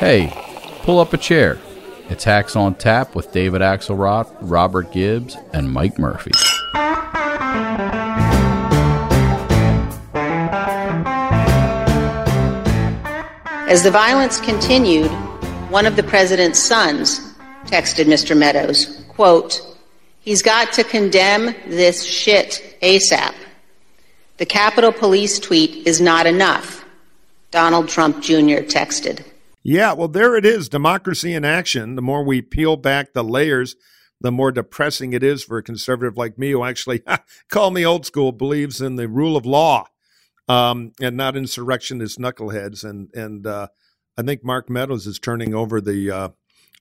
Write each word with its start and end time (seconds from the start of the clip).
Hey, 0.00 0.32
pull 0.80 0.98
up 0.98 1.12
a 1.12 1.18
chair. 1.18 1.58
It's 2.08 2.24
Hacks 2.24 2.56
on 2.56 2.74
Tap 2.76 3.14
with 3.14 3.32
David 3.32 3.60
Axelrod, 3.60 4.34
Robert 4.40 4.92
Gibbs, 4.92 5.36
and 5.52 5.70
Mike 5.70 5.98
Murphy. 5.98 6.30
As 13.68 13.82
the 13.82 13.90
violence 13.90 14.40
continued, 14.40 15.10
one 15.68 15.84
of 15.84 15.96
the 15.96 16.02
president's 16.02 16.58
sons 16.58 17.34
texted 17.66 18.06
Mr. 18.06 18.34
Meadows, 18.34 19.04
quote, 19.08 19.60
He's 20.20 20.40
got 20.40 20.72
to 20.72 20.82
condemn 20.82 21.54
this 21.66 22.06
shit 22.06 22.78
ASAP. 22.80 23.34
The 24.38 24.46
Capitol 24.46 24.92
Police 24.92 25.38
tweet 25.38 25.86
is 25.86 26.00
not 26.00 26.26
enough. 26.26 26.86
Donald 27.50 27.90
Trump 27.90 28.22
Jr. 28.22 28.64
texted. 28.64 29.26
Yeah, 29.62 29.92
well, 29.92 30.08
there 30.08 30.36
it 30.36 30.46
is 30.46 30.68
democracy 30.68 31.34
in 31.34 31.44
action. 31.44 31.94
The 31.94 32.02
more 32.02 32.24
we 32.24 32.40
peel 32.40 32.76
back 32.76 33.12
the 33.12 33.22
layers, 33.22 33.76
the 34.20 34.32
more 34.32 34.52
depressing 34.52 35.12
it 35.12 35.22
is 35.22 35.44
for 35.44 35.58
a 35.58 35.62
conservative 35.62 36.16
like 36.16 36.38
me 36.38 36.50
who 36.50 36.64
actually, 36.64 37.02
call 37.50 37.70
me 37.70 37.84
old 37.84 38.06
school, 38.06 38.32
believes 38.32 38.80
in 38.80 38.96
the 38.96 39.08
rule 39.08 39.36
of 39.36 39.44
law 39.44 39.86
um, 40.48 40.92
and 41.00 41.16
not 41.16 41.36
insurrectionist 41.36 42.18
knuckleheads. 42.18 42.84
And, 42.84 43.10
and 43.14 43.46
uh, 43.46 43.68
I 44.16 44.22
think 44.22 44.44
Mark 44.44 44.70
Meadows 44.70 45.06
is 45.06 45.18
turning 45.18 45.54
over 45.54 45.80
the. 45.80 46.10
Uh, 46.10 46.28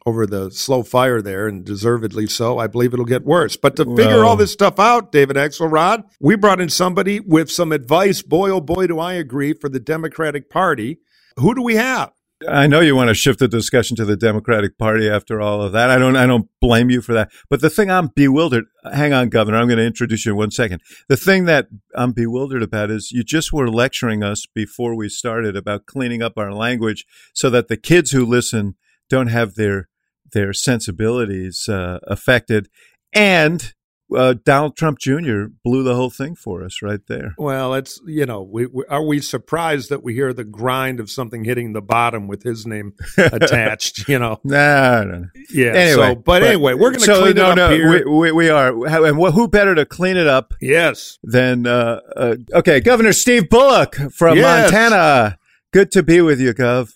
over 0.05 0.25
the 0.25 0.49
slow 0.49 0.81
fire 0.81 1.21
there, 1.21 1.45
and 1.45 1.65
deservedly 1.65 2.25
so. 2.25 2.57
I 2.57 2.67
believe 2.67 2.93
it'll 2.93 3.03
get 3.03 3.25
worse. 3.25 3.57
But 3.57 3.75
to 3.75 3.85
figure 3.98 4.23
all 4.23 4.37
this 4.37 4.53
stuff 4.53 4.79
out, 4.79 5.11
David 5.11 5.35
Axelrod, 5.35 6.03
we 6.21 6.37
brought 6.37 6.61
in 6.61 6.70
somebody 6.70 7.20
with 7.20 7.51
some 7.51 7.73
advice. 7.73 8.21
Boy, 8.21 8.49
oh 8.49 8.61
boy, 8.61 8.87
do 8.87 8.98
I 8.98 9.15
agree 9.15 9.51
for 9.51 9.67
the 9.67 9.79
Democratic 9.79 10.49
Party. 10.49 10.99
Who 11.37 11.54
do 11.54 11.61
we 11.61 11.76
have? 11.76 12.13
I 12.48 12.68
know 12.68 12.79
you 12.79 12.95
want 12.95 13.09
to 13.09 13.13
shift 13.13 13.40
the 13.40 13.49
discussion 13.49 13.98
to 13.98 14.05
the 14.05 14.15
Democratic 14.15 14.77
Party 14.77 15.09
after 15.09 15.41
all 15.41 15.62
of 15.62 15.73
that. 15.73 15.90
I 15.90 15.98
don't 15.98 16.15
I 16.15 16.26
don't 16.26 16.49
blame 16.62 16.90
you 16.90 17.01
for 17.01 17.13
that. 17.13 17.32
But 17.49 17.59
the 17.59 17.70
thing 17.70 17.91
I'm 17.91 18.07
bewildered 18.07 18.65
hang 18.93 19.12
on, 19.12 19.29
Governor, 19.29 19.57
I'm 19.57 19.68
going 19.68 19.77
to 19.77 19.85
introduce 19.85 20.26
you 20.26 20.32
in 20.32 20.37
one 20.37 20.51
second. 20.51 20.82
The 21.10 21.17
thing 21.17 21.45
that 21.45 21.67
I'm 21.95 22.13
bewildered 22.13 22.63
about 22.63 22.91
is 22.91 23.12
you 23.12 23.23
just 23.23 23.51
were 23.51 23.70
lecturing 23.70 24.23
us 24.23 24.45
before 24.45 24.95
we 24.95 25.10
started 25.10 25.57
about 25.57 25.85
cleaning 25.85 26.21
up 26.21 26.34
our 26.37 26.54
language 26.54 27.05
so 27.34 27.49
that 27.49 27.67
the 27.67 27.77
kids 27.77 28.12
who 28.12 28.26
listen 28.26 28.76
don't 29.10 29.27
have 29.27 29.55
their 29.55 29.90
their 30.32 30.54
sensibilities 30.54 31.67
uh, 31.67 31.99
affected. 32.04 32.70
And 33.12 33.73
uh, 34.15 34.35
Donald 34.43 34.76
Trump 34.76 34.99
Jr. 34.99 35.46
blew 35.63 35.84
the 35.84 35.96
whole 35.96 36.10
thing 36.10 36.35
for 36.35 36.63
us 36.63 36.82
right 36.82 36.99
there. 37.07 37.35
Well, 37.38 37.74
it's 37.74 37.99
you 38.05 38.26
know, 38.26 38.41
we, 38.41 38.66
we, 38.66 38.84
are 38.90 39.04
we 39.04 39.20
surprised 39.20 39.90
that 39.90 40.04
we 40.04 40.13
hear 40.13 40.34
the 40.34 40.43
grind 40.43 40.99
of 40.99 41.10
something 41.10 41.43
hitting 41.43 41.74
the 41.74 41.82
bottom 41.82 42.27
with 42.27 42.43
his 42.43 42.66
name 42.66 42.93
attached? 43.18 44.07
You 44.07 44.20
know, 44.20 44.40
nah, 44.43 45.04
no, 45.04 45.20
no. 45.20 45.26
yeah. 45.51 45.74
Anyway, 45.74 46.10
so, 46.10 46.16
but, 46.16 46.26
but, 46.26 46.43
anyway, 46.43 46.74
we're 46.74 46.91
going 46.91 46.99
to 46.99 47.05
so, 47.05 47.21
clean 47.21 47.35
no, 47.35 47.51
it 47.51 47.51
up 47.51 47.55
no, 47.57 47.70
here. 47.70 48.10
We, 48.10 48.12
we, 48.12 48.32
we, 48.32 48.49
are, 48.49 49.05
and 49.05 49.18
who 49.34 49.48
better 49.48 49.76
to 49.76 49.85
clean 49.85 50.18
it 50.18 50.27
up? 50.27 50.54
Yes. 50.62 51.20
Than 51.23 51.68
uh, 51.68 52.01
uh, 52.16 52.35
okay, 52.54 52.79
Governor 52.79 53.13
Steve 53.13 53.49
Bullock 53.49 53.96
from 54.12 54.38
yes. 54.38 54.71
Montana. 54.71 55.38
Good 55.71 55.91
to 55.91 56.04
be 56.04 56.21
with 56.21 56.40
you, 56.40 56.54
Gov. 56.54 56.94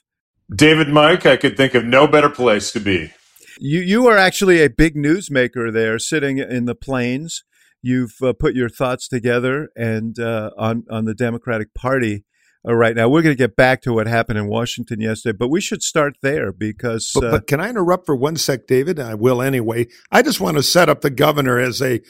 David 0.54 0.90
Mike, 0.90 1.26
I 1.26 1.38
could 1.38 1.56
think 1.56 1.74
of 1.74 1.86
no 1.86 2.08
better 2.08 2.30
place 2.30 2.72
to 2.72 2.80
be. 2.80 3.12
You 3.66 3.80
you 3.80 4.08
are 4.10 4.18
actually 4.18 4.62
a 4.62 4.70
big 4.70 4.94
newsmaker 4.94 5.72
there, 5.72 5.98
sitting 5.98 6.38
in 6.38 6.66
the 6.66 6.76
plains. 6.76 7.46
You've 7.82 8.18
uh, 8.22 8.34
put 8.34 8.56
your 8.56 8.68
thoughts 8.68 9.08
together 9.08 9.70
and 9.74 10.20
uh, 10.20 10.50
on 10.58 10.84
on 10.92 11.06
the 11.06 11.14
Democratic 11.14 11.74
Party. 11.74 12.26
Uh, 12.68 12.76
right 12.76 12.94
now, 12.94 13.08
we're 13.08 13.22
going 13.22 13.34
to 13.34 13.42
get 13.42 13.56
back 13.56 13.82
to 13.84 13.94
what 13.94 14.06
happened 14.06 14.38
in 14.38 14.48
Washington 14.48 15.00
yesterday, 15.00 15.38
but 15.38 15.48
we 15.48 15.62
should 15.62 15.82
start 15.82 16.18
there 16.22 16.52
because. 16.52 17.12
But, 17.14 17.22
but 17.22 17.34
uh, 17.34 17.40
can 17.40 17.62
I 17.62 17.70
interrupt 17.70 18.06
for 18.06 18.18
one 18.18 18.36
sec, 18.36 18.68
David? 18.68 19.00
I 19.00 19.14
will 19.14 19.42
anyway. 19.42 19.88
I 20.12 20.24
just 20.24 20.42
want 20.42 20.58
to 20.58 20.64
set 20.64 20.90
up 20.90 21.00
the 21.00 21.10
governor 21.10 21.58
as 21.58 21.82
a 21.82 22.02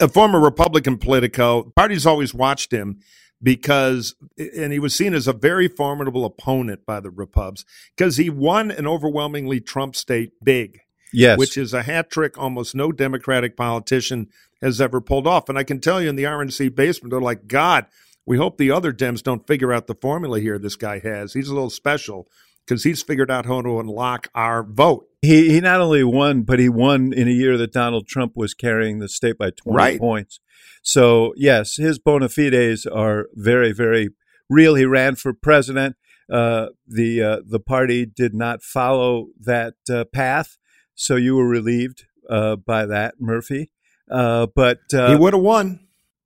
a 0.00 0.08
former 0.08 0.40
Republican 0.40 0.96
politico. 0.96 1.70
Party's 1.76 2.06
always 2.06 2.32
watched 2.32 2.72
him 2.72 3.00
because 3.42 4.14
and 4.38 4.72
he 4.72 4.78
was 4.78 4.94
seen 4.94 5.12
as 5.12 5.28
a 5.28 5.34
very 5.34 5.68
formidable 5.68 6.24
opponent 6.24 6.86
by 6.86 6.98
the 6.98 7.10
Repubs 7.10 7.66
because 7.94 8.16
he 8.16 8.30
won 8.30 8.70
an 8.70 8.86
overwhelmingly 8.86 9.60
Trump 9.60 9.96
state 9.96 10.32
big. 10.42 10.80
Yes. 11.14 11.38
Which 11.38 11.56
is 11.56 11.72
a 11.72 11.82
hat 11.82 12.10
trick 12.10 12.36
almost 12.38 12.74
no 12.74 12.92
Democratic 12.92 13.56
politician 13.56 14.28
has 14.60 14.80
ever 14.80 15.00
pulled 15.00 15.26
off. 15.26 15.48
And 15.48 15.58
I 15.58 15.64
can 15.64 15.80
tell 15.80 16.00
you 16.00 16.08
in 16.08 16.16
the 16.16 16.24
RNC 16.24 16.74
basement, 16.74 17.10
they're 17.10 17.20
like, 17.20 17.46
God, 17.46 17.86
we 18.26 18.36
hope 18.36 18.56
the 18.56 18.70
other 18.70 18.92
Dems 18.92 19.22
don't 19.22 19.46
figure 19.46 19.72
out 19.72 19.86
the 19.86 19.94
formula 19.94 20.40
here 20.40 20.58
this 20.58 20.76
guy 20.76 20.98
has. 21.00 21.34
He's 21.34 21.48
a 21.48 21.54
little 21.54 21.70
special 21.70 22.28
because 22.66 22.84
he's 22.84 23.02
figured 23.02 23.30
out 23.30 23.46
how 23.46 23.60
to 23.62 23.78
unlock 23.78 24.28
our 24.34 24.62
vote. 24.62 25.06
He 25.20 25.50
he 25.50 25.60
not 25.60 25.80
only 25.80 26.04
won, 26.04 26.42
but 26.42 26.58
he 26.58 26.68
won 26.68 27.12
in 27.12 27.28
a 27.28 27.32
year 27.32 27.56
that 27.58 27.72
Donald 27.72 28.06
Trump 28.06 28.32
was 28.36 28.54
carrying 28.54 28.98
the 28.98 29.08
state 29.08 29.38
by 29.38 29.50
20 29.50 29.76
right. 29.76 29.98
points. 29.98 30.40
So, 30.82 31.32
yes, 31.36 31.76
his 31.76 31.98
bona 31.98 32.28
fides 32.28 32.86
are 32.86 33.28
very, 33.34 33.72
very 33.72 34.10
real. 34.50 34.74
He 34.74 34.84
ran 34.84 35.16
for 35.16 35.32
president. 35.32 35.96
Uh, 36.30 36.68
the 36.86 37.22
uh, 37.22 37.40
the 37.46 37.60
party 37.60 38.06
did 38.06 38.34
not 38.34 38.62
follow 38.62 39.28
that 39.40 39.74
uh, 39.90 40.04
path. 40.04 40.56
So 40.94 41.16
you 41.16 41.36
were 41.36 41.48
relieved 41.48 42.04
uh, 42.28 42.56
by 42.56 42.86
that, 42.86 43.14
Murphy. 43.20 43.70
Uh, 44.10 44.46
but 44.54 44.80
uh, 44.92 45.10
he 45.10 45.16
would 45.16 45.32
have 45.32 45.42
won. 45.42 45.80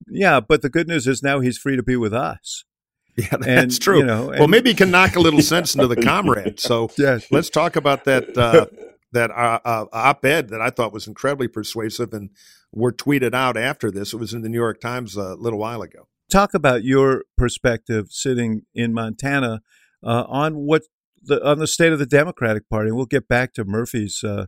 Yeah, 0.08 0.40
but 0.40 0.62
the 0.62 0.68
good 0.68 0.88
news 0.88 1.06
is 1.06 1.22
now 1.22 1.40
he's 1.40 1.58
free 1.58 1.76
to 1.76 1.82
be 1.82 1.96
with 1.96 2.14
us. 2.14 2.64
Yeah, 3.16 3.28
that's 3.30 3.46
and, 3.46 3.80
true. 3.80 3.98
You 3.98 4.06
know, 4.06 4.30
and, 4.30 4.38
well, 4.38 4.48
maybe 4.48 4.70
he 4.70 4.76
can 4.76 4.90
knock 4.90 5.16
a 5.16 5.20
little 5.20 5.42
sense 5.42 5.74
into 5.74 5.86
the 5.86 6.00
comrade. 6.00 6.60
So 6.60 6.90
yes. 6.98 7.26
let's 7.30 7.50
talk 7.50 7.76
about 7.76 8.04
that 8.04 8.36
uh, 8.36 8.66
that 9.12 9.30
uh, 9.30 9.58
uh, 9.64 9.86
op-ed 9.92 10.48
that 10.50 10.60
I 10.60 10.70
thought 10.70 10.92
was 10.92 11.06
incredibly 11.06 11.48
persuasive 11.48 12.12
and 12.12 12.30
were 12.72 12.92
tweeted 12.92 13.34
out 13.34 13.56
after 13.56 13.90
this. 13.90 14.12
It 14.12 14.18
was 14.18 14.32
in 14.34 14.42
the 14.42 14.48
New 14.48 14.58
York 14.58 14.80
Times 14.80 15.16
a 15.16 15.34
little 15.34 15.58
while 15.58 15.82
ago. 15.82 16.08
Talk 16.30 16.54
about 16.54 16.84
your 16.84 17.24
perspective 17.36 18.08
sitting 18.10 18.62
in 18.74 18.92
Montana 18.92 19.62
on 20.02 20.56
what 20.56 20.82
the 21.22 21.44
on 21.44 21.58
the 21.58 21.66
state 21.66 21.92
of 21.92 21.98
the 21.98 22.06
Democratic 22.06 22.68
Party. 22.68 22.92
We'll 22.92 23.06
get 23.06 23.28
back 23.28 23.52
to 23.54 23.64
Murphy's 23.64 24.22
uh, 24.22 24.46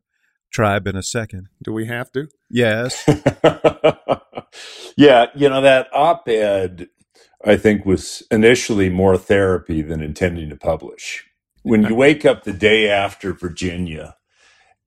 tribe 0.50 0.86
in 0.86 0.96
a 0.96 1.02
second. 1.02 1.48
Do 1.62 1.72
we 1.72 1.86
have 1.86 2.10
to? 2.12 2.28
Yes. 2.50 3.04
yeah, 4.96 5.26
you 5.34 5.48
know, 5.48 5.60
that 5.60 5.88
op 5.92 6.28
ed, 6.28 6.88
I 7.44 7.56
think, 7.56 7.86
was 7.86 8.22
initially 8.30 8.88
more 8.88 9.16
therapy 9.16 9.82
than 9.82 10.02
intending 10.02 10.50
to 10.50 10.56
publish. 10.56 11.24
When 11.62 11.82
you 11.84 11.94
wake 11.94 12.24
up 12.24 12.44
the 12.44 12.52
day 12.52 12.88
after 12.88 13.32
Virginia 13.32 14.16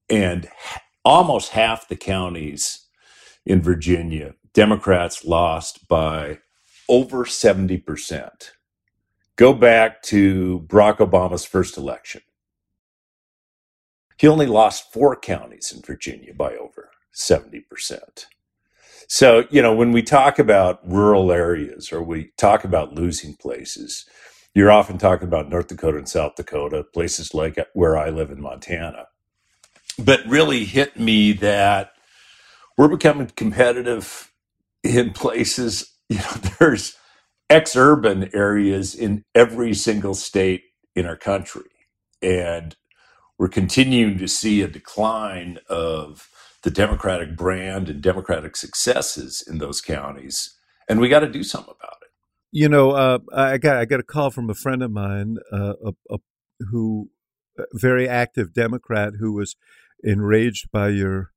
and 0.09 0.50
almost 1.06 1.52
half 1.52 1.88
the 1.88 1.96
counties 1.96 2.88
in 3.46 3.62
Virginia, 3.62 4.35
Democrats 4.53 5.25
lost 5.25 5.88
by 5.88 6.40
over 6.90 7.25
70%. 7.25 8.52
Go 9.35 9.53
back 9.53 10.02
to 10.03 10.66
Barack 10.68 10.97
Obama's 10.97 11.46
first 11.46 11.78
election. 11.78 12.22
He 14.23 14.29
only 14.29 14.45
lost 14.45 14.94
four 14.94 15.17
counties 15.17 15.73
in 15.75 15.81
Virginia 15.81 16.34
by 16.34 16.56
over 16.56 16.91
70%. 17.13 18.25
So, 19.09 19.45
you 19.51 19.61
know, 19.61 19.75
when 19.75 19.91
we 19.91 20.01
talk 20.01 20.39
about 20.39 20.79
rural 20.89 21.29
areas 21.29 21.91
or 21.91 22.01
we 22.01 22.31
talk 22.38 22.63
about 22.63 22.94
losing 22.94 23.34
places, 23.34 24.06
you're 24.56 24.72
often 24.72 24.97
talking 24.97 25.28
about 25.28 25.50
North 25.50 25.67
Dakota 25.67 25.97
and 25.97 26.07
South 26.07 26.35
Dakota, 26.35 26.85
places 26.85 27.34
like 27.34 27.57
where 27.73 27.97
I 27.97 28.11
live 28.11 28.31
in 28.31 28.39
Montana. 28.39 29.07
But 30.00 30.25
really 30.25 30.63
hit 30.63 30.97
me 30.97 31.34
that 31.34 31.91
we're 32.78 32.88
becoming 32.88 33.28
competitive 33.28 34.31
in 34.85 35.11
places, 35.11 35.97
you 36.08 36.20
know, 36.20 36.31
there's 36.59 36.96
ex 37.49 37.75
urban 37.75 38.29
areas 38.34 38.96
in 38.96 39.25
every 39.35 39.73
single 39.73 40.14
state 40.14 40.64
in 40.96 41.05
our 41.05 41.17
country. 41.17 41.64
And 42.22 42.73
we're 43.38 43.50
continuing 43.50 44.18
to 44.18 44.28
see 44.28 44.62
a 44.62 44.68
decline 44.68 45.59
of 45.70 46.30
the 46.64 46.72
Democratic 46.72 47.35
brand 47.35 47.90
and 47.90 48.02
Democratic 48.02 48.56
successes 48.56 49.44
in 49.47 49.58
those 49.58 49.82
counties, 49.82 50.56
and 50.88 51.00
we 51.00 51.09
got 51.09 51.20
to 51.20 51.30
do 51.30 51.44
something 51.44 51.74
about 51.80 51.97
it. 52.02 52.09
You 52.52 52.70
know, 52.70 52.91
uh, 52.91 53.20
I 53.35 53.58
got 53.58 53.78
I 53.78 53.85
got 53.85 54.00
a 54.00 54.03
call 54.03 54.32
from 54.32 54.50
a 54.50 54.56
friend 54.56 54.82
of 54.82 54.91
mine, 54.91 55.38
uh, 55.52 55.74
a, 55.85 55.94
a, 56.09 56.18
who 56.72 57.09
a 57.58 57.64
very 57.74 58.08
active 58.08 58.53
Democrat 58.53 59.14
who 59.20 59.34
was 59.34 59.56
enraged 60.03 60.72
by 60.72 60.90
your 60.90 61.32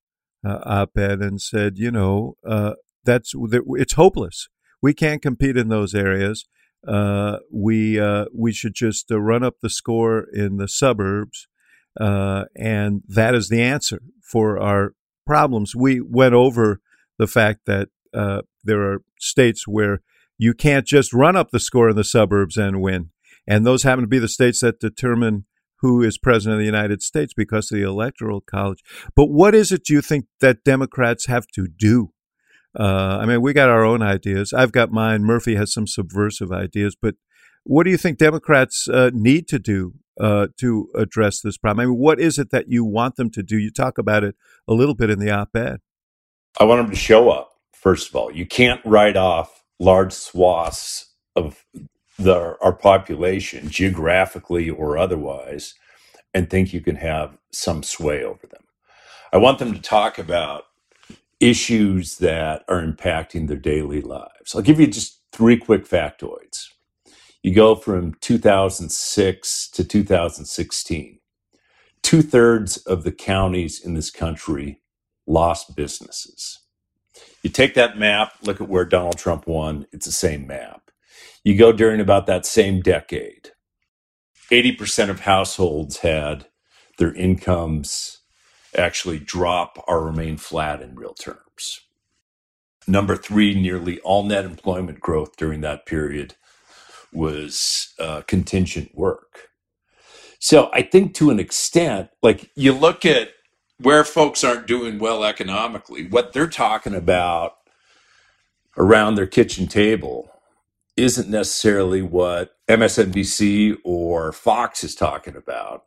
uh, 0.45 0.61
op-ed 0.65 1.21
and 1.21 1.41
said, 1.41 1.79
you 1.79 1.91
know, 1.91 2.37
uh, 2.47 2.75
that's 3.05 3.33
it's 3.35 3.95
hopeless. 3.95 4.49
We 4.83 4.95
can't 4.95 5.23
compete 5.23 5.57
in 5.57 5.69
those 5.69 5.95
areas. 5.95 6.47
Uh, 6.87 7.39
we 7.53 7.99
uh, 7.99 8.27
we 8.35 8.53
should 8.53 8.75
just 8.75 9.07
run 9.11 9.43
up 9.43 9.55
the 9.61 9.71
score 9.71 10.27
in 10.33 10.57
the 10.57 10.69
suburbs 10.69 11.49
uh, 12.01 12.45
and 12.55 13.03
that 13.09 13.35
is 13.35 13.49
the 13.49 13.63
answer 13.63 14.01
for 14.23 14.59
our 14.59 14.93
problems. 15.27 15.75
We 15.75 16.01
went 16.01 16.35
over 16.35 16.81
the 17.19 17.27
fact 17.27 17.61
that 17.67 17.89
uh, 18.15 18.43
there 18.65 18.83
are 18.83 19.03
states 19.19 19.67
where 19.67 20.01
you 20.39 20.55
can't 20.55 20.87
just 20.87 21.13
run 21.13 21.37
up 21.37 21.51
the 21.51 21.61
score 21.61 21.91
in 21.91 21.97
the 21.97 22.05
suburbs 22.05 22.57
and 22.57 22.81
win. 22.81 23.11
And 23.47 23.65
those 23.65 23.85
happen 23.85 24.03
to 24.03 24.09
be 24.09 24.19
the 24.19 24.29
states 24.29 24.61
that 24.61 24.81
determine 24.81 25.47
who 25.81 26.03
is 26.03 26.19
president 26.19 26.55
of 26.55 26.61
the 26.61 26.67
United 26.67 27.03
States 27.03 27.33
because 27.35 27.71
of 27.71 27.79
the 27.79 27.85
Electoral 27.85 28.41
College. 28.41 28.83
But 29.15 29.27
what 29.27 29.55
is 29.55 29.73
it 29.73 29.89
you 29.89 30.01
think 30.01 30.27
that 30.41 30.65
Democrats 30.65 31.27
have 31.27 31.47
to 31.49 31.67
do? 31.67 32.13
Uh, 32.79 33.19
I 33.21 33.27
mean, 33.27 33.41
we 33.41 33.53
got 33.53 33.71
our 33.71 33.85
own 33.85 34.03
ideas. 34.03 34.53
I've 34.53 34.73
got 34.73 34.91
mine. 34.91 35.23
Murphy 35.23 35.55
has 35.55 35.73
some 35.73 35.87
subversive 35.87 36.53
ideas. 36.53 36.97
But 37.01 37.15
what 37.65 37.85
do 37.85 37.91
you 37.91 37.97
think 37.97 38.19
Democrats 38.19 38.89
uh, 38.89 39.11
need 39.13 39.49
to 39.49 39.59
do 39.59 39.95
uh, 40.21 40.49
to 40.59 40.89
address 40.95 41.41
this 41.41 41.57
problem? 41.57 41.87
I 41.87 41.91
mean, 41.91 41.99
what 41.99 42.21
is 42.21 42.39
it 42.39 42.51
that 42.51 42.69
you 42.69 42.85
want 42.85 43.17
them 43.17 43.31
to 43.31 43.43
do? 43.43 43.59
You 43.59 43.71
talk 43.71 43.99
about 43.99 44.25
it 44.25 44.35
a 44.67 44.75
little 44.75 44.95
bit 44.95 45.11
in 45.11 45.19
the 45.19 45.31
op 45.31 45.55
ed. 45.55 45.79
I 46.59 46.65
want 46.65 46.83
them 46.83 46.91
to 46.91 46.97
show 46.97 47.31
up, 47.31 47.53
first 47.73 48.09
of 48.09 48.17
all. 48.17 48.33
You 48.33 48.47
can't 48.47 48.81
write 48.85 49.17
off 49.17 49.63
large 49.79 50.13
swaths 50.13 51.15
of 51.35 51.65
the, 52.19 52.57
our 52.63 52.73
population, 52.73 53.69
geographically 53.69 54.71
or 54.71 54.97
otherwise, 54.97 55.75
and 56.33 56.49
think 56.49 56.73
you 56.73 56.81
can 56.81 56.97
have 56.97 57.37
some 57.53 57.83
sway 57.83 58.25
over 58.25 58.47
them. 58.47 58.63
I 59.33 59.39
want 59.39 59.59
them 59.59 59.75
to 59.75 59.81
talk 59.81 60.19
about 60.19 60.65
issues 61.41 62.19
that 62.19 62.65
are 62.69 62.83
impacting 62.83 63.49
their 63.49 63.59
daily 63.59 64.01
lives. 64.01 64.55
I'll 64.55 64.63
give 64.63 64.81
you 64.81 64.87
just 64.87 65.21
three 65.33 65.57
quick 65.59 65.87
factoids. 65.87 66.69
You 67.47 67.55
go 67.55 67.77
from 67.77 68.15
2006 68.15 69.71
to 69.71 69.85
2016. 69.85 71.19
Two 72.03 72.23
thirds 72.23 72.77
of 72.79 73.05
the 73.05 73.13
counties 73.13 73.79
in 73.79 73.95
this 73.95 74.11
country 74.11 74.81
lost 75.29 75.77
businesses. 75.77 76.59
You 77.45 77.51
take 77.51 77.75
that 77.75 77.97
map, 77.97 78.33
look 78.43 78.61
at 78.61 78.69
where 78.69 78.85
Donald 78.85 79.19
Trump 79.19 79.47
won, 79.47 79.87
it's 79.93 80.07
the 80.07 80.13
same 80.13 80.49
map. 80.49 80.91
You 81.45 81.57
go 81.57 81.71
during 81.71 82.01
about 82.01 82.27
that 82.27 82.47
same 82.47 82.81
decade, 82.81 83.53
80% 84.51 85.09
of 85.09 85.21
households 85.21 85.99
had 85.99 86.47
their 86.99 87.15
incomes 87.15 88.23
actually 88.77 89.21
drop 89.21 89.85
or 89.87 90.05
remain 90.05 90.37
flat 90.37 90.83
in 90.83 90.97
real 90.97 91.15
terms. 91.15 91.83
Number 92.89 93.15
three, 93.15 93.55
nearly 93.55 94.01
all 94.01 94.25
net 94.25 94.45
employment 94.45 94.99
growth 94.99 95.37
during 95.37 95.61
that 95.61 95.87
period 95.87 96.35
was 97.17 97.95
uh, 97.99 98.23
contingent 98.23 98.95
work. 98.95 99.49
So 100.39 100.71
I 100.73 100.83
think 100.83 101.15
to 101.15 101.31
an 101.31 101.41
extent, 101.41 102.11
like 102.23 102.51
you 102.55 102.73
look 102.73 103.05
at 103.05 103.31
where 103.79 104.05
folks 104.05 104.45
aren't 104.45 104.67
doing 104.67 104.99
well 104.99 105.25
economically, 105.25 106.07
what 106.07 106.33
they're 106.33 106.47
talking 106.47 106.95
about 106.95 107.57
around 108.77 109.15
their 109.15 109.27
kitchen 109.27 109.67
table 109.67 110.31
isn't 110.97 111.29
necessarily 111.29 112.03
what 112.03 112.57
MSNBC 112.69 113.77
or 113.85 114.33
Fox 114.33 114.83
is 114.83 114.95
talking 114.95 115.37
about. 115.37 115.85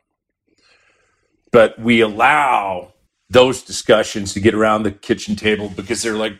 But 1.52 1.78
we 1.80 2.00
allow 2.00 2.94
those 3.28 3.62
discussions 3.62 4.32
to 4.34 4.40
get 4.40 4.54
around 4.54 4.82
the 4.84 4.92
kitchen 4.92 5.36
table 5.36 5.68
because 5.74 6.02
they're 6.02 6.16
like, 6.16 6.34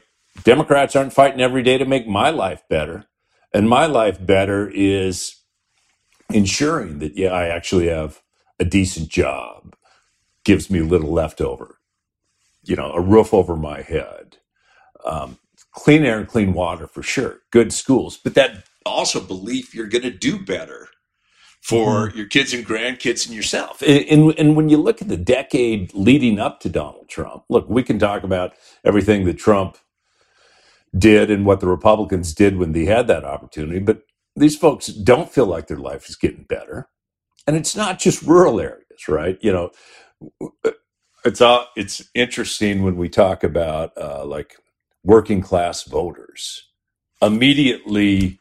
Democrats 0.44 0.94
aren't 0.94 1.12
fighting 1.12 1.40
every 1.40 1.62
day 1.62 1.78
to 1.78 1.84
make 1.84 2.06
my 2.06 2.30
life 2.30 2.62
better. 2.68 3.06
And 3.52 3.68
my 3.68 3.86
life 3.86 4.24
better 4.24 4.70
is 4.72 5.36
ensuring 6.32 7.00
that, 7.00 7.16
yeah, 7.16 7.30
I 7.30 7.46
actually 7.46 7.88
have 7.88 8.20
a 8.58 8.64
decent 8.64 9.08
job, 9.08 9.74
gives 10.44 10.70
me 10.70 10.80
a 10.80 10.84
little 10.84 11.12
leftover, 11.12 11.78
you 12.62 12.76
know, 12.76 12.92
a 12.92 13.00
roof 13.00 13.34
over 13.34 13.56
my 13.56 13.82
head, 13.82 14.36
um, 15.04 15.38
clean 15.72 16.04
air 16.04 16.18
and 16.18 16.28
clean 16.28 16.52
water 16.52 16.86
for 16.86 17.02
sure, 17.02 17.40
good 17.50 17.72
schools, 17.72 18.16
but 18.16 18.34
that 18.34 18.64
also 18.86 19.20
belief 19.20 19.74
you're 19.74 19.88
going 19.88 20.02
to 20.02 20.10
do 20.10 20.38
better 20.38 20.88
for 21.60 22.08
mm-hmm. 22.08 22.18
your 22.18 22.26
kids 22.26 22.54
and 22.54 22.66
grandkids 22.66 23.26
and 23.26 23.34
yourself. 23.34 23.82
And, 23.82 24.04
and, 24.08 24.38
and 24.38 24.56
when 24.56 24.68
you 24.68 24.78
look 24.78 25.02
at 25.02 25.08
the 25.08 25.16
decade 25.16 25.92
leading 25.94 26.38
up 26.38 26.60
to 26.60 26.68
Donald 26.68 27.08
Trump, 27.08 27.44
look, 27.48 27.68
we 27.68 27.82
can 27.82 27.98
talk 27.98 28.22
about 28.22 28.54
everything 28.84 29.24
that 29.26 29.38
Trump 29.38 29.76
did 30.96 31.30
and 31.30 31.46
what 31.46 31.60
the 31.60 31.68
Republicans 31.68 32.34
did 32.34 32.56
when 32.56 32.72
they 32.72 32.84
had 32.84 33.06
that 33.08 33.24
opportunity, 33.24 33.78
but 33.78 34.02
these 34.36 34.56
folks 34.56 34.88
don't 34.88 35.30
feel 35.30 35.46
like 35.46 35.66
their 35.66 35.76
life 35.76 36.08
is 36.08 36.16
getting 36.16 36.44
better. 36.44 36.88
And 37.46 37.56
it's 37.56 37.76
not 37.76 37.98
just 37.98 38.22
rural 38.22 38.60
areas, 38.60 39.08
right? 39.08 39.38
You 39.40 39.52
know, 39.52 39.70
it's 41.24 41.40
all, 41.40 41.68
it's 41.76 42.08
interesting 42.14 42.82
when 42.82 42.96
we 42.96 43.08
talk 43.08 43.44
about 43.44 43.96
uh, 43.96 44.24
like 44.24 44.56
working 45.04 45.40
class 45.40 45.84
voters. 45.84 46.68
Immediately, 47.22 48.40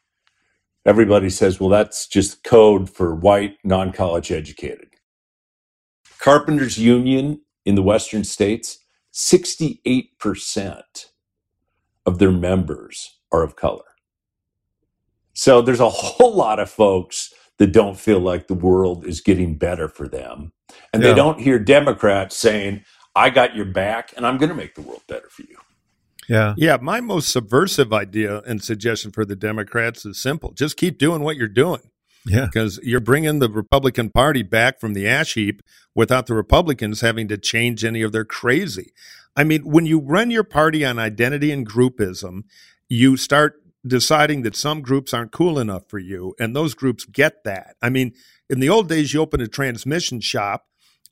everybody 0.86 1.30
says, 1.30 1.60
"Well, 1.60 1.70
that's 1.70 2.08
just 2.08 2.44
code 2.44 2.90
for 2.90 3.16
white, 3.16 3.58
non 3.64 3.92
college 3.92 4.32
educated." 4.32 4.90
Carpenters 6.20 6.78
Union 6.78 7.42
in 7.66 7.76
the 7.76 7.84
Western 7.84 8.24
states, 8.24 8.80
sixty 9.12 9.82
eight 9.86 10.18
percent 10.20 11.12
of 12.10 12.18
their 12.18 12.32
members 12.32 13.20
are 13.32 13.44
of 13.44 13.56
color. 13.56 13.84
So 15.34 15.62
there's 15.62 15.80
a 15.80 15.90
whole 15.90 16.36
lot 16.36 16.60
of 16.60 16.70
folks 16.70 17.34
that 17.60 17.72
don't 17.72 17.98
feel 17.98 18.20
like 18.20 18.48
the 18.48 18.56
world 18.56 19.06
is 19.06 19.22
getting 19.22 19.58
better 19.58 19.88
for 19.88 20.08
them. 20.08 20.52
And 20.92 21.02
yeah. 21.02 21.10
they 21.10 21.16
don't 21.16 21.40
hear 21.40 21.60
Democrats 21.60 22.36
saying, 22.36 22.84
I 23.16 23.30
got 23.30 23.56
your 23.56 23.66
back 23.66 24.12
and 24.18 24.26
I'm 24.26 24.38
going 24.38 24.50
to 24.50 24.56
make 24.56 24.76
the 24.76 24.82
world 24.82 25.04
better 25.08 25.30
for 25.30 25.44
you. 25.44 25.58
Yeah. 26.28 26.56
Yeah. 26.58 26.78
My 26.82 27.00
most 27.00 27.30
subversive 27.30 27.94
idea 27.94 28.42
and 28.42 28.64
suggestion 28.64 29.12
for 29.12 29.26
the 29.26 29.36
Democrats 29.36 30.06
is 30.06 30.22
simple 30.22 30.52
just 30.52 30.78
keep 30.78 30.98
doing 30.98 31.22
what 31.22 31.38
you're 31.38 31.48
doing. 31.48 31.82
Yeah. 32.26 32.46
Because 32.46 32.80
you're 32.84 33.00
bringing 33.00 33.40
the 33.40 33.50
Republican 33.50 34.10
Party 34.10 34.44
back 34.44 34.80
from 34.80 34.94
the 34.94 35.08
ash 35.08 35.36
heap 35.36 35.62
without 35.96 36.28
the 36.28 36.34
Republicans 36.34 37.02
having 37.02 37.28
to 37.30 37.38
change 37.38 37.86
any 37.86 38.02
of 38.02 38.12
their 38.12 38.26
crazy. 38.26 38.92
I 39.36 39.44
mean, 39.44 39.62
when 39.62 39.86
you 39.86 40.00
run 40.00 40.32
your 40.32 40.44
party 40.44 40.84
on 40.84 41.00
identity 41.00 41.52
and 41.52 41.68
groupism, 41.68 42.44
you 42.90 43.18
start 43.18 43.62
deciding 43.86 44.42
that 44.42 44.56
some 44.56 44.82
groups 44.82 45.14
aren't 45.14 45.32
cool 45.32 45.60
enough 45.60 45.84
for 45.88 46.00
you, 46.00 46.36
and 46.40 46.56
those 46.56 46.74
groups 46.74 47.06
get 47.06 47.44
that. 47.44 47.76
I 47.82 47.90
mean, 47.90 48.14
in 48.50 48.60
the 48.60 48.70
old 48.70 48.90
days, 48.90 49.14
you 49.14 49.22
opened 49.22 49.44
a 49.44 49.48
transmission 49.48 50.20
shop 50.20 50.66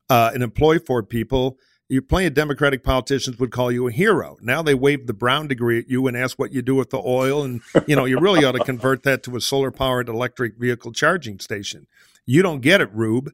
uh, 0.10 0.32
and 0.34 0.44
employ 0.44 0.80
four 0.80 1.04
people. 1.04 1.58
You 1.90 2.02
plenty 2.02 2.28
of 2.28 2.34
Democratic 2.34 2.84
politicians 2.84 3.40
would 3.40 3.52
call 3.52 3.72
you 3.72 3.88
a 3.88 3.92
hero. 3.92 4.36
Now 4.42 4.62
they 4.62 4.74
wave 4.74 5.08
the 5.08 5.14
Brown 5.14 5.48
degree 5.48 5.80
at 5.80 5.90
you 5.90 6.06
and 6.08 6.18
ask 6.18 6.38
what 6.38 6.52
you 6.52 6.62
do 6.62 6.76
with 6.76 6.90
the 6.90 7.02
oil, 7.06 7.44
and 7.44 7.62
you 7.88 7.96
know 7.96 8.04
you 8.04 8.20
really 8.20 8.44
ought 8.44 8.54
to 8.54 8.64
convert 8.64 9.04
that 9.04 9.24
to 9.24 9.38
a 9.38 9.42
solar 9.42 9.72
powered 9.72 10.10
electric 10.10 10.58
vehicle 10.58 10.92
charging 10.92 11.40
station. 11.40 11.88
You 12.26 12.42
don't 12.42 12.60
get 12.60 12.82
it, 12.82 12.94
Rube. 12.94 13.32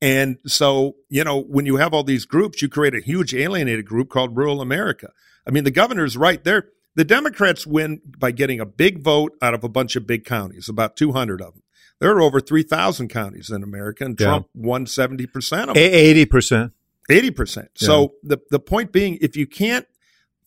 And 0.00 0.38
so, 0.46 0.96
you 1.08 1.24
know, 1.24 1.40
when 1.40 1.66
you 1.66 1.76
have 1.76 1.94
all 1.94 2.04
these 2.04 2.26
groups, 2.26 2.60
you 2.60 2.68
create 2.68 2.94
a 2.94 3.00
huge 3.00 3.34
alienated 3.34 3.86
group 3.86 4.10
called 4.10 4.36
rural 4.36 4.60
America. 4.60 5.10
I 5.46 5.50
mean, 5.50 5.64
the 5.64 5.70
governor's 5.70 6.16
right 6.16 6.42
there. 6.44 6.68
The 6.96 7.04
Democrats 7.04 7.66
win 7.66 8.00
by 8.18 8.30
getting 8.30 8.60
a 8.60 8.66
big 8.66 9.02
vote 9.02 9.36
out 9.40 9.54
of 9.54 9.64
a 9.64 9.68
bunch 9.68 9.96
of 9.96 10.06
big 10.06 10.24
counties, 10.24 10.68
about 10.68 10.96
200 10.96 11.40
of 11.40 11.54
them. 11.54 11.62
There 11.98 12.10
are 12.10 12.20
over 12.20 12.40
3,000 12.40 13.08
counties 13.08 13.50
in 13.50 13.62
America, 13.62 14.04
and 14.04 14.18
yeah. 14.20 14.26
Trump 14.26 14.48
won 14.54 14.86
70% 14.86 15.24
of 15.68 15.74
them. 15.74 15.76
80%. 15.76 16.72
80%. 17.08 17.56
Yeah. 17.56 17.64
So 17.74 18.14
the, 18.22 18.38
the 18.50 18.58
point 18.58 18.92
being, 18.92 19.18
if 19.20 19.36
you 19.36 19.46
can't 19.46 19.86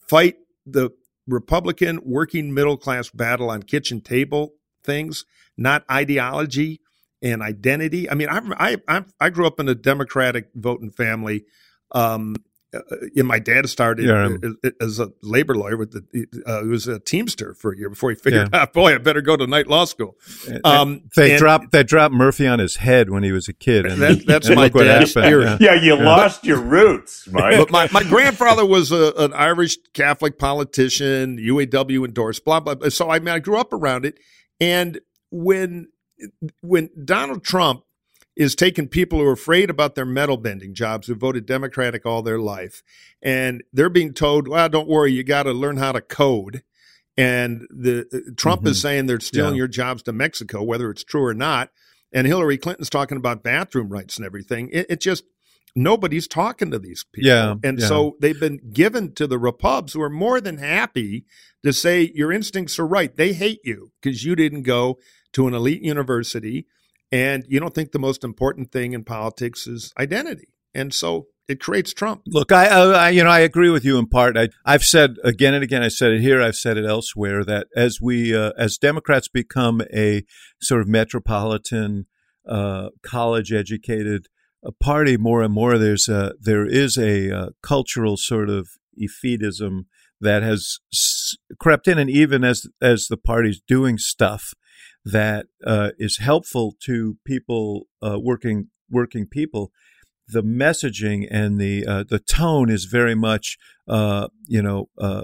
fight 0.08 0.38
the 0.66 0.92
Republican 1.28 2.00
working 2.04 2.54
middle 2.54 2.78
class 2.78 3.10
battle 3.10 3.50
on 3.50 3.64
kitchen 3.64 4.02
table 4.02 4.54
things, 4.84 5.26
not 5.58 5.84
ideology, 5.90 6.82
and 7.22 7.42
identity. 7.42 8.10
I 8.10 8.16
mean, 8.16 8.30
I 8.30 8.78
I 8.88 9.04
I 9.20 9.30
grew 9.30 9.48
up 9.48 9.60
in 9.60 9.68
a 9.70 9.76
Democratic 9.76 10.50
voting 10.56 10.92
family. 10.92 11.46
Um, 11.92 12.36
uh, 12.72 13.24
my 13.24 13.40
dad 13.40 13.68
started 13.68 14.06
yeah. 14.06 14.38
as, 14.64 14.72
as, 14.80 15.00
a 15.00 15.12
labor 15.24 15.56
lawyer 15.56 15.76
with 15.76 15.92
the 15.92 16.28
uh, 16.46 16.62
he 16.62 16.68
was 16.68 16.88
a 16.88 17.00
teamster 17.00 17.56
for 17.56 17.72
a 17.72 17.78
year 17.78 17.90
before 17.90 18.12
he 18.12 18.16
figured 18.16 18.50
yeah. 18.54 18.62
out 18.62 18.74
boy 18.74 18.94
I 18.94 19.00
better 19.00 19.22
go 19.22 19.36
to 19.36 19.48
night 19.48 19.66
law 19.66 19.86
school. 19.86 20.16
Um, 20.64 21.02
they 21.16 21.32
and, 21.32 21.40
dropped 21.40 21.72
they 21.72 21.82
dropped 21.82 22.14
Murphy 22.14 22.46
on 22.46 22.60
his 22.60 22.76
head 22.76 23.10
when 23.10 23.24
he 23.24 23.32
was 23.32 23.48
a 23.48 23.54
kid, 23.54 23.88
and 23.88 24.00
that, 24.02 24.24
that's 24.26 24.48
and 24.48 24.58
my 24.58 24.70
dad's 24.70 25.10
spirit. 25.10 25.60
Yeah, 25.60 25.74
you 25.74 25.98
yeah. 25.98 26.04
lost 26.04 26.46
your 26.46 26.60
roots, 26.60 27.28
Mike. 27.32 27.58
but 27.58 27.72
my, 27.72 27.90
my 27.92 28.04
grandfather 28.04 28.66
was 28.66 28.92
a, 28.92 29.14
an 29.18 29.34
Irish 29.34 29.78
Catholic 29.94 30.38
politician, 30.38 31.38
UAW 31.38 32.06
endorsed, 32.06 32.46
blah 32.46 32.60
blah. 32.60 32.76
blah. 32.76 32.90
So 32.90 33.10
I 33.10 33.18
mean, 33.18 33.34
I 33.34 33.40
grew 33.40 33.58
up 33.58 33.74
around 33.74 34.06
it, 34.06 34.20
and 34.62 35.00
when 35.32 35.88
when 36.62 36.90
Donald 37.04 37.44
Trump 37.44 37.84
is 38.36 38.56
taking 38.56 38.88
people 38.88 39.20
who 39.20 39.26
are 39.26 39.34
afraid 39.34 39.70
about 39.70 39.96
their 39.96 40.06
metal 40.06 40.38
bending 40.38 40.74
jobs 40.74 41.08
who 41.08 41.16
voted 41.16 41.46
Democratic 41.46 42.06
all 42.06 42.22
their 42.22 42.40
life, 42.40 42.84
and 43.22 43.64
they're 43.74 43.90
being 43.90 44.14
told, 44.14 44.48
"Well, 44.48 44.70
don't 44.70 44.88
worry, 44.88 45.12
you 45.12 45.24
got 45.24 45.44
to 45.44 45.52
learn 45.52 45.78
how 45.78 45.92
to 45.92 46.02
code." 46.02 46.64
And 47.18 47.68
the 47.70 48.08
uh, 48.14 48.32
Trump 48.38 48.62
mm-hmm. 48.62 48.70
is 48.70 48.82
saying 48.82 49.06
they're 49.08 49.20
stealing 49.20 49.56
yeah. 49.56 49.60
your 49.60 49.68
jobs 49.68 50.04
to 50.04 50.14
Mexico, 50.14 50.64
whether 50.64 50.90
it's 50.90 51.04
true 51.04 51.26
or 51.26 51.34
not. 51.34 51.70
And 52.14 52.26
Hillary 52.26 52.58
Clinton's 52.58 52.90
talking 52.90 53.18
about 53.18 53.44
bathroom 53.44 53.90
rights 53.90 54.16
and 54.16 54.26
everything. 54.26 54.70
It, 54.72 54.86
it 54.90 55.02
just 55.02 55.26
nobody's 55.76 56.28
talking 56.28 56.72
to 56.72 56.80
these 56.80 57.06
people. 57.12 57.30
Yeah, 57.30 57.56
and 57.64 57.80
yeah. 57.80 57.88
so 57.88 58.16
they've 58.20 58.40
been 58.40 58.60
given 58.74 59.14
to 59.16 59.28
the 59.28 59.40
Repubs 59.40 59.94
who 59.94 60.02
are 60.02 60.10
more 60.10 60.42
than 60.42 60.58
happy 60.58 61.26
to 61.64 61.74
say 61.74 62.12
your 62.14 62.32
instincts 62.32 62.80
are 62.80 62.88
right. 62.88 63.16
They 63.16 63.34
hate 63.34 63.60
you 63.64 63.92
because 64.02 64.24
you 64.24 64.36
didn't 64.36 64.64
go 64.64 64.98
to 65.34 65.48
an 65.48 65.54
elite 65.54 65.82
university 65.82 66.66
And 67.12 67.44
you 67.48 67.60
don't 67.60 67.74
think 67.74 67.92
the 67.92 68.00
most 68.00 68.24
important 68.24 68.72
thing 68.72 68.94
in 68.94 69.04
politics 69.04 69.66
is 69.68 69.94
identity. 70.00 70.50
And 70.74 70.94
so 70.94 71.28
it 71.48 71.60
creates 71.60 71.94
Trump. 71.94 72.22
Look, 72.28 72.52
I, 72.52 72.68
I, 72.68 73.10
you 73.10 73.24
know, 73.24 73.30
I 73.32 73.40
agree 73.40 73.72
with 73.72 73.84
you 73.84 73.98
in 73.98 74.06
part. 74.06 74.38
I, 74.38 74.50
have 74.66 74.84
said 74.84 75.16
again 75.24 75.56
and 75.56 75.64
again. 75.64 75.82
I 75.82 75.88
said 75.88 76.12
it 76.12 76.22
here. 76.22 76.42
I've 76.42 76.56
said 76.56 76.78
it 76.78 76.86
elsewhere. 76.86 77.44
That 77.44 77.68
as 77.76 78.00
we, 78.00 78.36
uh, 78.36 78.52
as 78.58 78.78
Democrats 78.78 79.28
become 79.28 79.82
a 79.92 80.24
sort 80.62 80.82
of 80.82 80.88
metropolitan, 80.88 82.06
uh, 82.48 82.90
college-educated 83.02 84.28
uh, 84.66 84.72
party, 84.80 85.18
more 85.18 85.42
and 85.42 85.54
more, 85.54 85.78
there's 85.78 86.08
a, 86.08 86.34
there 86.40 86.66
is 86.66 86.98
a 86.98 87.32
uh, 87.36 87.50
cultural 87.62 88.18
sort 88.18 88.50
of 88.50 88.70
effetism 89.00 89.86
that 90.22 90.44
has 90.44 90.80
s- 90.94 91.36
crept 91.60 91.88
in, 91.88 91.98
and 91.98 92.10
even 92.10 92.44
as 92.44 92.68
as 92.82 93.08
the 93.08 93.18
party's 93.18 93.62
doing 93.62 93.98
stuff 93.98 94.54
that 95.06 95.48
uh, 95.66 95.92
is 95.98 96.18
helpful 96.18 96.76
to 96.86 97.18
people 97.26 97.88
uh, 98.02 98.20
working 98.22 98.68
working 98.90 99.26
people 99.26 99.72
the 100.28 100.44
messaging 100.44 101.28
and 101.32 101.60
the 101.60 101.86
uh, 101.86 102.04
the 102.08 102.20
tone 102.20 102.70
is 102.70 102.86
very 102.86 103.16
much 103.16 103.58
uh, 103.88 104.28
you 104.48 104.62
know 104.62 104.90
uh, 105.00 105.24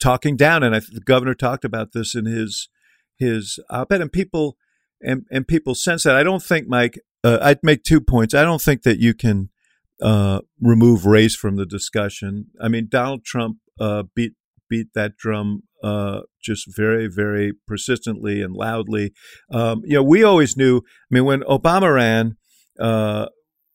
talking 0.00 0.36
down, 0.36 0.62
and 0.62 0.74
I, 0.74 0.80
the 0.80 1.02
governor 1.04 1.34
talked 1.34 1.64
about 1.64 1.92
this 1.92 2.14
in 2.14 2.26
his 2.26 2.68
his 3.16 3.58
op-ed, 3.70 4.00
and 4.00 4.12
people 4.12 4.56
and 5.02 5.24
and 5.30 5.46
people 5.46 5.74
sense 5.74 6.04
that. 6.04 6.16
I 6.16 6.22
don't 6.22 6.42
think, 6.42 6.68
Mike. 6.68 6.98
Uh, 7.22 7.38
I'd 7.40 7.58
make 7.62 7.82
two 7.82 8.00
points. 8.00 8.34
I 8.34 8.42
don't 8.42 8.62
think 8.62 8.82
that 8.82 8.98
you 8.98 9.14
can 9.14 9.50
uh, 10.00 10.40
remove 10.60 11.04
race 11.04 11.36
from 11.36 11.56
the 11.56 11.66
discussion. 11.66 12.46
I 12.60 12.68
mean, 12.68 12.88
Donald 12.88 13.24
Trump 13.24 13.58
uh, 13.78 14.04
beat 14.14 14.32
beat 14.68 14.88
that 14.94 15.16
drum 15.16 15.62
just 16.40 16.74
very, 16.74 17.06
very 17.06 17.52
persistently 17.66 18.42
and 18.42 18.54
loudly. 18.54 19.12
Um, 19.52 19.82
you 19.84 19.94
know, 19.94 20.02
we 20.02 20.22
always 20.22 20.56
knew. 20.56 20.78
I 20.78 21.14
mean, 21.14 21.24
when 21.24 21.40
Obama 21.42 21.94
ran, 21.94 22.36
uh, 22.78 23.26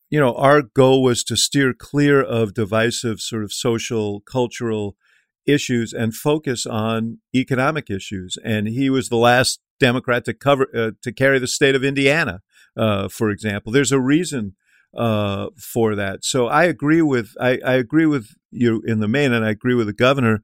you 0.10 0.20
know, 0.20 0.34
our 0.36 0.62
goal 0.62 1.04
was 1.04 1.24
to 1.26 1.36
steer 1.36 1.74
clear 1.74 2.22
of 2.22 2.54
divisive 2.54 3.20
sort 3.20 3.44
of 3.44 3.52
social, 3.52 4.22
cultural 4.22 4.96
issues 5.46 5.94
and 5.94 6.16
focus 6.16 6.66
on 6.66 7.20
economic 7.36 7.90
issues. 7.90 8.38
And 8.44 8.68
he 8.68 8.90
was 8.90 9.10
the 9.10 9.18
last 9.18 9.60
Democrat 9.80 10.26
to 10.26 10.34
cover 10.34 10.68
uh, 10.76 10.92
to 11.02 11.12
carry 11.12 11.40
the 11.40 11.48
state 11.48 11.76
of 11.76 11.84
Indiana, 11.84 12.42
uh, 12.78 13.08
for 13.08 13.30
example. 13.30 13.72
There's 13.72 13.92
a 13.92 14.00
reason 14.00 14.56
uh, 14.96 15.48
for 15.58 15.96
that. 15.96 16.24
So 16.24 16.48
I 16.48 16.64
agree 16.64 17.02
with 17.02 17.34
I, 17.40 17.60
I, 17.66 17.74
agree 17.74 18.06
with 18.06 18.30
you 18.50 18.82
in 18.86 19.02
the 19.02 19.10
main, 19.10 19.34
and 19.34 19.44
I 19.44 19.50
agree 19.50 19.76
with 19.76 19.88
the 19.88 19.94
governor. 19.94 20.42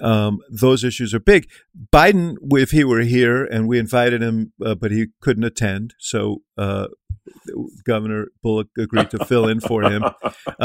Um, 0.00 0.38
those 0.48 0.84
issues 0.84 1.12
are 1.14 1.20
big. 1.20 1.48
Biden, 1.92 2.36
if 2.52 2.70
he 2.70 2.84
were 2.84 3.00
here, 3.00 3.44
and 3.44 3.66
we 3.66 3.78
invited 3.78 4.22
him, 4.22 4.52
uh, 4.64 4.76
but 4.76 4.92
he 4.92 5.06
couldn't 5.20 5.42
attend, 5.42 5.94
so 5.98 6.42
uh, 6.56 6.86
Governor 7.84 8.28
Bullock 8.42 8.68
agreed 8.78 9.10
to 9.10 9.24
fill 9.24 9.48
in 9.48 9.60
for 9.60 9.82
him. 9.82 10.04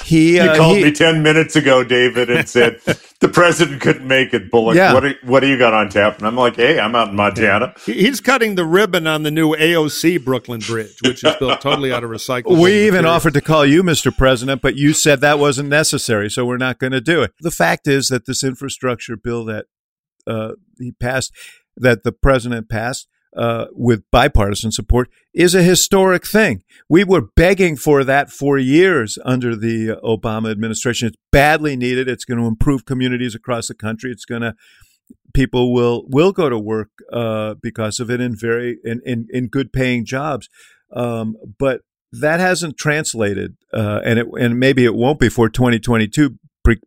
Uh, 0.00 0.04
he 0.04 0.36
you 0.36 0.42
uh, 0.42 0.56
called 0.56 0.76
he, 0.76 0.84
me 0.84 0.92
ten 0.92 1.22
minutes 1.22 1.56
ago, 1.56 1.82
David, 1.84 2.30
and 2.30 2.48
said 2.48 2.80
the 3.20 3.28
president 3.28 3.80
couldn't 3.80 4.06
make 4.06 4.32
it. 4.32 4.50
Bullock, 4.50 4.76
Yeah. 4.76 4.94
what 4.94 5.00
do, 5.00 5.14
what 5.24 5.40
do 5.40 5.48
you 5.48 5.58
got 5.58 5.74
on 5.74 5.88
tap? 5.88 6.18
And 6.18 6.26
I'm 6.26 6.36
like, 6.36 6.56
hey, 6.56 6.78
I'm 6.80 6.94
out 6.94 7.08
in 7.08 7.16
Montana. 7.16 7.74
He's 7.84 8.20
cutting 8.20 8.54
the 8.54 8.64
ribbon 8.64 9.06
on 9.06 9.22
the 9.22 9.30
new 9.30 9.54
AOC 9.54 10.24
Brooklyn 10.24 10.60
Bridge, 10.60 10.96
which 11.02 11.24
is 11.24 11.34
built 11.36 11.60
totally 11.60 11.92
out 11.92 12.04
of 12.04 12.10
recycled. 12.10 12.58
We 12.60 12.86
even 12.86 13.02
materials. 13.02 13.06
offered 13.16 13.34
to 13.34 13.40
call 13.40 13.66
you 13.66 13.82
Mr. 13.82 14.16
President, 14.16 14.62
but 14.62 14.76
you 14.76 14.92
said 14.92 15.20
that 15.20 15.38
wasn't 15.38 15.68
necessary, 15.68 16.30
so 16.30 16.44
we're 16.44 16.56
not 16.56 16.78
going 16.78 16.92
to 16.92 17.00
do 17.00 17.22
it. 17.22 17.32
The 17.40 17.50
fact 17.50 17.86
is 17.86 18.08
that 18.08 18.26
this 18.26 18.42
infrastructure 18.44 19.16
bill 19.16 19.44
that 19.46 19.66
uh, 20.26 20.52
he 20.78 20.92
passed, 20.92 21.32
that 21.76 22.04
the 22.04 22.12
president 22.12 22.68
passed 22.68 23.08
uh, 23.36 23.66
with 23.72 24.02
bipartisan 24.10 24.72
support, 24.72 25.08
is 25.32 25.54
a 25.54 25.62
historic 25.62 26.26
thing. 26.26 26.62
We 26.88 27.04
were 27.04 27.28
begging 27.36 27.76
for 27.76 28.04
that 28.04 28.30
for 28.30 28.58
years 28.58 29.18
under 29.24 29.54
the 29.54 29.98
Obama 30.02 30.50
administration. 30.50 31.08
It's 31.08 31.16
badly 31.30 31.76
needed. 31.76 32.08
It's 32.08 32.24
going 32.24 32.40
to 32.40 32.46
improve 32.46 32.84
communities 32.84 33.34
across 33.34 33.68
the 33.68 33.74
country. 33.74 34.10
It's 34.10 34.24
going 34.24 34.42
to 34.42 34.54
people 35.32 35.72
will 35.72 36.04
will 36.08 36.32
go 36.32 36.48
to 36.48 36.58
work 36.58 36.90
uh, 37.12 37.54
because 37.54 38.00
of 38.00 38.10
it 38.10 38.20
in 38.20 38.36
very 38.36 38.78
in 38.84 39.00
in, 39.04 39.26
in 39.30 39.48
good 39.48 39.72
paying 39.72 40.04
jobs. 40.04 40.48
Um, 40.92 41.36
but 41.58 41.82
that 42.12 42.40
hasn't 42.40 42.76
translated, 42.76 43.56
uh, 43.72 44.00
and 44.04 44.18
it 44.18 44.26
and 44.38 44.58
maybe 44.58 44.84
it 44.84 44.94
won't 44.94 45.20
before 45.20 45.48
2022 45.48 46.36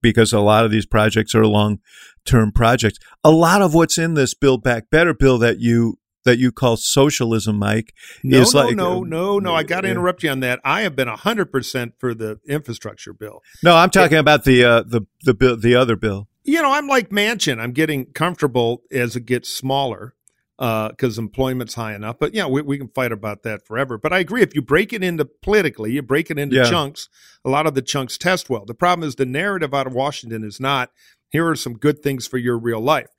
because 0.02 0.34
a 0.34 0.40
lot 0.40 0.66
of 0.66 0.72
these 0.72 0.86
projects 0.86 1.34
are 1.34 1.46
long 1.46 1.80
term 2.26 2.52
projects. 2.52 3.00
A 3.24 3.32
lot 3.32 3.62
of 3.62 3.74
what's 3.74 3.98
in 3.98 4.14
this 4.14 4.34
Build 4.34 4.64
Back 4.64 4.90
Better 4.90 5.14
bill 5.14 5.38
that 5.40 5.60
you 5.60 5.98
that 6.26 6.38
you 6.40 6.52
call 6.52 6.78
socialism, 6.78 7.58
Mike, 7.60 7.94
No, 8.24 8.40
is 8.42 8.54
no, 8.54 8.60
like 8.62 8.76
no, 8.76 9.04
no, 9.04 9.40
no. 9.40 9.54
I 9.54 9.64
got 9.64 9.82
to 9.82 9.88
Yeah. 9.88 9.94
interrupt 9.94 10.24
you 10.24 10.30
on 10.30 10.40
that. 10.42 10.60
I 10.64 10.82
have 10.82 10.96
been 10.96 11.08
hundred 11.08 11.52
percent 11.52 11.94
for 12.00 12.14
the 12.14 12.40
infrastructure 12.48 13.14
bill. 13.14 13.42
No, 13.64 13.76
I'm 13.76 13.90
talking 13.90 14.18
about 14.18 14.44
the 14.44 14.64
uh, 14.64 14.84
the 14.84 15.02
the 15.24 15.34
bill, 15.34 15.58
the 15.58 15.76
other 15.76 15.96
bill. 15.96 16.28
You 16.44 16.62
know, 16.62 16.72
I'm 16.74 16.88
like 16.88 17.10
Manchin. 17.10 17.60
I'm 17.60 17.72
getting 17.72 18.06
comfortable 18.08 18.84
as 18.92 19.16
it 19.16 19.26
gets 19.26 19.48
smaller 19.50 20.14
because 20.58 21.18
employment's 21.18 21.74
high 21.74 21.94
enough. 21.96 22.18
But 22.20 22.34
yeah, 22.34 22.46
we, 22.48 22.62
we 22.62 22.78
can 22.78 22.88
fight 22.90 23.12
about 23.12 23.44
that 23.44 23.66
forever. 23.66 23.98
But 23.98 24.14
I 24.14 24.20
agree. 24.20 24.42
If 24.42 24.54
you 24.56 24.62
break 24.62 24.94
it 24.94 25.04
into 25.04 25.26
politically, 25.26 25.92
you 25.92 26.02
break 26.02 26.30
it 26.30 26.38
into 26.40 26.56
Yeah. 26.58 26.70
chunks. 26.70 27.10
A 27.44 27.50
lot 27.50 27.66
of 27.66 27.76
the 27.76 27.82
chunks 27.82 28.18
test 28.18 28.50
well. 28.50 28.64
The 28.66 28.74
problem 28.74 29.08
is 29.08 29.16
the 29.16 29.26
narrative 29.26 29.74
out 29.74 29.88
of 29.88 29.94
Washington 29.94 30.44
is 30.44 30.60
not. 30.60 30.92
Here 31.30 31.48
are 31.48 31.56
some 31.56 31.74
good 31.74 32.00
things 32.04 32.28
for 32.28 32.38
your 32.38 32.58
real 32.58 32.80
life. 32.80 33.10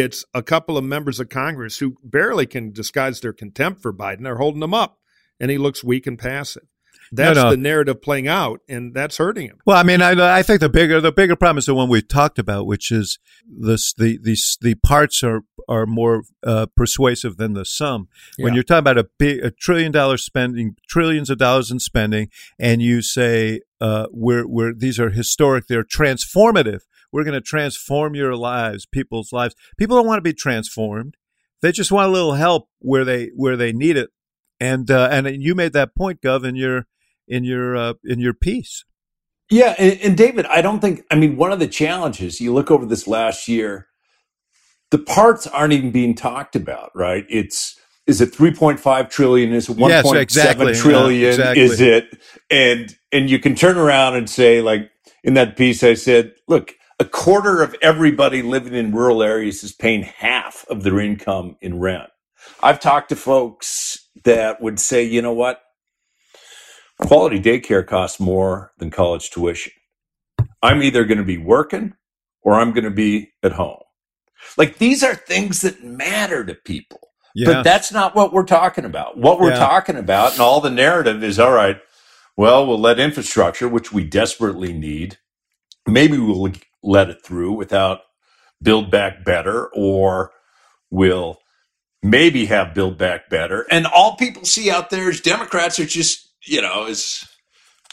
It's 0.00 0.24
a 0.34 0.42
couple 0.42 0.76
of 0.76 0.84
members 0.84 1.20
of 1.20 1.28
Congress 1.28 1.78
who 1.78 1.96
barely 2.02 2.46
can 2.46 2.72
disguise 2.72 3.20
their 3.20 3.32
contempt 3.32 3.82
for 3.82 3.92
Biden. 3.92 4.22
They're 4.22 4.36
holding 4.36 4.62
him 4.62 4.74
up, 4.74 4.98
and 5.40 5.50
he 5.50 5.58
looks 5.58 5.84
weak 5.84 6.06
and 6.06 6.18
passive. 6.18 6.64
That's 7.12 7.36
no. 7.36 7.50
the 7.50 7.56
narrative 7.56 8.02
playing 8.02 8.28
out, 8.28 8.60
and 8.68 8.94
that's 8.94 9.18
hurting 9.18 9.48
him. 9.48 9.58
Well, 9.64 9.76
I 9.76 9.82
mean, 9.82 10.02
I, 10.02 10.38
I 10.38 10.42
think 10.42 10.60
the 10.60 10.68
bigger 10.68 11.00
the 11.00 11.12
bigger 11.12 11.36
problem 11.36 11.58
is 11.58 11.66
the 11.66 11.74
one 11.74 11.88
we've 11.88 12.06
talked 12.06 12.38
about, 12.38 12.66
which 12.66 12.90
is 12.90 13.18
this 13.46 13.92
the 13.94 14.18
these 14.22 14.58
the 14.60 14.74
parts 14.74 15.22
are 15.22 15.42
are 15.68 15.86
more 15.86 16.22
uh, 16.44 16.66
persuasive 16.76 17.36
than 17.36 17.54
the 17.54 17.64
sum. 17.64 18.08
When 18.38 18.54
you're 18.54 18.62
talking 18.62 18.80
about 18.80 18.98
a 18.98 19.08
big 19.18 19.44
a 19.44 19.50
trillion 19.50 19.92
dollar 19.92 20.16
spending, 20.16 20.76
trillions 20.88 21.30
of 21.30 21.38
dollars 21.38 21.70
in 21.70 21.78
spending, 21.78 22.28
and 22.58 22.82
you 22.82 23.02
say 23.02 23.60
uh, 23.80 24.06
we're 24.10 24.46
we're 24.46 24.74
these 24.74 24.98
are 24.98 25.10
historic, 25.10 25.66
they're 25.68 25.84
transformative. 25.84 26.80
We're 27.16 27.24
going 27.24 27.32
to 27.32 27.40
transform 27.40 28.14
your 28.14 28.36
lives, 28.36 28.84
people's 28.84 29.32
lives. 29.32 29.54
People 29.78 29.96
don't 29.96 30.06
want 30.06 30.18
to 30.18 30.22
be 30.22 30.34
transformed; 30.34 31.16
they 31.62 31.72
just 31.72 31.90
want 31.90 32.06
a 32.06 32.12
little 32.12 32.34
help 32.34 32.68
where 32.78 33.06
they 33.06 33.30
where 33.34 33.56
they 33.56 33.72
need 33.72 33.96
it. 33.96 34.10
And 34.60 34.90
uh, 34.90 35.08
and 35.10 35.26
you 35.42 35.54
made 35.54 35.72
that 35.72 35.96
point, 35.96 36.20
Gov, 36.20 36.44
in 36.44 36.56
your 36.56 36.84
in 37.26 37.42
your 37.42 37.74
uh, 37.74 37.94
in 38.04 38.20
your 38.20 38.34
piece. 38.34 38.84
Yeah, 39.48 39.74
and, 39.78 39.98
and 40.02 40.14
David, 40.14 40.44
I 40.44 40.60
don't 40.60 40.80
think. 40.80 41.04
I 41.10 41.14
mean, 41.14 41.38
one 41.38 41.52
of 41.52 41.58
the 41.58 41.66
challenges 41.66 42.38
you 42.38 42.52
look 42.52 42.70
over 42.70 42.84
this 42.84 43.08
last 43.08 43.48
year, 43.48 43.86
the 44.90 44.98
parts 44.98 45.46
aren't 45.46 45.72
even 45.72 45.92
being 45.92 46.14
talked 46.14 46.54
about. 46.54 46.90
Right? 46.94 47.24
It's 47.30 47.80
is 48.06 48.20
it 48.20 48.34
three 48.34 48.52
point 48.52 48.78
five 48.78 49.08
trillion? 49.08 49.54
Is 49.54 49.70
it 49.70 49.78
one 49.78 49.90
Yes, 49.90 50.12
exactly. 50.12 50.74
seven 50.74 50.82
trillion? 50.82 51.22
Yeah, 51.22 51.28
exactly. 51.30 51.62
Is 51.62 51.80
it? 51.80 52.20
And 52.50 52.94
and 53.10 53.30
you 53.30 53.38
can 53.38 53.54
turn 53.54 53.78
around 53.78 54.16
and 54.16 54.28
say, 54.28 54.60
like 54.60 54.90
in 55.24 55.32
that 55.32 55.56
piece, 55.56 55.82
I 55.82 55.94
said, 55.94 56.34
look, 56.46 56.75
a 56.98 57.04
quarter 57.04 57.62
of 57.62 57.76
everybody 57.82 58.42
living 58.42 58.74
in 58.74 58.94
rural 58.94 59.22
areas 59.22 59.62
is 59.62 59.72
paying 59.72 60.02
half 60.02 60.64
of 60.70 60.82
their 60.82 60.98
income 60.98 61.56
in 61.60 61.78
rent. 61.78 62.08
I've 62.62 62.80
talked 62.80 63.10
to 63.10 63.16
folks 63.16 63.98
that 64.24 64.60
would 64.62 64.80
say, 64.80 65.02
you 65.02 65.20
know 65.20 65.32
what? 65.32 65.60
Quality 67.00 67.40
daycare 67.40 67.86
costs 67.86 68.18
more 68.18 68.72
than 68.78 68.90
college 68.90 69.30
tuition. 69.30 69.72
I'm 70.62 70.82
either 70.82 71.04
going 71.04 71.18
to 71.18 71.24
be 71.24 71.38
working 71.38 71.94
or 72.42 72.54
I'm 72.54 72.72
going 72.72 72.84
to 72.84 72.90
be 72.90 73.32
at 73.42 73.52
home. 73.52 73.82
Like 74.56 74.78
these 74.78 75.02
are 75.02 75.14
things 75.14 75.60
that 75.62 75.84
matter 75.84 76.44
to 76.44 76.54
people. 76.54 77.00
Yeah. 77.34 77.46
But 77.54 77.62
that's 77.64 77.92
not 77.92 78.14
what 78.14 78.32
we're 78.32 78.44
talking 78.44 78.86
about. 78.86 79.18
What 79.18 79.40
we're 79.40 79.50
Yeah. 79.50 79.58
talking 79.58 79.96
about, 79.96 80.32
and 80.32 80.40
all 80.40 80.60
the 80.60 80.70
narrative 80.70 81.22
is 81.22 81.38
all 81.38 81.52
right, 81.52 81.78
well, 82.36 82.66
we'll 82.66 82.80
let 82.80 82.98
infrastructure, 82.98 83.68
which 83.68 83.92
we 83.92 84.04
desperately 84.04 84.72
need, 84.72 85.18
maybe 85.86 86.18
we'll 86.18 86.52
let 86.86 87.10
it 87.10 87.24
through 87.24 87.52
without 87.52 88.00
build 88.62 88.90
back 88.90 89.24
better, 89.24 89.68
or 89.74 90.30
we'll 90.90 91.38
maybe 92.02 92.46
have 92.46 92.74
build 92.74 92.96
back 92.96 93.28
better. 93.28 93.66
And 93.70 93.86
all 93.86 94.16
people 94.16 94.44
see 94.44 94.70
out 94.70 94.90
there 94.90 95.10
is 95.10 95.20
Democrats 95.20 95.78
are 95.78 95.86
just, 95.86 96.32
you 96.44 96.62
know, 96.62 96.86
as 96.86 97.24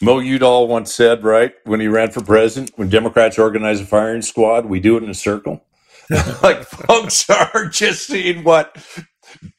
Mo 0.01 0.19
Udall 0.19 0.67
once 0.67 0.93
said, 0.93 1.23
right, 1.23 1.53
when 1.65 1.79
he 1.79 1.87
ran 1.87 2.11
for 2.11 2.21
president, 2.21 2.71
when 2.75 2.89
Democrats 2.89 3.39
organize 3.39 3.81
a 3.81 3.85
firing 3.85 4.21
squad, 4.21 4.65
we 4.65 4.79
do 4.79 4.97
it 4.97 5.03
in 5.03 5.09
a 5.09 5.15
circle. 5.15 5.65
like 6.43 6.63
folks 6.63 7.29
are 7.53 7.65
just 7.67 8.07
seeing 8.07 8.43
what 8.43 8.77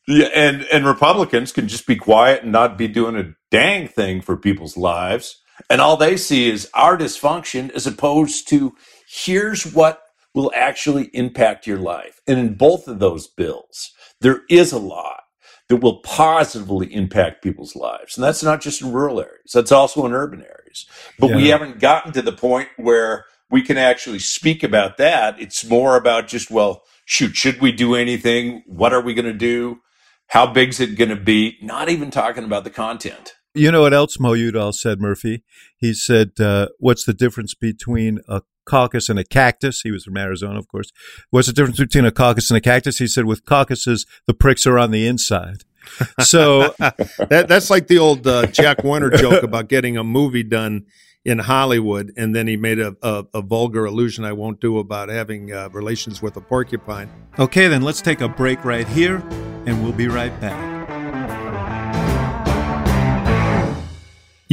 yeah, 0.07 0.29
and 0.35 0.63
and 0.73 0.87
Republicans 0.87 1.53
can 1.53 1.69
just 1.69 1.87
be 1.87 1.97
quiet 1.97 2.43
and 2.43 2.53
not 2.53 2.79
be 2.79 2.89
doing 2.89 3.17
a 3.17 3.35
dang 3.51 3.89
thing 3.89 4.21
for 4.21 4.37
people's 4.37 4.77
lives, 4.77 5.41
and 5.71 5.81
all 5.81 5.97
they 5.97 6.17
see 6.17 6.51
is 6.51 6.69
our 6.75 6.97
dysfunction, 6.99 7.71
as 7.71 7.87
opposed 7.87 8.49
to 8.49 8.75
here's 9.15 9.73
what 9.73 10.03
will 10.35 10.51
actually 10.55 11.05
impact 11.13 11.67
your 11.67 11.79
life. 11.79 12.21
And 12.27 12.39
in 12.39 12.55
both 12.55 12.89
of 12.89 12.99
those 12.99 13.29
bills, 13.29 13.93
there 14.21 14.43
is 14.51 14.73
a 14.73 14.79
lot 14.79 15.23
that 15.69 15.77
will 15.77 16.01
positively 16.01 16.93
impact 16.93 17.43
people's 17.43 17.77
lives. 17.77 18.17
And 18.17 18.25
that's 18.25 18.43
not 18.43 18.61
just 18.61 18.83
in 18.83 18.93
rural 18.93 19.21
areas, 19.21 19.53
that's 19.53 19.73
also 19.73 20.05
in 20.05 20.13
urban 20.13 20.41
areas. 20.43 20.87
But 21.19 21.31
yeah. 21.31 21.37
we 21.37 21.49
haven't 21.49 21.79
gotten 21.79 22.13
to 22.13 22.23
the 22.23 22.33
point 22.33 22.69
where 22.77 23.27
we 23.51 23.63
can 23.63 23.79
actually 23.79 24.19
speak 24.19 24.63
about 24.63 24.97
that. 24.97 25.41
It's 25.41 25.65
more 25.65 25.97
about 25.97 26.27
just, 26.27 26.51
well, 26.51 26.83
shoot, 27.05 27.37
should 27.37 27.61
we 27.61 27.71
do 27.71 27.95
anything? 27.95 28.65
What 28.67 28.93
are 28.93 29.01
we 29.01 29.15
going 29.15 29.27
to 29.27 29.33
do? 29.33 29.81
How 30.27 30.47
big's 30.47 30.81
it 30.81 30.99
going 30.99 31.11
to 31.11 31.17
be? 31.17 31.57
Not 31.63 31.89
even 31.89 32.11
talking 32.11 32.45
about 32.45 32.65
the 32.65 32.71
content. 32.71 33.34
You 33.55 33.71
know 33.71 33.83
what 33.83 33.95
else 33.95 34.19
Mo 34.19 34.35
Udall 34.35 34.73
said, 34.73 35.01
Murphy? 35.01 35.45
He 35.77 35.95
said, 35.95 36.33
uh, 36.41 36.69
What's 36.79 37.05
the 37.05 37.15
difference 37.15 37.55
between 37.55 38.19
a 38.29 38.43
caucus 38.65 39.09
and 39.09 39.19
a 39.19 39.25
cactus? 39.25 39.83
He 39.83 39.93
was 39.93 40.05
from 40.05 40.17
Arizona, 40.17 40.59
of 40.59 40.67
course. 40.67 40.91
What's 41.31 41.47
the 41.47 41.53
difference 41.53 41.79
between 41.79 42.05
a 42.05 42.11
caucus 42.11 42.51
and 42.51 42.59
a 42.59 42.61
cactus? 42.61 42.99
He 42.99 43.07
said, 43.07 43.27
With 43.27 43.45
caucuses, 43.45 44.07
the 44.27 44.35
pricks 44.35 44.67
are 44.67 44.79
on 44.79 44.91
the 44.91 45.07
inside. 45.07 45.63
So 46.21 46.75
that, 46.79 47.47
that's 47.49 47.71
like 47.71 47.87
the 47.87 47.99
old 47.99 48.27
uh, 48.27 48.47
Jack 48.47 48.83
Warner 48.83 49.11
joke 49.11 49.43
about 49.45 49.69
getting 49.69 49.97
a 49.97 50.05
movie 50.05 50.43
done 50.43 50.87
in 51.25 51.39
Hollywood, 51.39 52.13
and 52.17 52.35
then 52.35 52.47
he 52.47 52.57
made 52.57 52.79
a, 52.79 52.97
a, 53.03 53.25
a 53.35 53.41
vulgar 53.41 53.87
allusion 53.87 54.25
I 54.25 54.33
won't 54.33 54.61
do 54.61 54.79
about 54.79 55.09
having 55.09 55.53
uh, 55.53 55.71
relations 55.71 56.21
with 56.21 56.37
a 56.37 56.41
porcupine. 56.41 57.09
Okay, 57.39 57.69
then 57.69 57.83
let's 57.83 58.03
take 58.03 58.21
a 58.21 58.29
break 58.29 58.65
right 58.65 58.87
here, 58.89 59.23
and 59.65 59.83
we'll 59.83 59.93
be 59.93 60.09
right 60.09 60.39
back. 60.41 60.74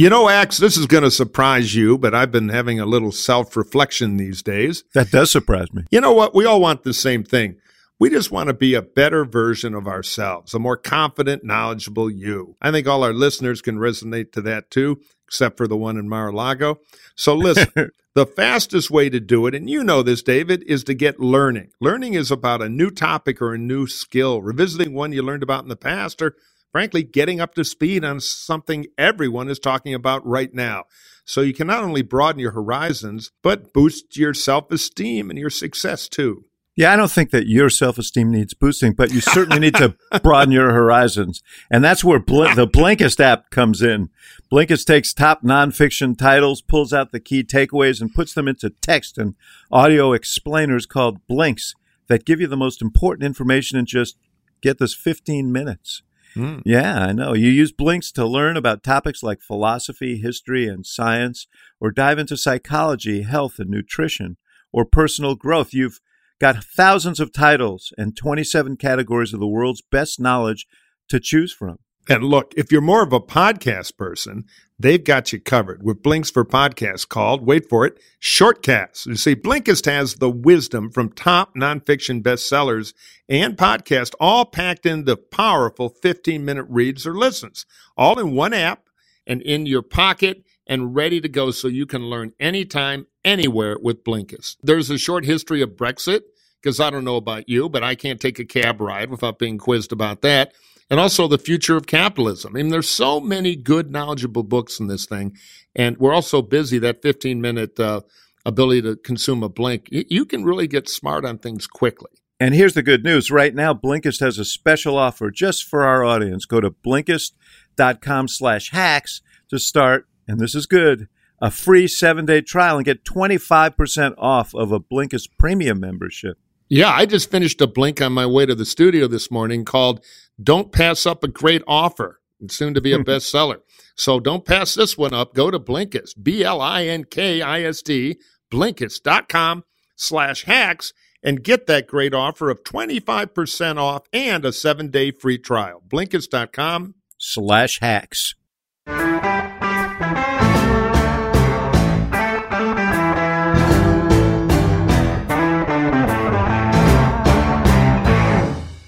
You 0.02 0.10
know, 0.10 0.28
Axe, 0.28 0.58
this 0.58 0.76
is 0.76 0.86
going 0.86 1.04
to 1.04 1.12
surprise 1.12 1.76
you, 1.76 1.96
but 1.96 2.12
I've 2.12 2.32
been 2.32 2.48
having 2.48 2.80
a 2.80 2.86
little 2.86 3.12
self 3.12 3.56
reflection 3.56 4.16
these 4.16 4.42
days. 4.42 4.82
That 4.94 5.12
does 5.12 5.30
surprise 5.30 5.72
me. 5.72 5.84
You 5.92 6.00
know 6.00 6.12
what? 6.12 6.34
We 6.34 6.44
all 6.44 6.60
want 6.60 6.82
the 6.82 6.92
same 6.92 7.22
thing. 7.22 7.60
We 8.00 8.10
just 8.10 8.32
want 8.32 8.48
to 8.48 8.52
be 8.52 8.74
a 8.74 8.82
better 8.82 9.24
version 9.24 9.76
of 9.76 9.86
ourselves, 9.86 10.54
a 10.54 10.58
more 10.58 10.76
confident, 10.76 11.44
knowledgeable 11.44 12.10
you. 12.10 12.56
I 12.60 12.72
think 12.72 12.88
all 12.88 13.04
our 13.04 13.12
listeners 13.12 13.62
can 13.62 13.78
resonate 13.78 14.32
to 14.32 14.40
that 14.40 14.72
too, 14.72 15.00
except 15.28 15.56
for 15.56 15.68
the 15.68 15.76
one 15.76 15.96
in 15.96 16.08
Mar 16.08 16.30
a 16.30 16.34
Lago. 16.34 16.80
So 17.14 17.36
listen, 17.36 17.92
the 18.16 18.26
fastest 18.26 18.90
way 18.90 19.08
to 19.08 19.20
do 19.20 19.46
it, 19.46 19.54
and 19.54 19.70
you 19.70 19.84
know 19.84 20.02
this, 20.02 20.24
David, 20.24 20.64
is 20.64 20.82
to 20.82 20.94
get 20.94 21.20
learning. 21.20 21.70
Learning 21.80 22.14
is 22.14 22.32
about 22.32 22.60
a 22.60 22.68
new 22.68 22.90
topic 22.90 23.40
or 23.40 23.54
a 23.54 23.58
new 23.58 23.86
skill, 23.86 24.42
revisiting 24.42 24.94
one 24.94 25.12
you 25.12 25.22
learned 25.22 25.44
about 25.44 25.62
in 25.62 25.68
the 25.68 25.76
past, 25.76 26.20
or 26.20 26.34
frankly, 26.72 27.02
getting 27.02 27.40
up 27.40 27.54
to 27.54 27.64
speed 27.64 28.04
on 28.04 28.18
something 28.18 28.86
everyone 28.98 29.48
is 29.48 29.58
talking 29.58 29.94
about 29.94 30.26
right 30.26 30.52
now. 30.52 30.84
So 31.24 31.40
you 31.42 31.54
can 31.54 31.68
not 31.68 31.84
only 31.84 32.02
broaden 32.02 32.40
your 32.40 32.52
horizons, 32.52 33.30
but 33.42 33.72
boost 33.72 34.16
your 34.16 34.34
self 34.34 34.72
esteem 34.72 35.30
and 35.30 35.38
your 35.38 35.50
success 35.50 36.08
too. 36.08 36.46
Yeah, 36.74 36.90
I 36.90 36.96
don't 36.96 37.10
think 37.10 37.30
that 37.32 37.46
your 37.46 37.68
self 37.68 37.98
esteem 37.98 38.30
needs 38.30 38.54
boosting, 38.54 38.94
but 38.94 39.12
you 39.12 39.20
certainly 39.20 39.60
need 39.60 39.74
to 39.74 39.94
broaden 40.22 40.52
your 40.52 40.72
horizons. 40.72 41.42
And 41.70 41.84
that's 41.84 42.02
where 42.02 42.18
Bl- 42.18 42.54
the 42.54 42.66
Blinkist 42.66 43.20
app 43.20 43.50
comes 43.50 43.82
in. 43.82 44.08
Blinkist 44.50 44.86
takes 44.86 45.12
top 45.12 45.42
nonfiction 45.42 46.16
titles, 46.16 46.62
pulls 46.62 46.92
out 46.92 47.12
the 47.12 47.20
key 47.20 47.44
takeaways, 47.44 48.00
and 48.00 48.14
puts 48.14 48.32
them 48.32 48.48
into 48.48 48.70
text 48.70 49.18
and 49.18 49.34
audio 49.70 50.14
explainers 50.14 50.86
called 50.86 51.26
Blinks 51.26 51.74
that 52.08 52.24
give 52.24 52.40
you 52.40 52.46
the 52.46 52.56
most 52.56 52.80
important 52.80 53.26
information 53.26 53.78
in 53.78 53.84
just 53.84 54.16
get 54.62 54.78
this 54.78 54.94
15 54.94 55.52
minutes. 55.52 56.02
Mm. 56.34 56.62
Yeah, 56.64 57.00
I 57.00 57.12
know. 57.12 57.34
You 57.34 57.48
use 57.48 57.72
Blinks 57.72 58.10
to 58.12 58.26
learn 58.26 58.56
about 58.56 58.82
topics 58.82 59.22
like 59.22 59.40
philosophy, 59.40 60.18
history, 60.18 60.66
and 60.66 60.86
science, 60.86 61.46
or 61.80 61.90
dive 61.90 62.18
into 62.18 62.36
psychology, 62.36 63.22
health, 63.22 63.58
and 63.58 63.70
nutrition, 63.70 64.36
or 64.72 64.84
personal 64.84 65.34
growth. 65.34 65.74
You've 65.74 66.00
got 66.40 66.64
thousands 66.64 67.20
of 67.20 67.32
titles 67.32 67.92
and 67.96 68.16
27 68.16 68.76
categories 68.76 69.32
of 69.32 69.40
the 69.40 69.46
world's 69.46 69.82
best 69.82 70.18
knowledge 70.18 70.66
to 71.08 71.20
choose 71.20 71.52
from. 71.52 71.78
And 72.08 72.24
look, 72.24 72.52
if 72.56 72.72
you're 72.72 72.80
more 72.80 73.02
of 73.02 73.12
a 73.12 73.20
podcast 73.20 73.96
person, 73.96 74.44
they've 74.82 75.02
got 75.02 75.32
you 75.32 75.40
covered 75.40 75.82
with 75.82 76.02
Blinks 76.02 76.30
for 76.30 76.44
Podcasts 76.44 77.08
called, 77.08 77.46
wait 77.46 77.68
for 77.68 77.86
it, 77.86 77.98
Shortcasts. 78.20 79.06
You 79.06 79.16
see, 79.16 79.34
Blinkist 79.34 79.86
has 79.86 80.16
the 80.16 80.30
wisdom 80.30 80.90
from 80.90 81.12
top 81.12 81.54
nonfiction 81.54 82.22
bestsellers 82.22 82.92
and 83.28 83.56
podcasts 83.56 84.14
all 84.20 84.44
packed 84.44 84.84
into 84.84 85.16
powerful 85.16 85.88
15 85.88 86.44
minute 86.44 86.66
reads 86.68 87.06
or 87.06 87.14
listens, 87.14 87.64
all 87.96 88.18
in 88.18 88.34
one 88.34 88.52
app 88.52 88.84
and 89.26 89.40
in 89.42 89.66
your 89.66 89.82
pocket 89.82 90.44
and 90.66 90.94
ready 90.94 91.20
to 91.20 91.28
go 91.28 91.50
so 91.50 91.68
you 91.68 91.86
can 91.86 92.02
learn 92.02 92.32
anytime, 92.38 93.06
anywhere 93.24 93.76
with 93.80 94.04
Blinkist. 94.04 94.56
There's 94.62 94.90
a 94.90 94.98
short 94.98 95.24
history 95.24 95.62
of 95.62 95.70
Brexit, 95.70 96.22
because 96.60 96.78
I 96.78 96.90
don't 96.90 97.04
know 97.04 97.16
about 97.16 97.48
you, 97.48 97.68
but 97.68 97.82
I 97.82 97.96
can't 97.96 98.20
take 98.20 98.38
a 98.38 98.44
cab 98.44 98.80
ride 98.80 99.10
without 99.10 99.38
being 99.38 99.58
quizzed 99.58 99.92
about 99.92 100.22
that 100.22 100.52
and 100.90 101.00
also 101.00 101.26
the 101.26 101.38
future 101.38 101.76
of 101.76 101.86
capitalism. 101.86 102.52
I 102.54 102.62
mean, 102.62 102.68
there's 102.68 102.88
so 102.88 103.20
many 103.20 103.56
good, 103.56 103.90
knowledgeable 103.90 104.42
books 104.42 104.78
in 104.78 104.86
this 104.86 105.06
thing, 105.06 105.36
and 105.74 105.96
we're 105.98 106.12
all 106.12 106.22
so 106.22 106.42
busy 106.42 106.78
that 106.80 107.02
15 107.02 107.40
minute 107.40 107.78
uh, 107.80 108.02
ability 108.44 108.82
to 108.82 108.96
consume 108.96 109.42
a 109.42 109.48
blink, 109.48 109.88
you, 109.90 110.04
you 110.08 110.24
can 110.24 110.44
really 110.44 110.66
get 110.66 110.88
smart 110.88 111.24
on 111.24 111.38
things 111.38 111.66
quickly. 111.66 112.10
And 112.40 112.54
here's 112.54 112.74
the 112.74 112.82
good 112.82 113.04
news. 113.04 113.30
Right 113.30 113.54
now, 113.54 113.72
Blinkist 113.72 114.18
has 114.20 114.38
a 114.38 114.44
special 114.44 114.98
offer 114.98 115.30
just 115.30 115.64
for 115.64 115.84
our 115.84 116.04
audience. 116.04 116.44
Go 116.44 116.60
to 116.60 116.70
Blinkist.com 116.70 118.26
slash 118.28 118.72
hacks 118.72 119.22
to 119.48 119.60
start, 119.60 120.08
and 120.26 120.40
this 120.40 120.54
is 120.54 120.66
good, 120.66 121.08
a 121.40 121.50
free 121.50 121.86
seven-day 121.86 122.40
trial 122.40 122.76
and 122.78 122.84
get 122.84 123.04
25% 123.04 124.14
off 124.18 124.54
of 124.54 124.72
a 124.72 124.80
Blinkist 124.80 125.28
premium 125.38 125.78
membership. 125.78 126.38
Yeah, 126.74 126.88
I 126.88 127.04
just 127.04 127.30
finished 127.30 127.60
a 127.60 127.66
blink 127.66 128.00
on 128.00 128.14
my 128.14 128.24
way 128.24 128.46
to 128.46 128.54
the 128.54 128.64
studio 128.64 129.06
this 129.06 129.30
morning 129.30 129.66
called 129.66 130.02
Don't 130.42 130.72
Pass 130.72 131.04
Up 131.04 131.22
a 131.22 131.28
Great 131.28 131.62
Offer. 131.66 132.18
It's 132.40 132.56
soon 132.56 132.72
to 132.72 132.80
be 132.80 132.94
a 132.94 132.98
mm-hmm. 132.98 133.10
bestseller. 133.10 133.58
So 133.94 134.18
don't 134.18 134.46
pass 134.46 134.72
this 134.72 134.96
one 134.96 135.12
up. 135.12 135.34
Go 135.34 135.50
to 135.50 135.60
Blinkist, 135.60 136.22
B 136.22 136.42
L 136.42 136.62
I 136.62 136.86
N 136.86 137.04
K 137.04 137.42
I 137.42 137.60
S 137.60 137.82
D, 137.82 138.18
Blinkist.com 138.50 139.64
slash 139.96 140.44
hacks, 140.44 140.94
and 141.22 141.44
get 141.44 141.66
that 141.66 141.86
great 141.86 142.14
offer 142.14 142.48
of 142.48 142.64
25% 142.64 143.76
off 143.76 144.06
and 144.10 144.42
a 144.46 144.50
seven 144.50 144.88
day 144.88 145.10
free 145.10 145.36
trial. 145.36 145.82
Blinkist.com 145.86 146.94
slash 147.18 147.80
hacks. 147.80 148.34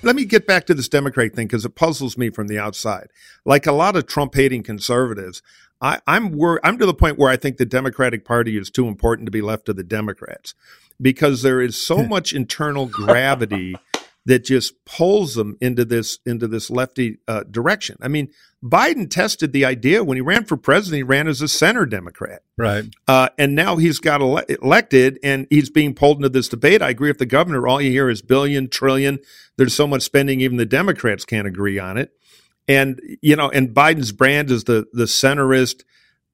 Let 0.05 0.17
me 0.17 0.25
get 0.25 0.47
back 0.47 0.67
to 0.67 0.75
this 0.75 0.89
Democrat 0.89 1.35
thing 1.35 1.47
because 1.47 1.65
it 1.65 1.75
puzzles 1.75 2.17
me 2.17 2.31
from 2.31 2.49
the 2.49 2.59
outside. 2.59 3.09
Like 3.45 3.67
a 3.67 3.73
lot 3.73 3.97
of 3.97 4.07
Trump 4.07 4.35
hating 4.35 4.63
conservatives, 4.63 5.43
I, 5.81 6.01
am 6.07 6.33
wor- 6.33 6.61
I'm 6.65 6.79
to 6.79 6.87
the 6.87 6.95
point 6.95 7.19
where 7.19 7.31
I 7.31 7.37
think 7.37 7.57
the 7.57 7.67
Democratic 7.67 8.25
Party 8.25 8.57
is 8.57 8.71
too 8.71 8.89
important 8.89 9.27
to 9.27 9.33
be 9.33 9.43
left 9.43 9.67
to 9.67 9.73
the 9.73 9.85
Democrats 9.85 10.55
because 11.01 11.43
there 11.43 11.61
is 11.61 11.81
so 11.81 12.03
much 12.05 12.33
internal 12.33 12.87
gravity 12.91 13.77
that 14.27 14.45
just 14.45 14.85
pulls 14.85 15.35
them 15.35 15.57
into 15.61 15.85
this 15.85 16.19
into 16.25 16.49
this 16.49 16.71
lefty 16.71 17.19
uh, 17.29 17.43
direction. 17.51 17.97
I 18.01 18.09
mean, 18.09 18.31
Biden 18.63 19.11
tested 19.11 19.53
the 19.53 19.65
idea 19.65 20.03
when 20.03 20.17
he 20.17 20.23
ran 20.23 20.45
for 20.45 20.57
president. 20.57 20.97
He 20.97 21.03
ran 21.03 21.29
as 21.29 21.43
a 21.43 21.49
center 21.49 21.85
Democrat, 21.85 22.43
right? 22.57 22.85
Uh, 23.07 23.29
and 23.37 23.55
now 23.55 23.77
he's 23.77 23.99
got 23.99 24.23
ele- 24.23 24.45
elected, 24.49 25.19
and 25.23 25.47
he's 25.51 25.69
being 25.69 25.95
pulled 25.95 26.19
into 26.19 26.31
this 26.31 26.49
debate. 26.49 26.81
I 26.81 26.91
agree 26.91 27.11
with 27.11 27.19
the 27.19 27.27
governor. 27.27 27.67
All 27.69 27.81
you 27.81 27.91
hear 27.91 28.09
is 28.09 28.23
billion, 28.23 28.69
trillion. 28.69 29.19
There's 29.57 29.75
so 29.75 29.87
much 29.87 30.03
spending, 30.03 30.41
even 30.41 30.57
the 30.57 30.65
Democrats 30.67 31.25
can't 31.25 31.47
agree 31.47 31.79
on 31.79 31.99
it. 31.99 32.13
And 32.67 33.01
you 33.21 33.37
know, 33.37 33.51
and 33.51 33.75
Biden's 33.75 34.13
brand 34.13 34.51
as 34.51 34.65
the 34.65 34.87
the 34.93 35.05
centerist 35.05 35.85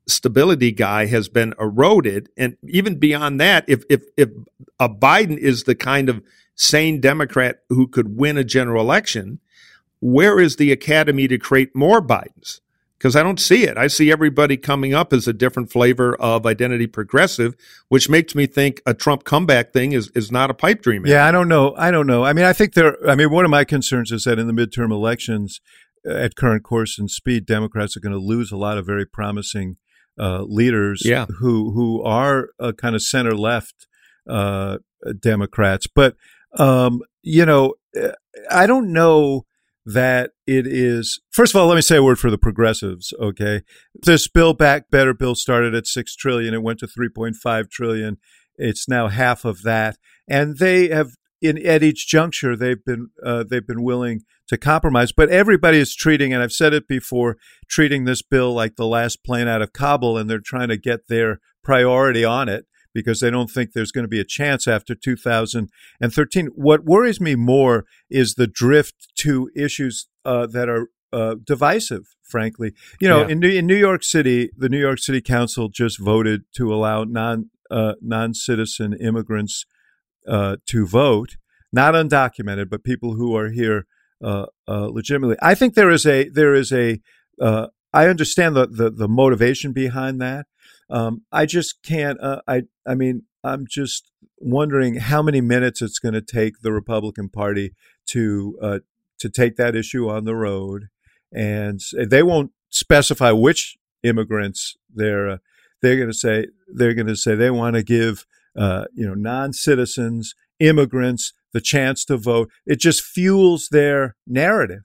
stability 0.06 0.72
guy 0.72 1.06
has 1.06 1.28
been 1.28 1.54
eroded. 1.58 2.28
And 2.36 2.56
even 2.68 2.98
beyond 2.98 3.40
that, 3.40 3.64
if 3.66 3.82
if 3.90 4.04
if 4.16 4.28
a 4.78 4.88
Biden 4.88 5.36
is 5.36 5.64
the 5.64 5.74
kind 5.74 6.08
of 6.08 6.22
sane 6.60 7.00
Democrat 7.00 7.60
who 7.70 7.88
could 7.88 8.18
win 8.18 8.36
a 8.36 8.44
general 8.44 8.82
election, 8.82 9.40
where 10.00 10.38
is 10.38 10.56
the 10.56 10.70
academy 10.70 11.26
to 11.26 11.38
create 11.38 11.74
more 11.74 12.02
Bidens? 12.02 12.60
Because 12.98 13.16
I 13.16 13.22
don't 13.22 13.40
see 13.40 13.64
it. 13.64 13.78
I 13.78 13.86
see 13.86 14.12
everybody 14.12 14.58
coming 14.58 14.92
up 14.92 15.14
as 15.14 15.26
a 15.26 15.32
different 15.32 15.72
flavor 15.72 16.14
of 16.16 16.44
identity 16.44 16.86
progressive, 16.86 17.56
which 17.88 18.10
makes 18.10 18.34
me 18.34 18.46
think 18.46 18.82
a 18.84 18.92
Trump 18.92 19.24
comeback 19.24 19.72
thing 19.72 19.92
is, 19.92 20.10
is 20.14 20.30
not 20.30 20.50
a 20.50 20.54
pipe 20.54 20.82
dream. 20.82 21.06
Yeah, 21.06 21.26
I 21.26 21.30
don't 21.30 21.48
know. 21.48 21.74
I 21.78 21.90
don't 21.90 22.06
know. 22.06 22.24
I 22.24 22.34
mean, 22.34 22.44
I 22.44 22.52
think 22.52 22.74
there, 22.74 22.94
I 23.08 23.14
mean, 23.14 23.30
one 23.30 23.46
of 23.46 23.50
my 23.50 23.64
concerns 23.64 24.12
is 24.12 24.24
that 24.24 24.38
in 24.38 24.46
the 24.46 24.52
midterm 24.52 24.92
elections, 24.92 25.62
uh, 26.06 26.12
at 26.12 26.36
current 26.36 26.62
course 26.62 26.98
and 26.98 27.10
speed, 27.10 27.46
Democrats 27.46 27.96
are 27.96 28.00
going 28.00 28.12
to 28.12 28.18
lose 28.18 28.52
a 28.52 28.56
lot 28.58 28.76
of 28.76 28.84
very 28.84 29.06
promising 29.06 29.76
uh, 30.18 30.42
leaders 30.42 31.00
yeah. 31.02 31.24
who 31.38 31.72
who 31.72 32.02
are 32.02 32.50
uh, 32.58 32.72
kind 32.72 32.94
of 32.94 33.00
center 33.02 33.34
left 33.34 33.86
uh, 34.28 34.76
Democrats. 35.18 35.86
But 35.86 36.16
um, 36.58 37.00
you 37.22 37.46
know, 37.46 37.74
I 38.50 38.66
don't 38.66 38.92
know 38.92 39.46
that 39.86 40.32
it 40.46 40.66
is. 40.66 41.20
First 41.30 41.54
of 41.54 41.60
all, 41.60 41.66
let 41.66 41.74
me 41.74 41.82
say 41.82 41.96
a 41.96 42.02
word 42.02 42.18
for 42.18 42.30
the 42.30 42.38
progressives. 42.38 43.12
Okay, 43.20 43.62
this 43.94 44.28
Build 44.28 44.58
Back 44.58 44.90
Better 44.90 45.14
bill 45.14 45.34
started 45.34 45.74
at 45.74 45.86
six 45.86 46.14
trillion. 46.14 46.54
It 46.54 46.62
went 46.62 46.78
to 46.80 46.86
three 46.86 47.08
point 47.08 47.36
five 47.36 47.68
trillion. 47.68 48.18
It's 48.56 48.88
now 48.88 49.08
half 49.08 49.44
of 49.44 49.62
that, 49.62 49.96
and 50.28 50.58
they 50.58 50.88
have 50.88 51.12
in 51.42 51.64
at 51.66 51.82
each 51.82 52.06
juncture 52.06 52.54
they've 52.54 52.84
been 52.84 53.08
uh, 53.24 53.44
they've 53.48 53.66
been 53.66 53.82
willing 53.82 54.20
to 54.48 54.58
compromise. 54.58 55.12
But 55.12 55.30
everybody 55.30 55.78
is 55.78 55.94
treating, 55.94 56.32
and 56.32 56.42
I've 56.42 56.52
said 56.52 56.74
it 56.74 56.86
before, 56.86 57.36
treating 57.68 58.04
this 58.04 58.22
bill 58.22 58.52
like 58.52 58.76
the 58.76 58.86
last 58.86 59.24
plane 59.24 59.48
out 59.48 59.62
of 59.62 59.72
Kabul, 59.72 60.18
and 60.18 60.28
they're 60.28 60.40
trying 60.40 60.68
to 60.68 60.76
get 60.76 61.08
their 61.08 61.40
priority 61.62 62.24
on 62.24 62.48
it 62.48 62.66
because 62.94 63.20
they 63.20 63.30
don't 63.30 63.50
think 63.50 63.72
there's 63.72 63.92
going 63.92 64.04
to 64.04 64.08
be 64.08 64.20
a 64.20 64.24
chance 64.24 64.66
after 64.66 64.94
2013. 64.94 66.46
What 66.54 66.84
worries 66.84 67.20
me 67.20 67.34
more 67.34 67.84
is 68.08 68.34
the 68.34 68.46
drift 68.46 69.08
to 69.18 69.50
issues 69.54 70.08
uh, 70.24 70.46
that 70.48 70.68
are 70.68 70.88
uh, 71.12 71.36
divisive, 71.42 72.14
frankly. 72.22 72.72
You 73.00 73.08
know, 73.08 73.22
yeah. 73.22 73.28
in, 73.28 73.38
New, 73.40 73.48
in 73.50 73.66
New 73.66 73.76
York 73.76 74.04
City, 74.04 74.50
the 74.56 74.68
New 74.68 74.80
York 74.80 74.98
City 74.98 75.20
Council 75.20 75.68
just 75.68 75.98
voted 75.98 76.42
to 76.56 76.72
allow 76.72 77.04
non 77.04 77.50
uh, 77.70 77.94
non 78.00 78.34
citizen 78.34 78.92
immigrants 78.94 79.64
uh, 80.26 80.56
to 80.66 80.86
vote, 80.86 81.36
not 81.72 81.94
undocumented, 81.94 82.68
but 82.68 82.82
people 82.84 83.14
who 83.14 83.36
are 83.36 83.50
here 83.50 83.86
uh, 84.22 84.46
uh, 84.68 84.86
legitimately. 84.86 85.36
I 85.40 85.54
think 85.54 85.74
there 85.74 85.90
is 85.90 86.06
a 86.06 86.28
there 86.28 86.54
is 86.54 86.72
a 86.72 87.00
I 87.92 88.06
understand 88.06 88.54
the, 88.54 88.66
the, 88.66 88.90
the 88.90 89.08
motivation 89.08 89.72
behind 89.72 90.20
that. 90.20 90.46
Um, 90.90 91.22
I 91.30 91.46
just 91.46 91.82
can't. 91.82 92.18
I 92.22 92.62
I 92.86 92.94
mean, 92.94 93.22
I'm 93.44 93.66
just 93.68 94.10
wondering 94.38 94.96
how 94.96 95.22
many 95.22 95.40
minutes 95.40 95.82
it's 95.82 95.98
going 95.98 96.14
to 96.14 96.22
take 96.22 96.62
the 96.62 96.72
Republican 96.72 97.28
Party 97.28 97.74
to 98.08 98.58
uh, 98.60 98.78
to 99.18 99.28
take 99.28 99.56
that 99.56 99.76
issue 99.76 100.08
on 100.08 100.24
the 100.24 100.34
road 100.34 100.88
and 101.32 101.80
they 102.08 102.22
won't 102.22 102.50
specify 102.70 103.30
which 103.30 103.76
immigrants 104.02 104.76
they're 104.92 105.28
uh, 105.28 105.36
they're 105.82 105.96
going 105.96 106.08
to 106.08 106.14
say 106.14 106.46
they're 106.68 106.94
going 106.94 107.06
to 107.06 107.16
say 107.16 107.34
they 107.34 107.50
want 107.50 107.76
to 107.76 107.82
give 107.82 108.26
uh, 108.56 108.84
you 108.94 109.06
know 109.06 109.14
non-citizens 109.14 110.34
immigrants 110.58 111.32
the 111.52 111.60
chance 111.60 112.04
to 112.04 112.16
vote 112.16 112.50
it 112.66 112.80
just 112.80 113.02
fuels 113.02 113.68
their 113.70 114.16
narrative 114.26 114.82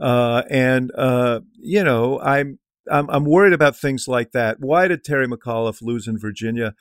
uh, 0.00 0.42
and 0.50 0.92
uh, 0.96 1.40
you 1.58 1.82
know 1.82 2.20
I'm, 2.20 2.58
I'm 2.90 3.08
I'm 3.10 3.24
worried 3.24 3.52
about 3.52 3.76
things 3.76 4.06
like 4.08 4.32
that. 4.32 4.58
Why 4.60 4.88
did 4.88 5.04
Terry 5.04 5.26
McAuliffe 5.26 5.82
lose 5.82 6.06
in 6.08 6.18
Virginia? 6.18 6.74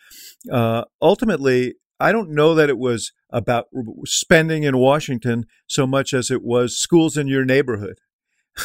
Uh, 0.52 0.84
ultimately 1.02 1.76
I 2.00 2.12
don't 2.12 2.30
know 2.30 2.54
that 2.56 2.70
it 2.70 2.78
was 2.78 3.12
about 3.30 3.68
spending 4.06 4.64
in 4.64 4.78
Washington 4.78 5.46
so 5.66 5.88
much 5.88 6.14
as 6.14 6.30
it 6.30 6.44
was 6.44 6.78
schools 6.78 7.18
in 7.18 7.28
your 7.28 7.46
neighborhood. 7.46 8.00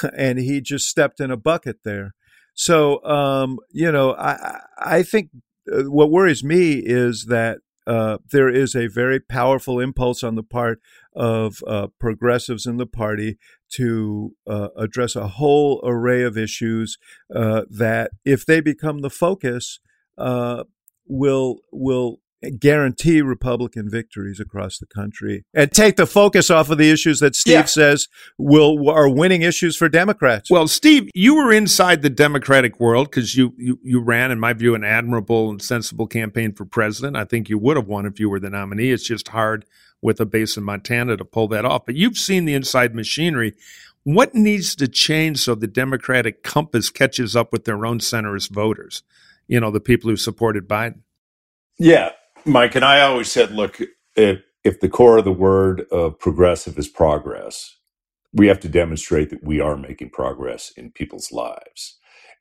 And 0.16 0.38
he 0.38 0.62
just 0.62 0.86
stepped 0.86 1.20
in 1.20 1.30
a 1.30 1.36
bucket 1.36 1.80
there. 1.84 2.14
So, 2.54 3.04
um, 3.04 3.58
you 3.70 3.92
know, 3.92 4.14
I, 4.14 4.60
I 4.78 5.02
think 5.02 5.28
uh, 5.70 5.82
what 5.82 6.10
worries 6.10 6.42
me 6.42 6.74
is 6.74 7.26
that 7.28 7.58
uh, 7.86 8.18
there 8.30 8.48
is 8.48 8.74
a 8.74 8.86
very 8.86 9.20
powerful 9.20 9.80
impulse 9.80 10.22
on 10.22 10.34
the 10.34 10.42
part 10.42 10.80
of 11.14 11.62
uh, 11.66 11.88
progressives 11.98 12.66
in 12.66 12.76
the 12.76 12.86
party 12.86 13.38
to 13.70 14.34
uh, 14.46 14.68
address 14.76 15.16
a 15.16 15.28
whole 15.28 15.80
array 15.84 16.22
of 16.22 16.38
issues 16.38 16.98
uh, 17.34 17.62
that, 17.68 18.12
if 18.24 18.46
they 18.46 18.60
become 18.60 18.98
the 19.00 19.10
focus, 19.10 19.80
uh, 20.16 20.64
will 21.06 21.58
will 21.72 22.21
guarantee 22.58 23.22
Republican 23.22 23.88
victories 23.88 24.40
across 24.40 24.78
the 24.78 24.86
country 24.86 25.44
and 25.54 25.70
take 25.70 25.96
the 25.96 26.06
focus 26.06 26.50
off 26.50 26.70
of 26.70 26.78
the 26.78 26.90
issues 26.90 27.20
that 27.20 27.34
Steve 27.34 27.52
yeah. 27.52 27.64
says 27.64 28.08
will 28.38 28.90
are 28.90 29.08
winning 29.08 29.42
issues 29.42 29.76
for 29.76 29.88
Democrats. 29.88 30.50
Well, 30.50 30.68
Steve, 30.68 31.10
you 31.14 31.36
were 31.36 31.52
inside 31.52 32.02
the 32.02 32.10
Democratic 32.10 32.80
world 32.80 33.10
because 33.10 33.36
you, 33.36 33.54
you 33.56 33.78
you 33.82 34.00
ran, 34.00 34.30
in 34.30 34.40
my 34.40 34.52
view, 34.52 34.74
an 34.74 34.84
admirable 34.84 35.50
and 35.50 35.62
sensible 35.62 36.06
campaign 36.06 36.52
for 36.52 36.64
president. 36.64 37.16
I 37.16 37.24
think 37.24 37.48
you 37.48 37.58
would 37.58 37.76
have 37.76 37.86
won 37.86 38.06
if 38.06 38.18
you 38.18 38.28
were 38.28 38.40
the 38.40 38.50
nominee. 38.50 38.90
It's 38.90 39.04
just 39.04 39.28
hard 39.28 39.64
with 40.00 40.20
a 40.20 40.26
base 40.26 40.56
in 40.56 40.64
Montana 40.64 41.16
to 41.16 41.24
pull 41.24 41.48
that 41.48 41.64
off. 41.64 41.86
But 41.86 41.94
you've 41.94 42.18
seen 42.18 42.44
the 42.44 42.54
inside 42.54 42.94
machinery. 42.94 43.54
What 44.04 44.34
needs 44.34 44.74
to 44.76 44.88
change 44.88 45.38
so 45.38 45.54
the 45.54 45.68
Democratic 45.68 46.42
compass 46.42 46.90
catches 46.90 47.36
up 47.36 47.52
with 47.52 47.64
their 47.64 47.86
own 47.86 48.00
centrist 48.00 48.50
voters? 48.50 49.04
You 49.46 49.60
know, 49.60 49.70
the 49.70 49.80
people 49.80 50.10
who 50.10 50.16
supported 50.16 50.68
Biden. 50.68 51.00
Yeah, 51.78 52.10
Mike 52.44 52.74
and 52.74 52.84
I 52.84 53.02
always 53.02 53.30
said, 53.30 53.52
look, 53.52 53.80
if, 54.16 54.40
if 54.64 54.80
the 54.80 54.88
core 54.88 55.18
of 55.18 55.24
the 55.24 55.32
word 55.32 55.86
of 55.92 56.18
progressive 56.18 56.78
is 56.78 56.88
progress, 56.88 57.76
we 58.32 58.48
have 58.48 58.60
to 58.60 58.68
demonstrate 58.68 59.30
that 59.30 59.44
we 59.44 59.60
are 59.60 59.76
making 59.76 60.10
progress 60.10 60.72
in 60.76 60.90
people's 60.90 61.32
lives. 61.32 61.98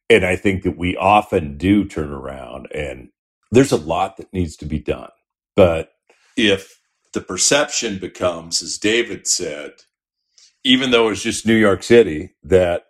And 0.10 0.26
I 0.26 0.36
think 0.36 0.64
that 0.64 0.78
we 0.78 0.98
often 0.98 1.58
do 1.58 1.86
turn 1.86 2.12
around 2.12 2.68
and 2.74 3.10
there's 3.52 3.72
a 3.72 3.78
lot 3.78 4.18
that 4.18 4.34
needs 4.34 4.56
to 4.58 4.66
be 4.66 4.80
done. 4.80 5.10
But 5.56 5.92
if 6.38 6.80
the 7.14 7.22
perception 7.22 8.00
becomes, 8.00 8.62
as 8.62 8.78
David 8.78 9.28
said, 9.28 9.72
even 10.64 10.92
though 10.92 11.10
it's 11.10 11.24
just 11.24 11.46
New 11.46 11.56
York 11.56 11.84
City, 11.84 12.36
that 12.44 12.86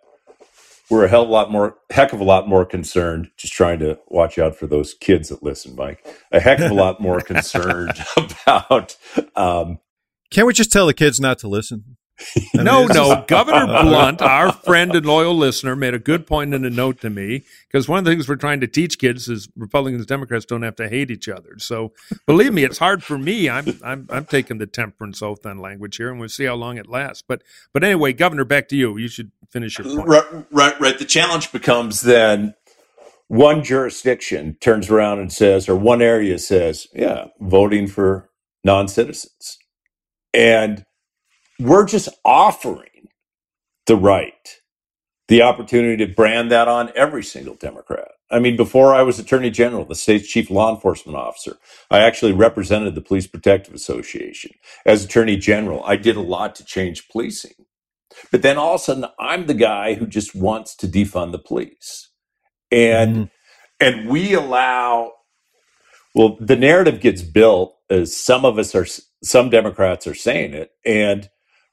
we're 0.92 1.06
a 1.06 1.08
hell 1.08 1.22
of 1.22 1.30
a 1.30 1.32
lot 1.32 1.50
more, 1.50 1.78
heck 1.90 2.12
of 2.12 2.20
a 2.20 2.24
lot 2.24 2.46
more 2.46 2.66
concerned. 2.66 3.30
Just 3.38 3.54
trying 3.54 3.78
to 3.78 3.98
watch 4.08 4.38
out 4.38 4.54
for 4.56 4.66
those 4.66 4.92
kids 4.92 5.30
that 5.30 5.42
listen, 5.42 5.74
Mike. 5.74 6.06
A 6.30 6.38
heck 6.38 6.60
of 6.60 6.70
a 6.70 6.74
lot 6.74 7.00
more 7.00 7.20
concerned 7.22 7.92
about. 8.16 8.96
Um, 9.34 9.78
Can't 10.30 10.46
we 10.46 10.52
just 10.52 10.70
tell 10.70 10.86
the 10.86 10.92
kids 10.92 11.18
not 11.18 11.38
to 11.38 11.48
listen? 11.48 11.96
no, 12.54 12.86
no. 12.86 13.24
Governor 13.26 13.66
Blunt, 13.66 14.20
our 14.20 14.52
friend 14.52 14.94
and 14.94 15.04
loyal 15.04 15.34
listener, 15.34 15.74
made 15.74 15.94
a 15.94 15.98
good 15.98 16.26
point 16.26 16.52
in 16.52 16.64
a 16.64 16.70
note 16.70 17.00
to 17.00 17.10
me 17.10 17.44
because 17.66 17.88
one 17.88 17.98
of 17.98 18.04
the 18.04 18.10
things 18.10 18.28
we're 18.28 18.36
trying 18.36 18.60
to 18.60 18.66
teach 18.66 18.98
kids 18.98 19.28
is 19.28 19.48
Republicans 19.56 20.02
and 20.02 20.08
Democrats 20.08 20.44
don't 20.44 20.62
have 20.62 20.76
to 20.76 20.88
hate 20.88 21.10
each 21.10 21.28
other. 21.28 21.54
So 21.58 21.92
believe 22.26 22.52
me, 22.52 22.64
it's 22.64 22.78
hard 22.78 23.02
for 23.02 23.18
me. 23.18 23.48
I'm 23.48 23.78
I'm 23.82 24.06
I'm 24.10 24.26
taking 24.26 24.58
the 24.58 24.66
temperance 24.66 25.22
oath 25.22 25.46
on 25.46 25.58
language 25.58 25.96
here, 25.96 26.10
and 26.10 26.20
we'll 26.20 26.28
see 26.28 26.44
how 26.44 26.54
long 26.54 26.76
it 26.76 26.88
lasts. 26.88 27.24
But 27.26 27.42
but 27.72 27.82
anyway, 27.82 28.12
Governor, 28.12 28.44
back 28.44 28.68
to 28.68 28.76
you. 28.76 28.98
You 28.98 29.08
should 29.08 29.32
finish 29.52 29.78
your 29.78 29.86
point. 29.86 30.08
Right, 30.08 30.44
right, 30.50 30.80
right. 30.80 30.98
The 30.98 31.04
challenge 31.04 31.52
becomes 31.52 32.00
then 32.02 32.54
one 33.28 33.62
jurisdiction 33.62 34.56
turns 34.60 34.90
around 34.90 35.20
and 35.20 35.32
says, 35.32 35.68
or 35.68 35.76
one 35.76 36.02
area 36.02 36.38
says, 36.38 36.86
yeah, 36.94 37.26
voting 37.40 37.86
for 37.86 38.30
non 38.64 38.88
citizens. 38.88 39.58
And 40.34 40.84
we're 41.58 41.86
just 41.86 42.08
offering 42.24 43.08
the 43.86 43.96
right, 43.96 44.58
the 45.28 45.42
opportunity 45.42 46.04
to 46.04 46.12
brand 46.12 46.50
that 46.50 46.68
on 46.68 46.90
every 46.96 47.22
single 47.24 47.54
Democrat. 47.54 48.08
I 48.30 48.38
mean, 48.38 48.56
before 48.56 48.94
I 48.94 49.02
was 49.02 49.18
Attorney 49.18 49.50
General, 49.50 49.84
the 49.84 49.94
state's 49.94 50.26
chief 50.26 50.50
law 50.50 50.74
enforcement 50.74 51.18
officer, 51.18 51.58
I 51.90 51.98
actually 51.98 52.32
represented 52.32 52.94
the 52.94 53.02
Police 53.02 53.26
Protective 53.26 53.74
Association. 53.74 54.52
As 54.86 55.04
Attorney 55.04 55.36
General, 55.36 55.84
I 55.84 55.96
did 55.96 56.16
a 56.16 56.22
lot 56.22 56.54
to 56.56 56.64
change 56.64 57.08
policing. 57.08 57.52
But 58.30 58.42
then 58.42 58.58
all 58.58 58.74
of 58.74 58.80
a 58.80 58.84
sudden, 58.84 59.06
I'm 59.18 59.46
the 59.46 59.54
guy 59.54 59.94
who 59.94 60.06
just 60.06 60.34
wants 60.34 60.74
to 60.76 60.88
defund 60.88 61.32
the 61.32 61.38
police. 61.38 62.10
And 62.70 63.16
mm. 63.16 63.30
and 63.80 64.08
we 64.08 64.34
allow 64.34 65.12
well, 66.14 66.36
the 66.40 66.56
narrative 66.56 67.00
gets 67.00 67.22
built 67.22 67.74
as 67.88 68.16
some 68.16 68.44
of 68.44 68.58
us 68.58 68.74
are 68.74 68.86
some 69.22 69.50
Democrats 69.50 70.06
are 70.06 70.14
saying 70.14 70.52
it, 70.54 70.72
and 70.84 71.28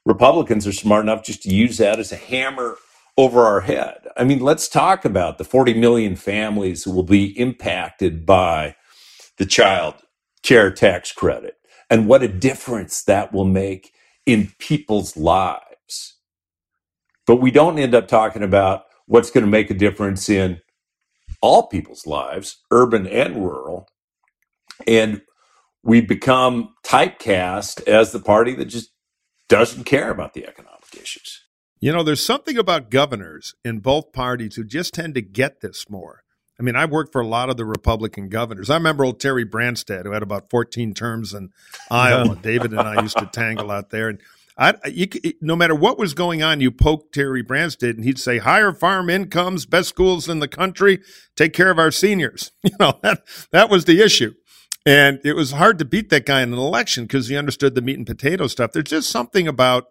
Republicans 0.06 0.66
are 0.66 0.72
smart 0.72 1.04
enough 1.04 1.24
just 1.24 1.44
to 1.44 1.54
use 1.54 1.78
that 1.78 2.00
as 2.00 2.12
a 2.12 2.18
hammer 2.18 2.78
over 3.18 3.44
our 3.44 3.62
head. 3.62 4.08
I 4.16 4.24
mean, 4.24 4.40
let's 4.40 4.70
talk 4.70 5.04
about 5.04 5.38
the 5.38 5.44
40 5.44 5.74
million 5.74 6.16
families 6.16 6.84
who 6.84 6.92
will 6.92 7.04
be 7.04 7.38
impacted 7.38 8.26
by 8.26 8.76
the 9.38 9.46
child 9.46 9.96
care 10.42 10.72
tax 10.72 11.12
credit 11.12 11.56
and 11.90 12.08
what 12.08 12.24
a 12.24 12.28
difference 12.30 13.04
that 13.04 13.34
will 13.34 13.46
make 13.46 13.92
in 14.26 14.54
people's 14.58 15.18
lives. 15.18 15.64
But 17.30 17.42
we 17.42 17.52
don't 17.52 17.78
end 17.78 17.94
up 17.94 18.08
talking 18.08 18.42
about 18.42 18.86
what's 19.06 19.30
going 19.30 19.46
to 19.46 19.52
make 19.52 19.70
a 19.70 19.76
difference 19.76 20.30
in 20.30 20.62
all 21.44 21.68
people's 21.68 22.08
lives, 22.08 22.58
urban 22.72 23.06
and 23.06 23.36
rural. 23.36 23.88
And 24.88 25.22
we 25.84 26.02
become 26.02 26.74
typecast 26.84 27.88
as 27.88 28.14
the 28.14 28.20
party 28.20 28.56
that 28.56 28.66
just 28.66 28.90
doesn't 29.48 29.84
care 29.84 30.10
about 30.10 30.34
the 30.34 30.48
economic 30.48 30.96
issues. 31.00 31.44
You 31.80 31.94
know, 31.94 32.02
there's 32.02 32.26
something 32.26 32.58
about 32.58 32.90
governors 32.90 33.54
in 33.64 33.78
both 33.78 34.12
parties 34.12 34.56
who 34.56 34.64
just 34.64 34.96
tend 34.96 35.14
to 35.14 35.22
get 35.22 35.62
this 35.62 35.88
more. 35.88 36.24
I 36.60 36.64
mean, 36.64 36.76
I've 36.76 36.90
worked 36.90 37.12
for 37.12 37.22
a 37.22 37.28
lot 37.28 37.52
of 37.52 37.58
the 37.58 37.66
Republican 37.66 38.30
governors. 38.30 38.72
I 38.72 38.74
remember 38.74 39.06
old 39.06 39.20
Terry 39.20 39.46
Branstad, 39.46 40.06
who 40.06 40.14
had 40.14 40.24
about 40.24 40.50
14 40.50 40.96
terms 40.96 41.36
in 41.36 41.52
Iowa. 41.92 42.36
David 42.42 42.72
and 42.72 42.82
I 42.82 43.04
used 43.04 43.20
to 43.20 43.28
tangle 43.28 43.70
out 43.70 43.92
there. 43.92 44.10
And 44.10 44.20
I, 44.60 44.76
you, 44.90 45.08
no 45.40 45.56
matter 45.56 45.74
what 45.74 45.98
was 45.98 46.14
going 46.14 46.44
on, 46.44 46.60
you 46.60 46.70
poke 46.70 47.14
Terry 47.14 47.42
Branstad, 47.42 47.92
and 47.92 48.04
he'd 48.04 48.20
say, 48.20 48.40
"Higher 48.40 48.74
farm 48.74 49.10
incomes, 49.10 49.66
best 49.66 49.88
schools 49.88 50.28
in 50.28 50.40
the 50.40 50.50
country, 50.50 51.00
take 51.38 51.54
care 51.54 51.72
of 51.72 51.80
our 51.80 51.92
seniors." 51.92 52.52
You 52.64 52.76
know 52.80 53.00
that 53.02 53.24
that 53.52 53.70
was 53.70 53.86
the 53.86 54.02
issue. 54.02 54.34
And 54.86 55.20
it 55.24 55.34
was 55.34 55.52
hard 55.52 55.80
to 55.80 55.86
beat 55.86 56.10
that 56.10 56.26
guy 56.26 56.42
in 56.42 56.54
an 56.54 56.60
election 56.60 57.06
because 57.06 57.28
he 57.28 57.38
understood 57.38 57.74
the 57.76 57.82
meat 57.82 57.98
and 57.98 58.08
potato 58.08 58.48
stuff. 58.48 58.72
There's 58.72 58.86
just 58.86 59.10
something 59.10 59.48
about 59.48 59.86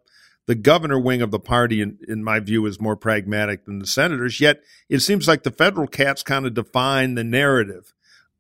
the 0.47 0.55
governor 0.55 0.99
wing 0.99 1.23
of 1.23 1.31
the 1.31 1.39
party, 1.39 1.81
in, 1.83 1.99
in 2.09 2.25
my 2.25 2.41
view, 2.41 2.65
is 2.67 2.81
more 2.81 2.97
pragmatic 2.97 3.65
than 3.65 3.79
the 3.81 3.87
senators. 3.87 4.41
Yet 4.41 4.63
it 4.89 5.01
seems 5.01 5.29
like 5.29 5.43
the 5.43 5.51
federal 5.51 5.87
cats 5.87 6.23
kind 6.23 6.47
of 6.47 6.55
define 6.55 7.15
the 7.15 7.25
narrative 7.25 7.93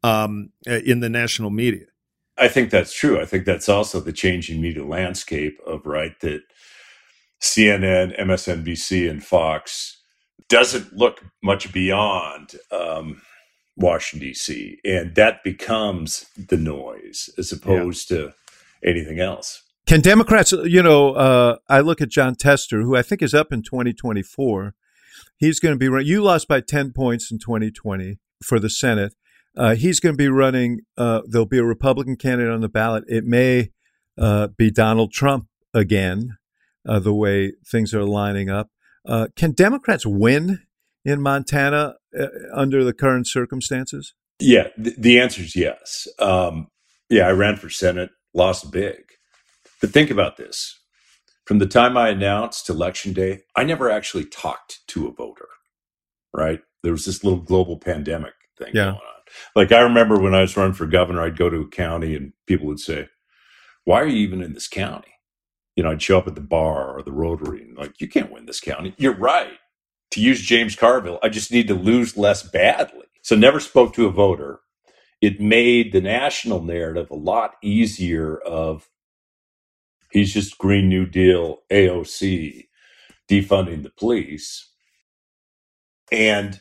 um, 0.02 0.50
in 0.66 1.00
the 1.00 1.10
national 1.10 1.50
media. 1.50 1.86
I 2.38 2.48
think 2.48 2.70
that's 2.70 2.92
true. 2.92 3.20
I 3.20 3.24
think 3.24 3.44
that's 3.44 3.68
also 3.68 4.00
the 4.00 4.12
changing 4.12 4.60
media 4.60 4.84
landscape 4.84 5.58
of 5.66 5.86
right 5.86 6.18
that 6.20 6.42
CNN, 7.40 8.18
MSNBC, 8.18 9.10
and 9.10 9.24
Fox 9.24 10.00
doesn't 10.48 10.94
look 10.94 11.24
much 11.42 11.72
beyond 11.72 12.54
um, 12.70 13.22
Washington 13.76 14.28
D.C., 14.28 14.78
and 14.84 15.14
that 15.14 15.44
becomes 15.44 16.26
the 16.36 16.56
noise 16.56 17.30
as 17.38 17.52
opposed 17.52 18.10
yeah. 18.10 18.16
to 18.16 18.34
anything 18.84 19.20
else. 19.20 19.62
Can 19.86 20.00
Democrats, 20.00 20.52
you 20.52 20.82
know, 20.82 21.14
uh, 21.14 21.56
I 21.68 21.80
look 21.80 22.00
at 22.00 22.10
Jon 22.10 22.34
Tester, 22.34 22.82
who 22.82 22.94
I 22.94 23.02
think 23.02 23.22
is 23.22 23.34
up 23.34 23.52
in 23.52 23.62
2024. 23.62 24.74
He's 25.38 25.60
going 25.60 25.74
to 25.74 25.78
be 25.78 25.88
running. 25.88 26.06
You 26.06 26.22
lost 26.22 26.46
by 26.46 26.60
10 26.60 26.92
points 26.92 27.30
in 27.30 27.38
2020 27.38 28.18
for 28.42 28.58
the 28.60 28.68
Senate. 28.68 29.14
Uh, 29.58 29.74
he's 29.74 29.98
going 29.98 30.14
to 30.14 30.16
be 30.16 30.28
running. 30.28 30.80
Uh, 30.96 31.22
there'll 31.26 31.46
be 31.46 31.58
a 31.58 31.64
Republican 31.64 32.16
candidate 32.16 32.52
on 32.52 32.60
the 32.60 32.68
ballot. 32.68 33.04
It 33.08 33.24
may 33.24 33.70
uh, 34.16 34.48
be 34.56 34.70
Donald 34.70 35.12
Trump 35.12 35.48
again, 35.74 36.38
uh, 36.88 37.00
the 37.00 37.12
way 37.12 37.52
things 37.66 37.92
are 37.92 38.04
lining 38.04 38.48
up. 38.48 38.68
Uh, 39.04 39.26
can 39.34 39.52
Democrats 39.52 40.06
win 40.06 40.60
in 41.04 41.20
Montana 41.20 41.94
under 42.54 42.84
the 42.84 42.92
current 42.92 43.26
circumstances? 43.26 44.14
Yeah, 44.38 44.68
th- 44.82 44.96
the 44.96 45.18
answer 45.18 45.42
is 45.42 45.56
yes. 45.56 46.06
Um, 46.20 46.68
yeah, 47.10 47.26
I 47.26 47.32
ran 47.32 47.56
for 47.56 47.68
Senate, 47.68 48.10
lost 48.34 48.70
big. 48.70 49.00
But 49.80 49.90
think 49.90 50.10
about 50.10 50.36
this. 50.36 50.78
From 51.44 51.58
the 51.58 51.66
time 51.66 51.96
I 51.96 52.10
announced 52.10 52.68
election 52.68 53.12
day, 53.12 53.40
I 53.56 53.64
never 53.64 53.90
actually 53.90 54.26
talked 54.26 54.86
to 54.88 55.08
a 55.08 55.12
voter, 55.12 55.48
right? 56.32 56.60
There 56.82 56.92
was 56.92 57.06
this 57.06 57.24
little 57.24 57.40
global 57.40 57.78
pandemic 57.78 58.34
thing 58.58 58.72
yeah. 58.74 58.84
going 58.84 58.96
on. 58.96 59.17
Like 59.54 59.72
I 59.72 59.80
remember 59.80 60.18
when 60.18 60.34
I 60.34 60.42
was 60.42 60.56
running 60.56 60.74
for 60.74 60.86
governor, 60.86 61.22
I'd 61.22 61.38
go 61.38 61.50
to 61.50 61.60
a 61.60 61.68
county 61.68 62.14
and 62.14 62.32
people 62.46 62.66
would 62.66 62.80
say, 62.80 63.08
Why 63.84 64.00
are 64.00 64.06
you 64.06 64.16
even 64.18 64.42
in 64.42 64.54
this 64.54 64.68
county? 64.68 65.14
You 65.76 65.84
know, 65.84 65.90
I'd 65.90 66.02
show 66.02 66.18
up 66.18 66.26
at 66.28 66.34
the 66.34 66.40
bar 66.40 66.96
or 66.96 67.02
the 67.02 67.12
Rotary 67.12 67.62
and 67.62 67.76
like, 67.76 68.00
you 68.00 68.08
can't 68.08 68.32
win 68.32 68.46
this 68.46 68.60
county. 68.60 68.94
You're 68.98 69.16
right. 69.16 69.52
To 70.12 70.20
use 70.20 70.40
James 70.42 70.74
Carville, 70.74 71.18
I 71.22 71.28
just 71.28 71.52
need 71.52 71.68
to 71.68 71.74
lose 71.74 72.16
less 72.16 72.42
badly. 72.42 73.06
So 73.22 73.36
never 73.36 73.60
spoke 73.60 73.94
to 73.94 74.06
a 74.06 74.10
voter. 74.10 74.60
It 75.20 75.40
made 75.40 75.92
the 75.92 76.00
national 76.00 76.62
narrative 76.62 77.10
a 77.10 77.16
lot 77.16 77.56
easier 77.62 78.38
of 78.38 78.88
He's 80.10 80.32
just 80.32 80.58
Green 80.58 80.88
New 80.88 81.06
Deal, 81.06 81.58
AOC, 81.70 82.68
defunding 83.30 83.82
the 83.82 83.90
police. 83.90 84.70
And 86.10 86.60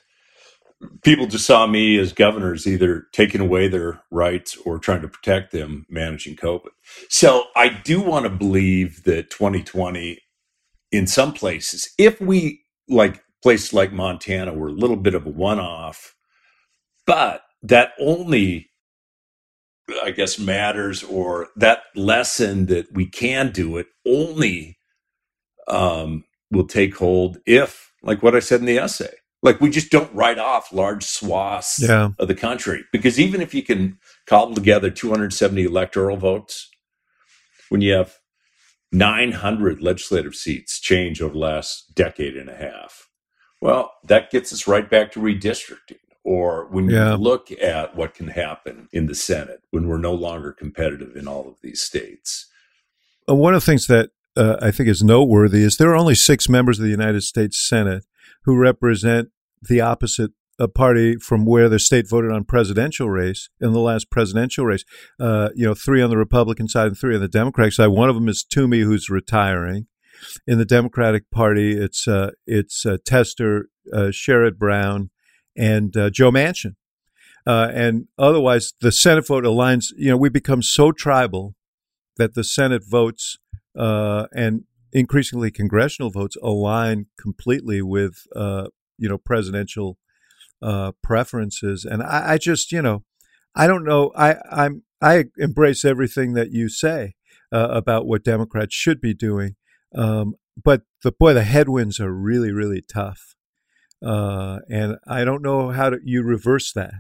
people 1.04 1.28
just 1.28 1.46
saw 1.46 1.68
me 1.68 1.98
as 1.98 2.14
governors 2.14 2.68
either 2.68 3.08
taking 3.14 3.42
away 3.42 3.68
their 3.68 4.02
rights 4.12 4.58
or 4.66 4.80
trying 4.80 5.02
to 5.02 5.08
protect 5.08 5.52
them 5.52 5.86
managing 5.90 6.36
COVID. 6.36 6.70
So 7.10 7.46
I 7.56 7.70
do 7.70 8.02
want 8.02 8.26
to 8.26 8.30
believe 8.30 9.04
that 9.04 9.30
2020, 9.30 10.20
in 10.92 11.08
some 11.08 11.34
places, 11.34 11.90
if 11.98 12.22
we 12.22 12.62
like 12.88 13.22
places 13.44 13.74
like 13.74 13.92
Montana 13.92 14.54
were 14.54 14.70
a 14.70 14.74
little 14.74 14.96
bit 14.96 15.16
of 15.16 15.26
a 15.26 15.30
one 15.30 15.60
off, 15.60 16.16
but 17.06 17.44
that 17.64 17.94
only 18.00 18.68
I 20.04 20.12
guess, 20.12 20.38
matters 20.40 21.04
or 21.04 21.50
that 21.56 21.84
lesson 21.96 22.66
that 22.68 22.92
we 22.94 23.06
can 23.06 23.52
do 23.52 23.78
it 23.78 23.88
only 24.06 24.78
um, 25.68 26.26
will 26.52 26.68
take 26.68 26.96
hold 26.98 27.38
if, 27.46 27.92
like 28.04 28.22
what 28.22 28.36
I 28.36 28.40
said 28.40 28.60
in 28.60 28.66
the 28.66 28.78
essay, 28.78 29.14
like 29.44 29.62
we 29.62 29.70
just 29.70 29.92
don't 29.92 30.14
write 30.14 30.40
off 30.40 30.74
large 30.74 31.04
swaths 31.04 31.80
yeah. 31.82 32.10
of 32.20 32.28
the 32.28 32.36
country. 32.36 32.84
Because 32.92 33.20
even 33.20 33.42
if 33.42 33.54
you 33.54 33.64
can 33.64 34.00
cobble 34.26 34.56
together 34.56 34.90
270 34.90 35.64
electoral 35.64 36.18
votes, 36.18 36.70
when 37.70 37.82
you 37.82 37.94
have 37.94 38.18
900 38.92 39.82
legislative 39.82 40.36
seats 40.36 40.80
change 40.80 41.22
over 41.22 41.34
the 41.34 41.40
last 41.40 41.94
decade 41.94 42.36
and 42.36 42.50
a 42.50 42.56
half, 42.56 43.10
well, 43.62 43.94
that 44.04 44.32
gets 44.32 44.54
us 44.54 44.68
right 44.68 44.90
back 44.90 45.12
to 45.12 45.20
redistricting 45.20 45.98
or 46.24 46.68
when 46.68 46.90
yeah. 46.90 47.12
you 47.12 47.18
look 47.18 47.52
at 47.54 47.96
what 47.96 48.14
can 48.14 48.28
happen 48.28 48.90
in 48.92 49.06
the 49.06 49.16
Senate 49.16 49.62
when 49.72 49.88
we're 49.88 49.98
no 49.98 50.14
longer 50.14 50.52
competitive 50.52 51.16
in 51.16 51.26
all 51.26 51.48
of 51.48 51.56
these 51.62 51.82
states. 51.82 52.48
Uh, 53.30 53.36
one 53.36 53.54
of 53.54 53.62
the 53.62 53.66
things 53.66 53.88
that 53.88 54.10
uh, 54.36 54.58
I 54.62 54.72
think 54.72 54.90
is 54.90 55.02
noteworthy 55.02 55.64
is 55.64 55.78
there 55.78 55.90
are 55.90 55.96
only 55.96 56.16
six 56.16 56.50
members 56.50 56.80
of 56.80 56.84
the 56.84 56.92
United 56.92 57.22
States 57.22 57.58
Senate 57.58 58.04
who 58.46 58.58
represent 58.58 59.30
the 59.62 59.82
opposite 59.82 60.32
uh, 60.60 60.68
party 60.68 61.18
from 61.18 61.46
where 61.46 61.70
the 61.70 61.80
state 61.80 62.10
voted 62.10 62.32
on 62.32 62.44
presidential 62.44 63.10
race 63.10 63.50
in 63.62 63.74
the 63.74 63.80
last 63.80 64.10
presidential 64.10 64.66
race. 64.66 64.84
Uh, 65.20 65.50
you 65.56 65.66
know, 65.66 65.76
three 65.76 66.02
on 66.02 66.10
the 66.10 66.18
Republican 66.18 66.68
side 66.68 66.88
and 66.88 66.98
three 66.98 67.16
on 67.16 67.22
the 67.22 67.28
Democratic 67.28 67.74
side. 67.74 67.88
One 67.88 68.10
of 68.10 68.16
them 68.16 68.28
is 68.28 68.44
Toomey, 68.44 68.82
who's 68.82 69.10
retiring. 69.10 69.88
In 70.48 70.58
the 70.58 70.66
Democratic 70.66 71.30
Party, 71.30 71.78
it's 71.78 72.08
uh, 72.08 72.32
it's 72.48 72.88
uh, 72.88 72.98
Tester, 73.06 73.70
Sherrod 73.94 74.58
Brown, 74.58 75.12
and 75.58 75.96
uh, 75.98 76.10
Joe 76.10 76.32
Manchin. 76.32 76.76
Uh, 77.46 77.72
and 77.74 78.08
otherwise, 78.18 78.74
the 78.82 78.92
Senate 78.92 79.26
vote 79.26 79.44
aligns. 79.44 79.86
You 79.96 80.12
know, 80.12 80.18
we 80.18 80.30
become 80.30 80.62
so 80.62 80.92
tribal 80.92 81.56
that 82.18 82.34
the 82.34 82.44
Senate 82.44 82.84
votes 82.86 83.38
uh, 83.78 84.28
and 84.34 84.64
increasingly 84.94 85.52
congressional 85.52 86.10
votes 86.10 86.38
align 86.42 87.08
completely 87.20 87.82
with 87.82 88.24
uh, 88.36 88.68
you 88.98 89.10
know 89.10 89.18
presidential 89.18 89.98
uh, 90.62 90.92
preferences. 91.04 91.86
And 91.86 92.02
I, 92.02 92.34
I, 92.34 92.38
just, 92.38 92.72
you 92.72 92.82
know, 92.82 93.04
I 93.56 93.68
don't 93.68 93.84
know. 93.84 94.12
I 94.16 94.38
I'm 94.52 94.84
I 95.02 95.26
embrace 95.38 95.86
everything 95.86 96.34
that 96.34 96.52
you 96.52 96.70
say 96.70 97.14
uh, 97.52 97.68
about 97.70 98.08
what 98.08 98.24
Democrats 98.24 98.74
should 98.74 99.00
be 99.00 99.14
doing. 99.14 99.56
Um, 99.96 100.36
but 100.62 100.82
the 101.04 101.12
boy, 101.12 101.34
the 101.34 101.44
headwinds 101.44 102.00
are 102.00 102.12
really, 102.12 102.52
really 102.52 102.82
tough. 102.82 103.36
Uh, 104.04 104.60
and 104.70 104.98
I 105.08 105.24
don't 105.24 105.42
know 105.42 105.70
how 105.70 105.92
to, 105.92 105.98
you 106.04 106.24
reverse 106.24 106.72
that. 106.74 106.94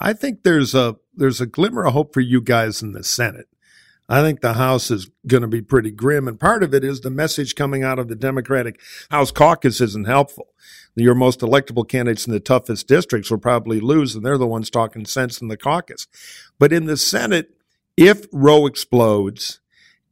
I 0.00 0.12
think 0.12 0.42
there's 0.42 0.74
a 0.74 0.96
there's 1.14 1.40
a 1.40 1.46
glimmer 1.46 1.86
of 1.86 1.92
hope 1.92 2.12
for 2.12 2.20
you 2.20 2.40
guys 2.40 2.82
in 2.82 2.92
the 2.92 3.04
Senate. 3.04 3.46
I 4.12 4.20
think 4.20 4.40
the 4.40 4.52
House 4.52 4.90
is 4.90 5.10
going 5.26 5.40
to 5.40 5.48
be 5.48 5.62
pretty 5.62 5.90
grim, 5.90 6.28
and 6.28 6.38
part 6.38 6.62
of 6.62 6.74
it 6.74 6.84
is 6.84 7.00
the 7.00 7.10
message 7.10 7.54
coming 7.54 7.82
out 7.82 7.98
of 7.98 8.08
the 8.08 8.14
Democratic 8.14 8.78
House 9.10 9.30
caucus 9.30 9.80
isn't 9.80 10.06
helpful. 10.06 10.48
Your 10.94 11.14
most 11.14 11.40
electable 11.40 11.88
candidates 11.88 12.26
in 12.26 12.32
the 12.32 12.40
toughest 12.40 12.86
districts 12.86 13.30
will 13.30 13.38
probably 13.38 13.80
lose, 13.80 14.14
and 14.14 14.24
they're 14.24 14.36
the 14.36 14.46
ones 14.46 14.68
talking 14.68 15.06
sense 15.06 15.40
in 15.40 15.48
the 15.48 15.56
caucus. 15.56 16.06
But 16.58 16.74
in 16.74 16.84
the 16.84 16.98
Senate, 16.98 17.54
if 17.96 18.26
Roe 18.32 18.66
explodes, 18.66 19.60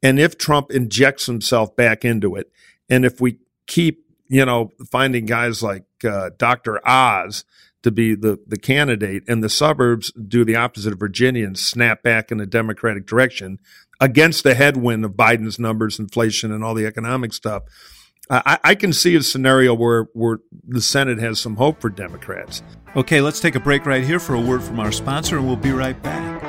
and 0.03 0.19
if 0.19 0.39
Trump 0.39 0.71
injects 0.71 1.27
himself 1.27 1.77
back 1.77 2.03
into 2.03 2.37
it, 2.37 2.51
and 2.89 3.05
if 3.05 3.21
we 3.21 3.37
keep 3.67 4.07
you 4.31 4.47
know, 4.47 4.71
finding 4.91 5.27
guys 5.27 5.61
like 5.61 5.85
uh, 6.05 6.31
Dr. 6.39 6.81
Oz 6.89 7.45
to 7.83 7.91
be 7.91 8.15
the, 8.15 8.39
the 8.47 8.59
candidate 8.59 9.25
and 9.27 9.43
the 9.43 9.49
suburbs 9.49 10.13
do 10.13 10.45
the 10.45 10.55
opposite 10.55 10.93
of 10.93 11.01
Virginia 11.01 11.45
and 11.45 11.59
snap 11.59 12.03
back 12.03 12.31
in 12.31 12.41
a 12.41 12.47
Democratic 12.47 13.07
direction 13.07 13.59
against 14.01 14.45
the 14.45 14.55
headwind 14.55 15.05
of 15.05 15.13
Biden's 15.13 15.59
numbers, 15.59 15.99
inflation, 15.99 16.53
and 16.53 16.65
all 16.65 16.75
the 16.75 16.87
economic 16.87 17.33
stuff. 17.33 17.63
I, 18.31 18.59
I 18.63 18.75
can 18.77 18.93
see 18.93 19.17
a 19.17 19.23
scenario 19.23 19.75
where, 19.75 20.05
where 20.13 20.39
the 20.67 20.81
Senate 20.81 21.19
has 21.19 21.41
some 21.41 21.57
hope 21.57 21.81
for 21.81 21.91
Democrats. 21.91 22.63
Okay, 22.95 23.21
let's 23.21 23.41
take 23.41 23.57
a 23.57 23.61
break 23.61 23.87
right 23.87 24.05
here 24.05 24.21
for 24.21 24.35
a 24.35 24.41
word 24.41 24.63
from 24.63 24.79
our 24.79 24.93
sponsor, 24.93 25.37
and 25.37 25.47
we'll 25.47 25.57
be 25.57 25.73
right 25.73 26.01
back. 26.01 26.41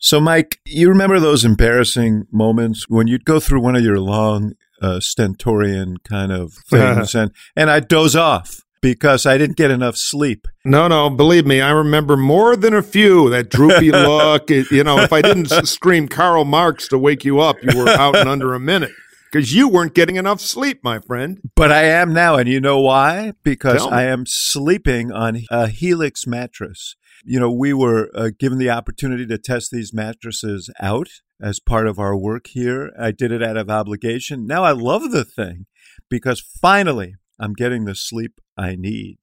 So, 0.00 0.20
Mike, 0.20 0.58
you 0.66 0.88
remember 0.88 1.20
those 1.20 1.44
embarrassing 1.44 2.26
moments 2.32 2.88
when 2.88 3.06
you'd 3.06 3.24
go 3.24 3.38
through 3.38 3.60
one 3.60 3.76
of 3.76 3.84
your 3.84 4.00
long 4.00 4.54
uh, 4.80 4.98
stentorian 4.98 5.98
kind 5.98 6.32
of 6.32 6.52
things, 6.68 7.14
and 7.14 7.30
and 7.54 7.70
I'd 7.70 7.86
doze 7.86 8.16
off 8.16 8.62
because 8.82 9.24
I 9.24 9.38
didn't 9.38 9.56
get 9.56 9.70
enough 9.70 9.96
sleep. 9.96 10.46
No, 10.64 10.88
no, 10.88 11.08
believe 11.08 11.46
me, 11.46 11.62
I 11.62 11.70
remember 11.70 12.16
more 12.16 12.56
than 12.56 12.74
a 12.74 12.82
few. 12.82 13.30
That 13.30 13.48
droopy 13.48 13.90
look, 13.92 14.50
you 14.50 14.84
know, 14.84 14.98
if 14.98 15.12
I 15.12 15.22
didn't 15.22 15.46
scream 15.66 16.08
Karl 16.08 16.44
Marx 16.44 16.88
to 16.88 16.98
wake 16.98 17.24
you 17.24 17.40
up, 17.40 17.56
you 17.62 17.78
were 17.78 17.88
out 17.88 18.16
in 18.16 18.28
under 18.28 18.52
a 18.52 18.60
minute 18.60 18.92
because 19.30 19.54
you 19.54 19.68
weren't 19.68 19.94
getting 19.94 20.16
enough 20.16 20.40
sleep, 20.40 20.80
my 20.84 20.98
friend. 20.98 21.40
But 21.56 21.72
I 21.72 21.84
am 21.84 22.12
now, 22.12 22.36
and 22.36 22.48
you 22.48 22.60
know 22.60 22.80
why? 22.80 23.32
Because 23.42 23.86
I 23.86 24.02
am 24.02 24.24
sleeping 24.26 25.10
on 25.10 25.44
a 25.50 25.68
Helix 25.68 26.26
mattress 26.26 26.96
you 27.24 27.38
know, 27.38 27.50
we 27.50 27.72
were 27.72 28.10
uh, 28.14 28.30
given 28.36 28.58
the 28.58 28.70
opportunity 28.70 29.26
to 29.26 29.38
test 29.38 29.70
these 29.70 29.92
mattresses 29.92 30.70
out 30.80 31.08
as 31.40 31.60
part 31.60 31.86
of 31.86 31.98
our 31.98 32.16
work 32.16 32.48
here. 32.48 32.90
I 32.98 33.12
did 33.12 33.32
it 33.32 33.42
out 33.42 33.56
of 33.56 33.70
obligation. 33.70 34.46
Now 34.46 34.64
I 34.64 34.72
love 34.72 35.10
the 35.10 35.24
thing 35.24 35.66
because 36.08 36.40
finally 36.40 37.14
I'm 37.42 37.54
getting 37.54 37.84
the 37.84 37.96
sleep 37.96 38.40
I 38.56 38.76
need. 38.76 39.18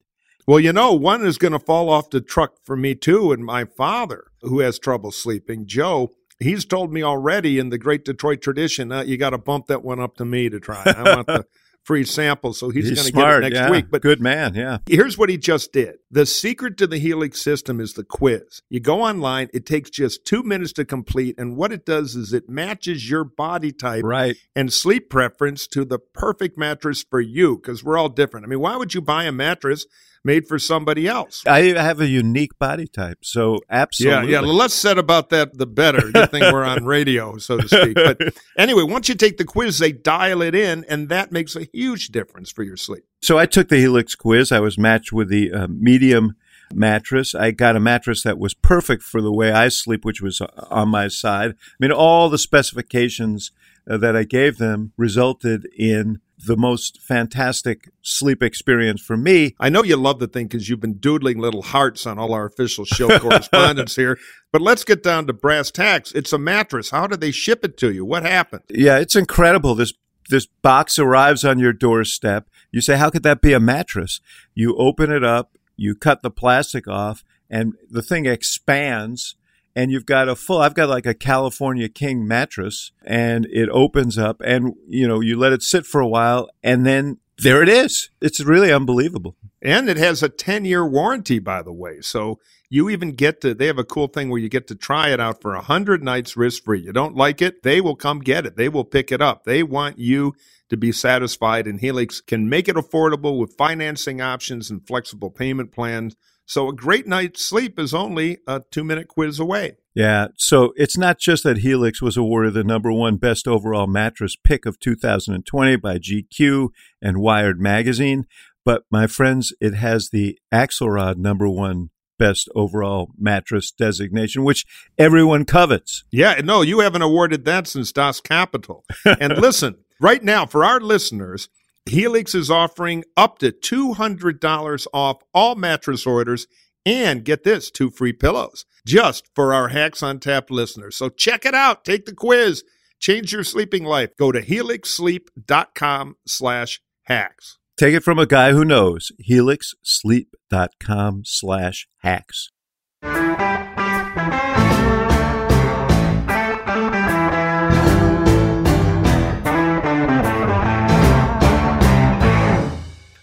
Well, 0.46 0.60
you 0.60 0.72
know, 0.72 0.92
one 0.92 1.24
is 1.24 1.38
going 1.38 1.52
to 1.52 1.58
fall 1.58 1.88
off 1.88 2.10
the 2.10 2.20
truck 2.20 2.56
for 2.64 2.76
me 2.76 2.94
too. 2.94 3.32
And 3.32 3.44
my 3.44 3.64
father, 3.64 4.24
who 4.42 4.60
has 4.60 4.78
trouble 4.78 5.10
sleeping, 5.10 5.66
Joe, 5.66 6.10
he's 6.38 6.66
told 6.66 6.92
me 6.92 7.02
already 7.02 7.58
in 7.58 7.70
the 7.70 7.78
great 7.78 8.04
Detroit 8.04 8.42
tradition, 8.42 8.92
uh, 8.92 9.02
you 9.02 9.16
got 9.16 9.30
to 9.30 9.38
bump 9.38 9.68
that 9.68 9.82
one 9.82 10.00
up 10.00 10.16
to 10.16 10.24
me 10.24 10.50
to 10.50 10.60
try. 10.60 10.82
I 10.84 11.14
want 11.14 11.26
the 11.28 11.46
free 11.84 12.04
sample, 12.04 12.52
so 12.52 12.70
he's, 12.70 12.88
He's 12.88 12.98
going 13.00 13.06
to 13.06 13.12
get 13.12 13.36
it 13.36 13.40
next 13.40 13.54
yeah. 13.66 13.70
week. 13.70 13.86
But 13.90 14.02
good 14.02 14.20
man, 14.20 14.54
yeah. 14.54 14.78
Here's 14.86 15.16
what 15.18 15.28
he 15.28 15.36
just 15.36 15.72
did. 15.72 15.96
The 16.10 16.26
secret 16.26 16.76
to 16.78 16.86
the 16.86 16.98
Helix 16.98 17.40
system 17.42 17.80
is 17.80 17.94
the 17.94 18.04
quiz. 18.04 18.62
You 18.68 18.80
go 18.80 19.02
online, 19.02 19.48
it 19.54 19.66
takes 19.66 19.90
just 19.90 20.24
two 20.24 20.42
minutes 20.42 20.72
to 20.74 20.84
complete, 20.84 21.34
and 21.38 21.56
what 21.56 21.72
it 21.72 21.84
does 21.86 22.14
is 22.16 22.32
it 22.32 22.48
matches 22.48 23.08
your 23.10 23.24
body 23.24 23.72
type 23.72 24.04
Right. 24.04 24.36
and 24.54 24.72
sleep 24.72 25.10
preference 25.10 25.66
to 25.68 25.84
the 25.84 25.98
perfect 25.98 26.56
mattress 26.58 27.04
for 27.08 27.20
you 27.20 27.56
because 27.56 27.82
we're 27.82 27.98
all 27.98 28.08
different. 28.08 28.46
I 28.46 28.48
mean, 28.48 28.60
why 28.60 28.76
would 28.76 28.94
you 28.94 29.00
buy 29.00 29.24
a 29.24 29.32
mattress 29.32 29.86
made 30.24 30.46
for 30.46 30.58
somebody 30.58 31.06
else? 31.06 31.44
I 31.46 31.60
have 31.60 32.00
a 32.00 32.06
unique 32.06 32.58
body 32.58 32.86
type, 32.86 33.18
so 33.22 33.60
absolutely. 33.70 34.32
Yeah, 34.32 34.40
yeah. 34.40 34.46
The 34.46 34.52
less 34.52 34.74
said 34.74 34.98
about 34.98 35.30
that, 35.30 35.56
the 35.56 35.66
better. 35.66 36.10
Good 36.12 36.30
thing 36.30 36.42
we're 36.52 36.64
on 36.64 36.84
radio, 36.84 37.38
so 37.38 37.58
to 37.58 37.68
speak. 37.68 37.94
But 37.94 38.20
anyway, 38.58 38.82
once 38.82 39.08
you 39.08 39.14
take 39.14 39.36
the 39.36 39.44
quiz, 39.44 39.78
they 39.78 39.92
dial 39.92 40.42
it 40.42 40.54
in, 40.54 40.84
and 40.88 41.08
that 41.08 41.32
makes 41.32 41.56
a 41.56 41.68
huge 41.72 42.08
difference 42.08 42.50
for 42.50 42.62
your 42.62 42.76
sleep. 42.76 43.04
So 43.22 43.38
I 43.38 43.46
took 43.46 43.68
the 43.68 43.76
Helix 43.76 44.14
quiz. 44.14 44.52
I 44.52 44.60
was 44.60 44.78
matched 44.78 45.12
with 45.12 45.28
the 45.28 45.52
uh, 45.52 45.66
medium 45.68 46.36
mattress. 46.72 47.34
I 47.34 47.50
got 47.50 47.76
a 47.76 47.80
mattress 47.80 48.22
that 48.22 48.38
was 48.38 48.54
perfect 48.54 49.02
for 49.02 49.20
the 49.20 49.32
way 49.32 49.52
I 49.52 49.68
sleep, 49.68 50.04
which 50.04 50.20
was 50.20 50.40
uh, 50.40 50.48
on 50.70 50.88
my 50.88 51.08
side. 51.08 51.52
I 51.52 51.54
mean, 51.78 51.92
all 51.92 52.28
the 52.28 52.38
specifications 52.38 53.50
uh, 53.88 53.96
that 53.98 54.16
I 54.16 54.24
gave 54.24 54.58
them 54.58 54.92
resulted 54.96 55.66
in 55.76 56.20
the 56.46 56.56
most 56.56 57.00
fantastic 57.00 57.90
sleep 58.02 58.42
experience 58.42 59.00
for 59.00 59.16
me. 59.16 59.54
I 59.60 59.68
know 59.68 59.82
you 59.82 59.96
love 59.96 60.18
the 60.18 60.26
thing 60.26 60.46
because 60.46 60.68
you've 60.68 60.80
been 60.80 60.98
doodling 60.98 61.38
little 61.38 61.62
hearts 61.62 62.06
on 62.06 62.18
all 62.18 62.32
our 62.32 62.46
official 62.46 62.84
show 62.84 63.18
correspondence 63.20 63.96
here. 63.96 64.18
But 64.52 64.62
let's 64.62 64.84
get 64.84 65.02
down 65.02 65.26
to 65.26 65.32
brass 65.32 65.70
tacks. 65.70 66.12
It's 66.12 66.32
a 66.32 66.38
mattress. 66.38 66.90
How 66.90 67.06
did 67.06 67.20
they 67.20 67.30
ship 67.30 67.64
it 67.64 67.76
to 67.78 67.92
you? 67.92 68.04
What 68.04 68.22
happened? 68.22 68.62
Yeah, 68.68 68.98
it's 68.98 69.16
incredible. 69.16 69.74
This 69.74 69.92
this 70.28 70.46
box 70.62 70.98
arrives 70.98 71.44
on 71.44 71.58
your 71.58 71.72
doorstep. 71.72 72.48
You 72.70 72.80
say, 72.80 72.96
"How 72.96 73.10
could 73.10 73.24
that 73.24 73.40
be 73.40 73.52
a 73.52 73.60
mattress?" 73.60 74.20
You 74.54 74.76
open 74.76 75.10
it 75.10 75.24
up, 75.24 75.58
you 75.76 75.94
cut 75.96 76.22
the 76.22 76.30
plastic 76.30 76.86
off, 76.86 77.24
and 77.50 77.74
the 77.90 78.02
thing 78.02 78.26
expands. 78.26 79.34
And 79.74 79.90
you've 79.90 80.06
got 80.06 80.28
a 80.28 80.34
full. 80.34 80.58
I've 80.58 80.74
got 80.74 80.88
like 80.88 81.06
a 81.06 81.14
California 81.14 81.88
King 81.88 82.26
mattress, 82.26 82.90
and 83.04 83.46
it 83.46 83.68
opens 83.70 84.18
up, 84.18 84.42
and 84.44 84.74
you 84.88 85.06
know 85.06 85.20
you 85.20 85.38
let 85.38 85.52
it 85.52 85.62
sit 85.62 85.86
for 85.86 86.00
a 86.00 86.08
while, 86.08 86.50
and 86.62 86.84
then 86.84 87.18
there 87.38 87.62
it 87.62 87.68
is. 87.68 88.10
It's 88.20 88.40
really 88.40 88.72
unbelievable. 88.72 89.36
And 89.62 89.88
it 89.88 89.96
has 89.96 90.22
a 90.22 90.28
10 90.28 90.64
year 90.64 90.86
warranty, 90.86 91.38
by 91.38 91.62
the 91.62 91.72
way. 91.72 92.00
So 92.00 92.38
you 92.68 92.88
even 92.90 93.12
get 93.12 93.40
to, 93.40 93.54
they 93.54 93.66
have 93.66 93.78
a 93.78 93.84
cool 93.84 94.08
thing 94.08 94.30
where 94.30 94.40
you 94.40 94.48
get 94.48 94.66
to 94.68 94.74
try 94.74 95.08
it 95.10 95.20
out 95.20 95.40
for 95.40 95.54
100 95.54 96.02
nights 96.02 96.36
risk 96.36 96.64
free. 96.64 96.80
You 96.80 96.92
don't 96.92 97.16
like 97.16 97.42
it, 97.42 97.62
they 97.62 97.80
will 97.80 97.96
come 97.96 98.20
get 98.20 98.46
it. 98.46 98.56
They 98.56 98.68
will 98.68 98.84
pick 98.84 99.10
it 99.10 99.20
up. 99.22 99.44
They 99.44 99.62
want 99.62 99.98
you 99.98 100.34
to 100.68 100.76
be 100.76 100.92
satisfied, 100.92 101.66
and 101.66 101.80
Helix 101.80 102.20
can 102.20 102.48
make 102.48 102.68
it 102.68 102.76
affordable 102.76 103.38
with 103.38 103.56
financing 103.56 104.20
options 104.20 104.70
and 104.70 104.86
flexible 104.86 105.30
payment 105.30 105.72
plans. 105.72 106.14
So 106.50 106.68
a 106.68 106.72
great 106.72 107.06
night's 107.06 107.44
sleep 107.44 107.78
is 107.78 107.94
only 107.94 108.38
a 108.44 108.62
two 108.72 108.82
minute 108.82 109.06
quiz 109.06 109.38
away. 109.38 109.76
Yeah. 109.94 110.28
So 110.36 110.72
it's 110.74 110.98
not 110.98 111.20
just 111.20 111.44
that 111.44 111.58
Helix 111.58 112.02
was 112.02 112.16
awarded 112.16 112.54
the 112.54 112.64
number 112.64 112.92
one 112.92 113.18
best 113.18 113.46
overall 113.46 113.86
mattress 113.86 114.34
pick 114.34 114.66
of 114.66 114.80
2020 114.80 115.76
by 115.76 115.98
GQ 115.98 116.70
and 117.00 117.18
Wired 117.18 117.60
Magazine, 117.60 118.26
but 118.64 118.82
my 118.90 119.06
friends, 119.06 119.52
it 119.60 119.74
has 119.74 120.10
the 120.10 120.40
Axelrod 120.52 121.18
number 121.18 121.48
one 121.48 121.90
best 122.18 122.48
overall 122.56 123.12
mattress 123.16 123.70
designation, 123.70 124.42
which 124.42 124.66
everyone 124.98 125.44
covets. 125.44 126.02
Yeah, 126.10 126.40
no, 126.42 126.62
you 126.62 126.80
haven't 126.80 127.02
awarded 127.02 127.44
that 127.44 127.68
since 127.68 127.92
Das 127.92 128.20
Kapital. 128.20 128.84
And 129.04 129.38
listen, 129.38 129.76
right 130.00 130.24
now, 130.24 130.46
for 130.46 130.64
our 130.64 130.80
listeners, 130.80 131.48
Helix 131.86 132.34
is 132.34 132.50
offering 132.50 133.04
up 133.16 133.38
to 133.38 133.52
$200 133.52 134.86
off 134.92 135.22
all 135.34 135.54
mattress 135.54 136.06
orders 136.06 136.46
and 136.86 137.24
get 137.24 137.44
this 137.44 137.70
two 137.70 137.90
free 137.90 138.12
pillows 138.12 138.64
just 138.86 139.28
for 139.34 139.52
our 139.52 139.68
Hacks 139.68 140.02
on 140.02 140.18
Tap 140.18 140.50
listeners. 140.50 140.96
So 140.96 141.08
check 141.08 141.44
it 141.44 141.54
out. 141.54 141.84
Take 141.84 142.06
the 142.06 142.14
quiz. 142.14 142.64
Change 142.98 143.32
your 143.32 143.44
sleeping 143.44 143.84
life. 143.84 144.10
Go 144.18 144.30
to 144.32 144.42
helixsleep.com 144.42 146.16
slash 146.26 146.80
hacks. 147.04 147.58
Take 147.80 147.94
it 147.94 148.04
from 148.04 148.18
a 148.18 148.26
guy 148.26 148.52
who 148.52 148.62
knows. 148.62 149.10
HelixSleep.com 149.26 151.22
slash 151.24 151.88
hacks. 152.00 152.50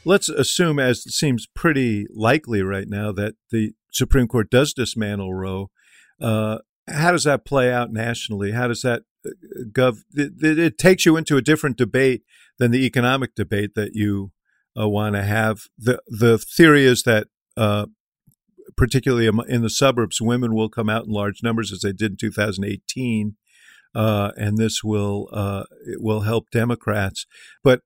Let's 0.08 0.30
assume, 0.30 0.80
as 0.80 1.06
it 1.06 1.12
seems 1.12 1.48
pretty 1.54 2.06
likely 2.16 2.62
right 2.62 2.88
now, 2.88 3.12
that 3.12 3.36
the 3.52 3.74
Supreme 3.92 4.30
Court 4.30 4.50
does 4.50 4.72
dismantle 4.72 5.34
Roe. 5.34 5.70
Uh, 6.22 6.60
how 6.90 7.12
does 7.12 7.26
that 7.26 7.44
play 7.44 7.74
out 7.74 7.92
nationally? 7.92 8.52
How 8.52 8.70
does 8.70 8.84
that 8.84 9.02
uh, 9.26 9.32
gov? 9.70 9.98
It, 10.14 10.42
it 10.42 10.78
takes 10.78 11.06
you 11.06 11.18
into 11.18 11.36
a 11.36 11.42
different 11.42 11.76
debate 11.76 12.24
than 12.58 12.72
the 12.72 12.86
economic 12.86 13.36
debate 13.36 13.72
that 13.76 13.96
you 13.96 14.32
uh, 14.80 14.88
want 14.88 15.16
to 15.16 15.24
have. 15.24 15.64
the 15.78 16.00
The 16.08 16.38
theory 16.38 16.86
is 16.86 17.04
that, 17.04 17.28
uh, 17.58 17.88
particularly 18.78 19.30
in 19.50 19.62
the 19.62 19.70
suburbs, 19.70 20.22
women 20.22 20.56
will 20.56 20.70
come 20.70 20.90
out 20.90 21.06
in 21.06 21.12
large 21.12 21.44
numbers 21.44 21.74
as 21.74 21.82
they 21.82 21.92
did 21.92 22.12
in 22.12 22.18
2018, 22.18 23.36
uh, 23.94 24.32
and 24.38 24.58
this 24.58 24.86
will 24.86 25.28
uh, 25.34 25.66
will 25.98 26.22
help 26.22 26.46
Democrats. 26.50 27.26
But 27.62 27.82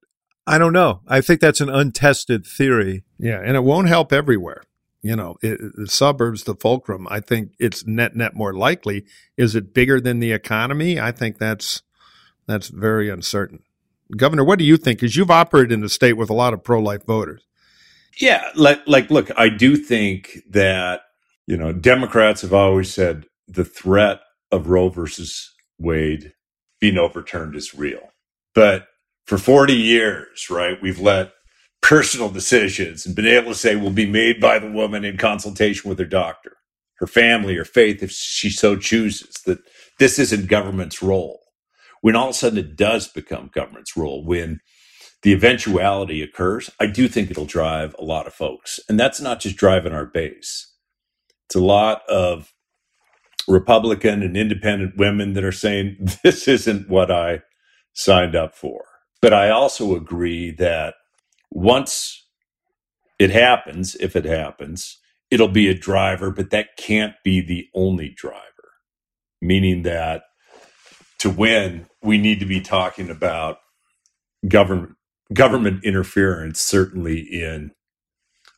I 0.48 0.58
don't 0.58 0.74
know. 0.74 1.02
I 1.08 1.22
think 1.22 1.40
that's 1.40 1.62
an 1.62 1.70
untested 1.70 2.46
theory. 2.46 3.04
Yeah, 3.20 3.42
and 3.44 3.56
it 3.56 3.64
won't 3.64 3.88
help 3.88 4.12
everywhere. 4.12 4.64
You 5.02 5.16
know, 5.16 5.38
it, 5.42 5.60
the 5.76 5.88
suburbs, 5.88 6.44
the 6.44 6.56
fulcrum. 6.56 7.08
I 7.10 7.20
think 7.20 7.54
it's 7.60 7.86
net 7.86 8.16
net 8.16 8.36
more 8.36 8.54
likely. 8.54 9.06
Is 9.38 9.56
it 9.56 9.74
bigger 9.74 10.00
than 10.00 10.20
the 10.20 10.32
economy? 10.32 11.00
I 11.00 11.12
think 11.12 11.38
that's 11.38 11.82
that's 12.48 12.68
very 12.68 13.10
uncertain. 13.10 13.64
Governor, 14.16 14.44
what 14.44 14.60
do 14.60 14.66
you 14.66 14.78
think? 14.78 15.00
Because 15.00 15.16
you've 15.16 15.32
operated 15.32 15.72
in 15.72 15.82
the 15.82 15.90
state 15.90 16.14
with 16.14 16.30
a 16.30 16.36
lot 16.36 16.54
of 16.54 16.64
pro 16.64 16.80
life 16.80 17.06
voters. 17.06 17.44
Yeah, 18.20 18.50
like 18.56 18.82
like 18.86 19.10
look, 19.10 19.32
I 19.38 19.50
do 19.50 19.76
think 19.78 20.40
that 20.50 21.02
you 21.48 21.58
know 21.58 21.72
Democrats 21.72 22.42
have 22.42 22.54
always 22.54 22.94
said 22.94 23.26
the 23.48 23.66
threat 23.66 24.22
of 24.52 24.70
Roe 24.70 24.90
versus 24.90 25.54
Wade 25.80 26.34
being 26.80 26.98
overturned 26.98 27.56
is 27.56 27.74
real, 27.74 28.12
but 28.54 28.88
for 29.26 29.38
40 29.38 29.74
years, 29.74 30.48
right, 30.50 30.82
we've 30.82 31.00
let 31.00 31.34
personal 31.82 32.30
decisions 32.30 33.06
and 33.06 33.16
been 33.16 33.28
able 33.28 33.54
to 33.54 33.58
say 33.58 33.76
will 33.76 33.92
be 33.92 34.06
made 34.06 34.40
by 34.42 34.60
the 34.60 34.72
woman 34.72 35.06
in 35.06 35.18
consultation 35.18 35.90
with 35.90 36.00
her 36.00 36.06
doctor, 36.06 36.58
her 37.00 37.08
family, 37.08 37.56
her 37.56 37.66
faith, 37.66 38.04
if 38.04 38.12
she 38.12 38.50
so 38.50 38.76
chooses, 38.78 39.34
that 39.46 39.60
this 40.00 40.20
isn't 40.20 40.50
government's 40.50 41.02
role. 41.02 41.40
When 42.02 42.16
all 42.16 42.30
of 42.30 42.32
a 42.32 42.34
sudden 42.34 42.60
it 42.60 42.76
does 42.76 43.08
become 43.08 43.52
government's 43.54 43.98
role, 43.98 44.26
when 44.26 44.60
the 45.24 45.34
eventuality 45.34 46.24
occurs, 46.24 46.70
I 46.80 46.88
do 46.88 47.08
think 47.08 47.32
it'll 47.32 47.46
drive 47.46 47.96
a 48.00 48.04
lot 48.06 48.28
of 48.28 48.34
folks. 48.34 48.80
And 48.90 49.00
that's 49.00 49.22
not 49.22 49.42
just 49.42 49.58
driving 49.58 49.94
our 49.94 50.06
base. 50.06 50.74
It's 51.48 51.56
a 51.56 51.62
lot 51.62 52.04
of 52.10 52.54
Republican 53.48 54.24
and 54.24 54.38
independent 54.38 54.98
women 54.98 55.34
that 55.34 55.44
are 55.44 55.52
saying, 55.54 55.98
this 56.24 56.48
isn't 56.48 56.90
what 56.90 57.12
I 57.12 57.42
signed 57.94 58.36
up 58.36 58.56
for. 58.56 58.84
But 59.22 59.34
I 59.34 59.50
also 59.50 59.96
agree 59.96 60.52
that 60.52 60.96
once 61.52 62.26
it 63.20 63.30
happens, 63.30 63.96
if 63.96 64.16
it 64.16 64.26
happens, 64.26 64.98
it'll 65.30 65.48
be 65.48 65.70
a 65.70 65.76
driver, 65.76 66.32
but 66.32 66.50
that 66.50 66.76
can't 66.78 67.14
be 67.24 67.42
the 67.42 67.68
only 67.76 68.10
driver. 68.10 68.42
Meaning 69.42 69.84
that 69.84 70.24
to 71.20 71.30
win, 71.30 71.86
we 72.02 72.18
need 72.18 72.40
to 72.40 72.46
be 72.46 72.62
talking 72.62 73.10
about 73.10 73.58
government 74.48 74.96
government 75.34 75.84
interference, 75.86 76.60
certainly 76.60 77.20
in 77.20 77.72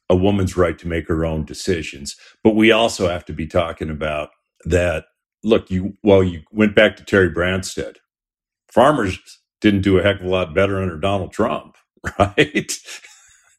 a 0.09 0.15
woman's 0.15 0.57
right 0.57 0.77
to 0.79 0.87
make 0.87 1.07
her 1.07 1.25
own 1.25 1.45
decisions. 1.45 2.15
But 2.43 2.55
we 2.55 2.71
also 2.71 3.09
have 3.09 3.25
to 3.25 3.33
be 3.33 3.47
talking 3.47 3.89
about 3.89 4.29
that. 4.65 5.05
Look, 5.43 5.69
you 5.69 5.97
while 6.01 6.23
you 6.23 6.43
went 6.51 6.75
back 6.75 6.95
to 6.97 7.03
Terry 7.03 7.29
Branstad, 7.29 7.97
farmers 8.71 9.19
didn't 9.63 9.81
do 9.81 9.97
a 9.97 10.03
heck 10.03 10.19
of 10.19 10.25
a 10.25 10.29
lot 10.29 10.53
better 10.53 10.81
under 10.81 10.97
Donald 10.97 11.31
Trump, 11.31 11.77
right? 12.19 12.77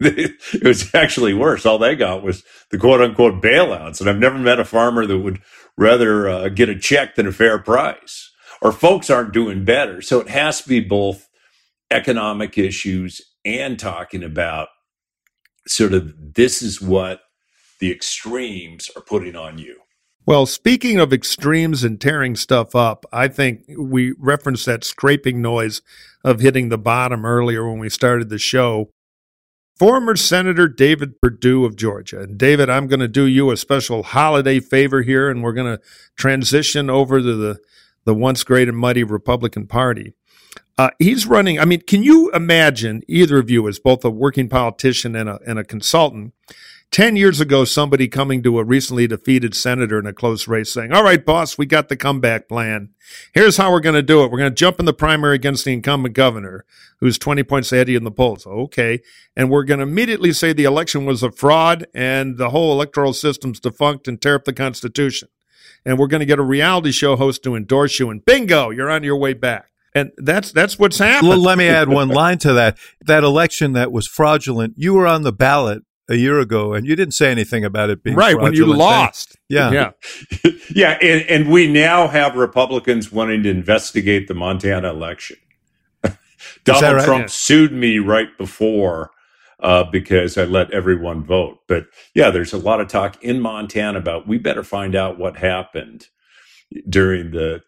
it 0.01 0.63
was 0.63 0.95
actually 0.95 1.33
worse. 1.33 1.65
All 1.65 1.79
they 1.79 1.97
got 1.97 2.23
was 2.23 2.45
the 2.71 2.79
quote 2.79 3.01
unquote 3.01 3.43
bailouts. 3.43 4.01
And 4.01 4.11
I've 4.11 4.19
never 4.19 4.39
met 4.39 4.61
a 4.61 4.65
farmer 4.65 5.07
that 5.07 5.19
would 5.19 5.41
rather 5.79 6.29
uh, 6.29 6.49
get 6.51 6.69
a 6.69 6.79
check 6.79 7.15
than 7.15 7.27
a 7.27 7.33
fair 7.33 7.59
price. 7.59 8.31
Or 8.61 8.71
folks 8.71 9.09
aren't 9.09 9.33
doing 9.33 9.65
better. 9.65 10.03
So 10.03 10.21
it 10.21 10.29
has 10.29 10.61
to 10.63 10.69
be 10.69 10.81
both 10.81 11.29
economic 11.91 12.59
issues 12.59 13.21
and 13.45 13.79
talking 13.79 14.23
about 14.23 14.69
sort 15.67 15.95
of 15.95 16.35
this 16.35 16.61
is 16.61 16.83
what 16.83 17.21
the 17.81 17.91
extremes 17.91 18.91
are 18.95 19.03
putting 19.03 19.37
on 19.37 19.59
you. 19.59 19.81
Well, 20.27 20.47
speaking 20.47 20.99
of 20.99 21.13
extremes 21.13 21.85
and 21.85 22.01
tearing 22.01 22.35
stuff 22.35 22.75
up, 22.75 23.05
I 23.13 23.29
think 23.29 23.65
we 23.79 24.15
referenced 24.19 24.65
that 24.65 24.83
scraping 24.83 25.43
noise 25.43 25.83
of 26.25 26.41
hitting 26.41 26.71
the 26.71 26.79
bottom 26.79 27.27
earlier 27.27 27.69
when 27.69 27.79
we 27.79 27.91
started 27.91 28.31
the 28.31 28.39
show. 28.39 28.91
Former 29.77 30.17
Senator 30.17 30.67
David 30.67 31.21
Perdue 31.21 31.67
of 31.67 31.77
Georgia. 31.77 32.21
And 32.21 32.39
David, 32.39 32.71
I'm 32.71 32.87
going 32.87 33.01
to 33.01 33.09
do 33.09 33.27
you 33.27 33.51
a 33.51 33.57
special 33.57 34.03
holiday 34.03 34.61
favor 34.61 35.03
here, 35.03 35.29
and 35.29 35.43
we're 35.43 35.53
going 35.53 35.77
to 35.77 35.83
transition 36.17 36.89
over 36.89 37.19
to 37.21 37.37
the, 37.37 37.59
the 38.05 38.15
once 38.15 38.45
great 38.45 38.69
and 38.69 38.79
mighty 38.79 39.05
Republican 39.05 39.67
Party. 39.67 40.15
Uh, 40.79 40.91
he's 40.99 41.27
running. 41.27 41.61
I 41.61 41.67
mean, 41.67 41.83
can 41.83 42.03
you 42.03 42.31
imagine 42.31 43.03
either 43.09 43.39
of 43.39 43.51
you 43.51 43.69
as 43.69 43.79
both 43.79 44.05
a 44.05 44.11
working 44.11 44.49
politician 44.49 45.15
and 45.15 45.29
a, 45.29 45.39
and 45.47 45.59
a 45.59 45.65
consultant? 45.65 46.33
10 46.95 47.17
years 47.17 47.41
ago, 47.41 47.65
somebody 47.65 48.07
coming 48.07 48.41
to 48.41 48.57
a 48.61 48.63
recently 48.63 49.09
defeated 49.09 49.53
senator 49.53 49.99
in 49.99 50.07
a 50.07 50.13
close 50.13 50.47
race 50.47 50.73
saying, 50.73 50.93
All 50.93 51.03
right, 51.03 51.27
boss, 51.27 51.59
we 51.59 51.67
got 51.67 51.89
the 51.89 51.97
comeback 51.97 52.49
plan. 52.49 52.91
Here's 53.33 53.57
how 53.57 53.73
we're 53.73 53.81
going 53.81 53.97
to 53.97 54.03
do 54.03 54.23
it. 54.23 54.31
We're 54.31 54.39
going 54.39 54.53
to 54.53 54.55
jump 54.55 54.79
in 54.79 54.87
the 54.87 54.95
primary 54.95 55.35
against 55.35 55.65
the 55.65 55.73
incumbent 55.73 56.15
governor, 56.15 56.65
who's 57.01 57.19
20 57.19 57.43
points 57.43 57.73
ahead 57.73 57.89
of 57.89 57.91
you 57.91 57.97
in 57.97 58.05
the 58.05 58.13
polls. 58.13 58.47
Okay. 58.47 59.01
And 59.35 59.51
we're 59.51 59.65
going 59.65 59.81
to 59.81 59.83
immediately 59.83 60.33
say 60.33 60.53
the 60.53 60.63
election 60.63 61.05
was 61.05 61.25
a 61.25 61.33
fraud 61.33 61.85
and 61.95 62.39
the 62.39 62.51
whole 62.51 62.71
electoral 62.71 63.13
system's 63.13 63.59
defunct 63.59 64.07
and 64.07 64.23
tear 64.23 64.37
up 64.37 64.45
the 64.45 64.53
Constitution. 64.53 65.31
And 65.85 65.99
we're 65.99 66.07
going 66.07 66.21
to 66.21 66.27
get 66.27 66.39
a 66.39 66.45
reality 66.45 66.93
show 66.93 67.17
host 67.17 67.43
to 67.43 67.57
endorse 67.57 67.99
you, 67.99 68.09
and 68.09 68.25
bingo, 68.25 68.71
you're 68.71 68.89
on 68.89 69.03
your 69.03 69.17
way 69.17 69.33
back. 69.33 69.73
And 69.97 70.13
that's 70.17 70.53
that's 70.53 70.79
what's 70.79 70.99
happened. 70.99 71.29
Well, 71.29 71.39
let 71.39 71.59
me 71.59 71.67
add 71.67 71.89
one 71.89 72.09
line 72.09 72.39
to 72.39 72.53
that. 72.53 72.79
That 73.01 73.25
election 73.25 73.73
that 73.73 73.91
was 73.91 74.07
fraudulent, 74.07 74.75
you 74.77 74.95
were 74.95 75.09
on 75.09 75.23
the 75.23 75.33
ballot 75.33 75.83
a 76.09 76.17
year 76.17 76.39
ago, 76.39 76.75
and 76.75 76.87
you 76.87 76.97
didn't 76.97 77.15
say 77.15 77.31
anything 77.31 77.65
about 77.65 77.91
it 77.91 78.03
being 78.03 78.17
right 78.17 78.39
when 78.39 78.53
you 78.55 78.67
lost. 78.67 79.37
Yeah, 79.49 79.71
yeah, 79.71 80.51
yeah. 80.75 80.99
And, 81.01 81.23
and 81.29 81.51
we 81.51 81.71
now 81.71 82.09
have 82.09 82.37
Republicans 82.37 83.11
wanting 83.13 83.43
to 83.45 83.51
investigate 83.51 84.29
the 84.29 84.35
Montana 84.35 84.91
election. 84.91 85.37
Donald 86.65 86.97
right? 86.97 87.05
Trump 87.05 87.23
Yeah. 87.23 87.27
sued 87.29 87.73
me 87.73 87.99
right 87.99 88.37
before 88.39 89.11
uh, 89.61 89.85
because 89.85 90.37
I 90.37 90.45
let 90.45 90.71
everyone 90.73 91.25
vote. 91.25 91.61
But 91.69 91.87
yeah, 92.15 92.31
there's 92.31 92.53
a 92.53 92.59
lot 92.59 92.81
of 92.81 92.89
talk 92.89 93.23
in 93.23 93.41
Montana 93.41 93.99
about 93.99 94.27
we 94.29 94.39
better 94.39 94.63
find 94.63 94.95
out 94.95 95.19
what 95.19 95.37
happened 95.37 96.09
during 96.89 97.31
the 97.31 97.63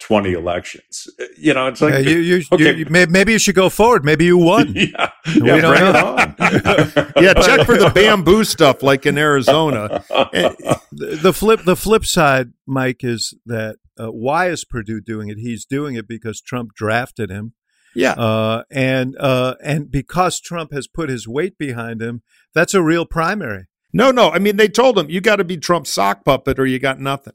2020 0.00 0.32
elections. 0.32 1.08
You 1.36 1.54
know, 1.54 1.68
it's 1.68 1.80
like 1.80 1.92
Yeah, 1.92 1.98
you, 2.10 2.18
you, 2.18 2.42
okay. 2.52 2.76
you, 2.76 2.86
may- 2.90 3.06
maybe 3.06 3.32
you 3.32 3.38
should 3.38 3.54
go 3.54 3.68
forward. 3.68 4.04
Maybe 4.04 4.24
you 4.24 4.36
won. 4.38 4.72
yeah, 4.74 5.10
We 5.26 5.46
yeah, 5.46 5.60
don't 5.60 5.76
bring 5.76 5.88
it 5.88 5.92
know. 5.92 6.16
on. 6.16 7.12
yeah. 7.22 7.34
Check 7.34 7.66
for 7.66 7.76
the 7.76 7.90
bamboo 7.94 8.44
stuff 8.44 8.82
like 8.82 9.06
in 9.06 9.16
Arizona. 9.18 10.04
Eh, 10.32 10.50
the 10.92 11.18
the 11.22 11.32
flip 11.32 11.60
the 11.64 11.76
flip 11.76 12.04
side, 12.04 12.52
Mike, 12.66 13.02
is 13.02 13.34
that 13.46 13.76
uh, 13.98 14.08
why 14.08 14.48
is 14.48 14.64
Perdue 14.64 15.00
doing 15.00 15.28
it? 15.28 15.38
He's 15.38 15.64
doing 15.64 15.94
it 15.96 16.06
because 16.06 16.40
Trump 16.40 16.74
drafted 16.74 17.30
him, 17.30 17.54
Yeah, 17.94 18.12
uh, 18.12 18.62
and 18.70 19.16
uh, 19.18 19.54
and 19.62 19.90
because 19.90 20.40
Trump 20.40 20.72
has 20.72 20.86
put 20.86 21.08
his 21.10 21.26
weight 21.26 21.58
behind 21.58 22.00
him. 22.00 22.22
That's 22.54 22.74
a 22.74 22.82
real 22.82 23.06
primary. 23.06 23.66
No, 23.92 24.10
no. 24.12 24.30
I 24.30 24.38
mean, 24.38 24.56
they 24.56 24.68
told 24.68 24.96
him 24.98 25.10
you 25.10 25.20
got 25.20 25.36
to 25.36 25.44
be 25.44 25.56
Trump's 25.56 25.90
sock 25.90 26.24
puppet 26.24 26.58
or 26.58 26.66
you 26.66 26.78
got 26.78 27.00
nothing. 27.00 27.32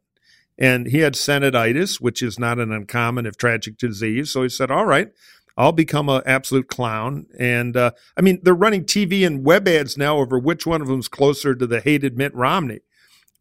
And 0.58 0.88
he 0.88 1.00
had 1.00 1.14
senatitis, 1.14 2.00
which 2.00 2.22
is 2.22 2.40
not 2.40 2.60
an 2.60 2.72
uncommon, 2.72 3.26
if 3.26 3.38
tragic, 3.38 3.78
disease. 3.78 4.32
So 4.32 4.44
he 4.44 4.50
said, 4.50 4.72
"All 4.72 4.86
right, 4.86 5.10
I'll 5.58 5.74
become 5.74 6.08
an 6.10 6.22
absolute 6.26 6.68
clown." 6.68 7.28
And 7.38 7.76
uh, 7.76 7.92
I 8.16 8.22
mean, 8.22 8.40
they're 8.44 8.54
running 8.54 8.86
TV 8.86 9.26
and 9.26 9.44
web 9.44 9.68
ads 9.68 9.98
now 9.98 10.18
over 10.18 10.40
which 10.40 10.66
one 10.66 10.82
of 10.82 10.88
them's 10.88 11.08
closer 11.08 11.56
to 11.56 11.68
the 11.68 11.82
hated 11.82 12.18
Mitt 12.18 12.34
Romney. 12.34 12.80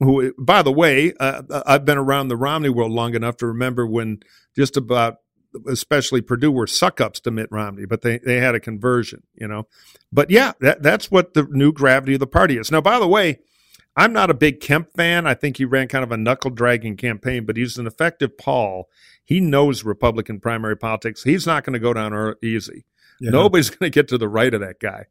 Who, 0.01 0.35
by 0.37 0.63
the 0.63 0.73
way, 0.73 1.13
uh, 1.21 1.43
I've 1.65 1.85
been 1.85 1.99
around 1.99 2.29
the 2.29 2.37
Romney 2.37 2.69
world 2.69 2.91
long 2.91 3.15
enough 3.15 3.37
to 3.39 3.47
remember 3.47 3.87
when 3.87 4.19
just 4.57 4.77
about, 4.77 5.19
especially 5.69 6.21
Perdue, 6.21 6.51
were 6.51 6.67
suck 6.67 7.01
ups 7.01 7.21
to 7.21 7.31
Mitt 7.31 7.49
Romney, 7.53 7.87
but 7.87 8.03
they 8.03 8.19
they 8.19 8.39
had 8.39 8.57
a 8.57 8.61
conversion, 8.61 9.23
you 9.37 9.47
know. 9.47 9.69
But 10.13 10.31
yeah, 10.31 10.53
that 10.61 10.83
that's 10.83 11.13
what 11.13 11.35
the 11.35 11.47
new 11.49 11.73
gravity 11.73 12.15
of 12.15 12.21
the 12.21 12.27
party 12.27 12.59
is. 12.59 12.73
Now, 12.73 12.81
by 12.81 12.99
the 12.99 13.07
way, 13.07 13.39
I'm 13.97 14.13
not 14.13 14.31
a 14.31 14.35
big 14.35 14.61
Kemp 14.61 14.93
fan. 14.95 15.27
I 15.27 15.35
think 15.35 15.57
he 15.57 15.65
ran 15.65 15.89
kind 15.89 16.03
of 16.03 16.11
a 16.11 16.17
knuckle 16.17 16.51
dragging 16.51 16.97
campaign, 16.97 17.45
but 17.45 17.57
he's 17.57 17.79
an 17.79 17.87
effective 17.87 18.37
pol. 18.37 18.89
He 19.25 19.41
knows 19.41 19.85
Republican 19.85 20.41
primary 20.41 20.77
politics. 20.77 21.23
He's 21.23 21.47
not 21.47 21.65
going 21.65 21.75
to 21.75 21.79
go 21.79 21.95
down 21.95 22.35
easy. 22.43 22.85
know? 23.31 23.43
Nobody's 23.43 23.71
going 23.71 23.91
to 23.91 23.95
get 23.95 24.09
to 24.09 24.19
the 24.19 24.29
right 24.29 24.53
of 24.53 24.61
that 24.61 24.81
guy. 24.81 25.07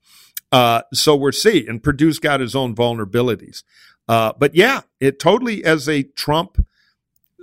Uh, 0.51 0.83
so 0.93 1.15
we're 1.15 1.31
seeing, 1.31 1.67
and 1.67 1.81
Perdue's 1.81 2.19
got 2.19 2.39
his 2.39 2.55
own 2.55 2.75
vulnerabilities. 2.75 3.63
Uh, 4.07 4.33
but 4.37 4.53
yeah, 4.53 4.81
it 4.99 5.19
totally 5.19 5.63
as 5.63 5.87
a 5.87 6.03
Trump, 6.03 6.63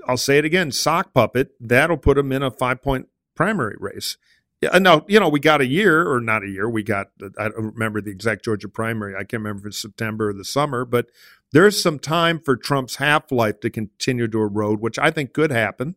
I'll 0.07 0.17
say 0.17 0.39
it 0.39 0.45
again, 0.45 0.71
sock 0.71 1.13
puppet, 1.13 1.53
that'll 1.59 1.97
put 1.97 2.19
him 2.19 2.31
in 2.33 2.43
a 2.43 2.51
five 2.51 2.83
point 2.83 3.09
primary 3.35 3.77
race. 3.81 4.17
Yeah, 4.61 4.77
no, 4.79 5.05
you 5.09 5.19
know, 5.19 5.29
we 5.31 5.41
got 5.41 5.61
a 5.63 5.67
year 5.67 6.07
or 6.11 6.21
not 6.21 6.45
a 6.45 6.49
year. 6.49 6.69
We 6.69 6.83
got, 6.83 7.09
I 7.39 7.49
don't 7.49 7.73
remember 7.75 8.01
the 8.03 8.11
exact 8.11 8.45
Georgia 8.45 8.69
primary. 8.69 9.15
I 9.15 9.21
can't 9.21 9.43
remember 9.43 9.61
if 9.61 9.73
it's 9.73 9.81
September 9.81 10.29
or 10.29 10.33
the 10.35 10.45
summer, 10.45 10.85
but 10.85 11.07
there's 11.53 11.83
some 11.83 11.99
time 11.99 12.39
for 12.39 12.57
Trump's 12.57 12.97
half 12.97 13.33
life 13.33 13.61
to 13.61 13.71
continue 13.71 14.29
to 14.29 14.39
erode, 14.43 14.81
which 14.81 14.99
I 14.99 15.11
think 15.11 15.33
could 15.33 15.51
happen. 15.51 15.97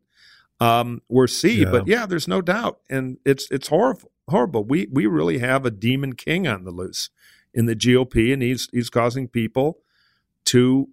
Um, 0.61 1.01
we'll 1.09 1.27
see, 1.27 1.61
Yeah. 1.63 1.71
but 1.71 1.87
yeah, 1.87 2.05
there's 2.05 2.27
no 2.27 2.41
doubt, 2.41 2.79
and 2.89 3.17
it's 3.25 3.47
it's 3.51 3.67
horrible. 3.67 4.11
Horrible. 4.29 4.63
We 4.63 4.87
we 4.89 5.05
really 5.07 5.39
have 5.39 5.65
a 5.65 5.71
demon 5.71 6.13
king 6.13 6.47
on 6.47 6.63
the 6.63 6.71
loose 6.71 7.09
in 7.53 7.65
the 7.65 7.75
GOP, 7.75 8.31
and 8.31 8.41
he's 8.41 8.69
he's 8.71 8.89
causing 8.89 9.27
people 9.27 9.79
to 10.45 10.87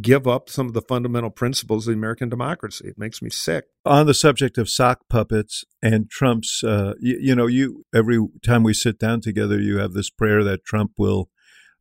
give 0.00 0.26
up 0.26 0.48
some 0.50 0.66
of 0.66 0.72
the 0.72 0.82
fundamental 0.82 1.30
principles 1.30 1.86
of 1.86 1.92
the 1.92 1.98
American 1.98 2.28
democracy. 2.28 2.88
It 2.88 2.98
makes 2.98 3.22
me 3.22 3.30
sick. 3.30 3.66
on 3.84 4.06
the 4.06 4.14
subject 4.14 4.58
of 4.58 4.68
sock 4.68 5.00
puppets 5.08 5.64
and 5.82 6.10
Trump's, 6.10 6.62
uh, 6.64 6.94
you, 7.00 7.18
you 7.20 7.34
know, 7.36 7.46
you 7.46 7.84
every 7.94 8.18
time 8.44 8.62
we 8.64 8.74
sit 8.74 8.98
down 8.98 9.20
together, 9.20 9.60
you 9.60 9.78
have 9.78 9.92
this 9.92 10.10
prayer 10.10 10.42
that 10.42 10.64
Trump 10.64 10.92
will, 10.98 11.28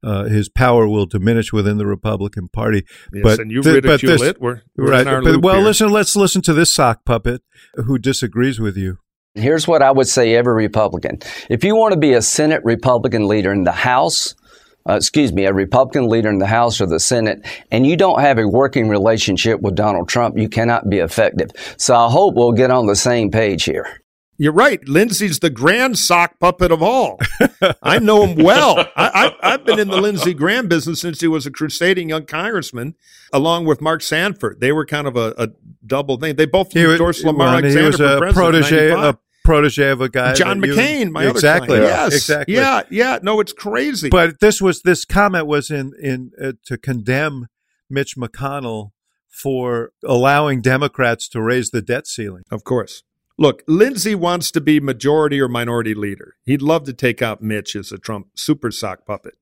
uh, 0.03 0.25
his 0.25 0.49
power 0.49 0.87
will 0.87 1.07
diminish 1.07 1.51
within 1.51 1.77
the 1.79 1.85
Republican 1.87 2.47
Party. 2.47 2.83
Yes, 3.11 3.23
But 3.23 3.39
and 3.39 3.51
you 3.51 3.63
th- 3.63 3.81
but 3.81 3.89
ridicule 4.03 4.11
this- 4.11 4.21
it. 4.21 4.41
We're, 4.41 4.61
we're 4.77 4.91
right. 4.91 5.01
in 5.01 5.07
our 5.07 5.21
But, 5.23 5.31
loop 5.33 5.43
well, 5.43 5.55
here. 5.55 5.63
listen. 5.63 5.91
Let's 5.91 6.15
listen 6.15 6.43
to 6.43 6.53
this 6.53 6.73
sock 6.73 7.05
puppet 7.05 7.41
who 7.73 7.97
disagrees 7.97 8.59
with 8.59 8.77
you. 8.77 8.99
Here's 9.33 9.67
what 9.67 9.81
I 9.81 9.91
would 9.91 10.07
say 10.07 10.35
every 10.35 10.53
Republican. 10.53 11.17
If 11.49 11.63
you 11.65 11.75
want 11.75 11.93
to 11.93 11.99
be 11.99 12.13
a 12.13 12.21
Senate 12.21 12.61
Republican 12.63 13.27
leader 13.27 13.51
in 13.51 13.63
the 13.65 13.71
House, 13.73 14.33
uh, 14.89 14.93
excuse 14.93 15.33
me, 15.33 15.45
a 15.45 15.53
Republican 15.53 16.07
leader 16.07 16.29
in 16.29 16.39
the 16.39 16.47
House 16.47 16.79
or 16.79 16.85
the 16.85 16.99
Senate, 16.99 17.45
and 17.71 17.85
you 17.87 17.97
don't 17.97 18.21
have 18.21 18.37
a 18.37 18.47
working 18.47 18.87
relationship 18.89 19.61
with 19.61 19.75
Donald 19.75 20.07
Trump, 20.09 20.37
you 20.37 20.49
cannot 20.49 20.89
be 20.89 20.99
effective. 20.99 21.49
So 21.77 21.95
I 21.95 22.09
hope 22.09 22.35
we'll 22.35 22.51
get 22.51 22.71
on 22.71 22.85
the 22.85 22.95
same 22.95 23.31
page 23.31 23.63
here. 23.63 24.01
You're 24.37 24.51
right. 24.51 24.85
Lindsey's 24.85 25.39
the 25.39 25.49
grand 25.49 25.97
sock 25.97 26.39
puppet 26.41 26.69
of 26.69 26.83
all. 26.83 27.19
I 27.81 27.99
know 27.99 28.27
him 28.27 28.43
well. 28.43 28.79
I, 28.97 29.31
I, 29.41 29.53
I've 29.53 29.65
been 29.65 29.79
in 29.79 29.87
the 29.87 30.01
Lindsey 30.01 30.33
Graham 30.33 30.67
business 30.67 30.99
since 30.99 31.21
he 31.21 31.27
was 31.29 31.45
a 31.45 31.51
crusading 31.51 32.09
young 32.09 32.25
congressman, 32.25 32.95
along 33.31 33.65
with 33.65 33.79
Mark 33.79 34.01
Sanford. 34.01 34.59
They 34.59 34.73
were 34.73 34.85
kind 34.85 35.07
of 35.07 35.15
a, 35.15 35.33
a 35.37 35.47
double 35.85 36.17
thing. 36.17 36.35
They 36.35 36.45
both 36.45 36.73
He 36.73 36.83
endorsed 36.83 37.23
Lamar 37.23 37.47
well, 37.47 37.57
and 37.59 37.65
he 37.67 37.79
Alexander 37.79 37.87
was 37.87 37.95
for 37.97 38.03
a 38.03 38.17
president. 38.17 38.35
protege, 38.35 38.89
95. 38.89 39.15
a 39.15 39.19
protege 39.45 39.89
of 39.89 40.01
a 40.01 40.09
guy. 40.09 40.33
John 40.33 40.59
that 40.59 40.67
you- 40.67 40.73
McCain, 40.75 41.11
my 41.11 41.27
exactly, 41.27 41.77
other 41.77 41.87
client. 41.87 42.11
Yes, 42.11 42.13
exactly. 42.13 42.55
Yeah, 42.55 42.81
yeah. 42.89 43.19
No, 43.21 43.39
it's 43.39 43.53
crazy. 43.53 44.09
But 44.09 44.39
this 44.39 44.61
was 44.61 44.81
this 44.81 45.05
comment 45.05 45.47
was 45.47 45.71
in 45.71 45.93
in 46.01 46.31
uh, 46.41 46.53
to 46.65 46.77
condemn 46.77 47.47
Mitch 47.89 48.15
McConnell 48.17 48.91
for 49.29 49.91
allowing 50.03 50.61
Democrats 50.61 51.27
to 51.29 51.41
raise 51.41 51.69
the 51.69 51.81
debt 51.81 52.07
ceiling. 52.07 52.43
Of 52.51 52.63
course. 52.63 53.03
Look, 53.37 53.63
Lindsey 53.67 54.15
wants 54.15 54.49
to 54.51 54.61
be 54.61 54.79
majority 54.79 55.41
or 55.41 55.49
minority 55.49 55.93
leader. 55.93 56.35
He'd 56.45 56.61
love 56.61 56.85
to 56.85 56.93
take 56.93 57.21
out 57.21 57.41
Mitch 57.41 57.75
as 57.75 57.91
a 57.91 57.97
Trump 57.97 58.27
super 58.35 58.71
sock 58.71 59.05
puppet 59.05 59.35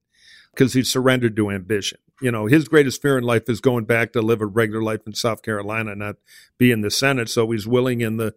because 0.51 0.73
he's 0.73 0.91
surrendered 0.91 1.35
to 1.35 1.51
ambition. 1.51 1.99
You 2.19 2.31
know, 2.31 2.47
his 2.47 2.67
greatest 2.67 3.01
fear 3.01 3.17
in 3.17 3.23
life 3.23 3.49
is 3.49 3.59
going 3.59 3.85
back 3.85 4.13
to 4.13 4.21
live 4.21 4.41
a 4.41 4.47
regular 4.47 4.81
life 4.81 5.01
in 5.05 5.13
South 5.13 5.43
Carolina, 5.43 5.93
not 5.93 6.15
be 6.57 6.71
in 6.71 6.81
the 6.81 6.89
Senate. 6.89 7.29
So 7.29 7.51
he's 7.51 7.67
willing 7.67 8.01
in 8.01 8.17
the 8.17 8.33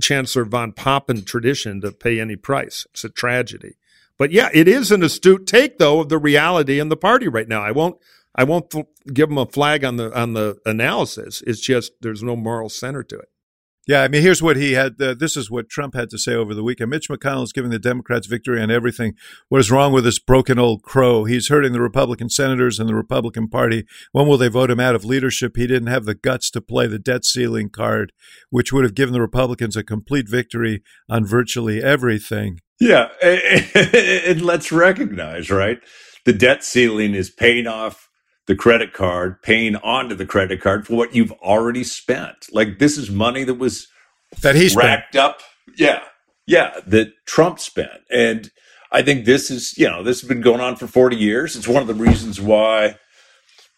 Chancellor 0.00 0.44
von 0.44 0.72
Papen 0.72 1.24
tradition 1.24 1.80
to 1.80 1.92
pay 1.92 2.20
any 2.20 2.36
price. 2.36 2.86
It's 2.92 3.04
a 3.04 3.08
tragedy. 3.08 3.76
But 4.18 4.30
yeah, 4.30 4.48
it 4.52 4.68
is 4.68 4.92
an 4.92 5.02
astute 5.02 5.46
take 5.46 5.78
though 5.78 6.00
of 6.00 6.08
the 6.08 6.18
reality 6.18 6.78
in 6.78 6.88
the 6.88 6.96
party 6.96 7.28
right 7.28 7.48
now. 7.48 7.62
I 7.62 7.72
won't 7.72 7.98
I 8.34 8.44
won't 8.44 8.72
give 9.12 9.28
them 9.28 9.38
a 9.38 9.46
flag 9.46 9.84
on 9.84 9.96
the 9.96 10.16
on 10.18 10.34
the 10.34 10.58
analysis. 10.64 11.42
It's 11.46 11.60
just 11.60 11.92
there's 12.00 12.22
no 12.22 12.36
moral 12.36 12.68
center 12.68 13.02
to 13.04 13.18
it. 13.18 13.28
Yeah, 13.86 14.02
I 14.02 14.08
mean, 14.08 14.22
here's 14.22 14.42
what 14.42 14.56
he 14.56 14.72
had. 14.72 15.00
Uh, 15.00 15.14
this 15.14 15.36
is 15.36 15.50
what 15.50 15.68
Trump 15.68 15.94
had 15.94 16.08
to 16.10 16.18
say 16.18 16.34
over 16.34 16.54
the 16.54 16.62
weekend. 16.62 16.90
Mitch 16.90 17.08
McConnell 17.10 17.44
is 17.44 17.52
giving 17.52 17.70
the 17.70 17.78
Democrats 17.78 18.26
victory 18.26 18.60
on 18.62 18.70
everything. 18.70 19.14
What 19.50 19.60
is 19.60 19.70
wrong 19.70 19.92
with 19.92 20.04
this 20.04 20.18
broken 20.18 20.58
old 20.58 20.82
crow? 20.82 21.24
He's 21.24 21.48
hurting 21.48 21.72
the 21.72 21.82
Republican 21.82 22.30
senators 22.30 22.78
and 22.78 22.88
the 22.88 22.94
Republican 22.94 23.48
Party. 23.48 23.84
When 24.12 24.26
will 24.26 24.38
they 24.38 24.48
vote 24.48 24.70
him 24.70 24.80
out 24.80 24.94
of 24.94 25.04
leadership? 25.04 25.56
He 25.56 25.66
didn't 25.66 25.88
have 25.88 26.06
the 26.06 26.14
guts 26.14 26.50
to 26.52 26.62
play 26.62 26.86
the 26.86 26.98
debt 26.98 27.26
ceiling 27.26 27.68
card, 27.68 28.12
which 28.48 28.72
would 28.72 28.84
have 28.84 28.94
given 28.94 29.12
the 29.12 29.20
Republicans 29.20 29.76
a 29.76 29.84
complete 29.84 30.30
victory 30.30 30.82
on 31.08 31.26
virtually 31.26 31.82
everything. 31.82 32.60
Yeah, 32.80 33.08
and 33.22 34.42
let's 34.42 34.72
recognize, 34.72 35.50
right? 35.50 35.78
The 36.24 36.32
debt 36.32 36.64
ceiling 36.64 37.14
is 37.14 37.30
paying 37.30 37.66
off 37.66 38.08
the 38.46 38.56
credit 38.56 38.92
card, 38.92 39.40
paying 39.42 39.76
onto 39.76 40.14
the 40.14 40.26
credit 40.26 40.60
card 40.60 40.86
for 40.86 40.94
what 40.94 41.14
you've 41.14 41.32
already 41.32 41.84
spent. 41.84 42.46
Like 42.52 42.78
this 42.78 42.98
is 42.98 43.10
money 43.10 43.44
that 43.44 43.54
was 43.54 43.88
that 44.42 44.54
he 44.54 44.68
spent. 44.68 44.84
racked 44.84 45.16
up. 45.16 45.40
Yeah. 45.76 46.02
Yeah. 46.46 46.80
That 46.86 47.12
Trump 47.26 47.58
spent. 47.58 48.02
And 48.10 48.50
I 48.92 49.02
think 49.02 49.24
this 49.24 49.50
is, 49.50 49.76
you 49.78 49.88
know, 49.88 50.02
this 50.02 50.20
has 50.20 50.28
been 50.28 50.40
going 50.40 50.60
on 50.60 50.76
for 50.76 50.86
40 50.86 51.16
years. 51.16 51.56
It's 51.56 51.68
one 51.68 51.82
of 51.82 51.88
the 51.88 51.94
reasons 51.94 52.40
why 52.40 52.96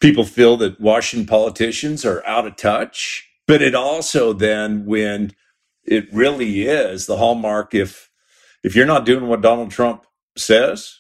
people 0.01 0.25
feel 0.25 0.57
that 0.59 0.81
Washington 0.81 1.27
politicians 1.27 2.05
are 2.05 2.25
out 2.27 2.47
of 2.47 2.57
touch. 2.57 3.27
But 3.47 3.63
it 3.63 3.75
also 3.75 4.33
then, 4.33 4.85
when 4.87 5.33
it 5.85 6.13
really 6.13 6.63
is 6.63 7.07
the 7.07 7.17
hallmark, 7.17 7.75
if 7.75 8.11
if 8.65 8.75
you're 8.75 8.87
not 8.87 9.07
doing 9.07 9.29
what 9.29 9.41
Donald 9.41 9.71
Trump 9.71 10.05
says, 10.37 10.93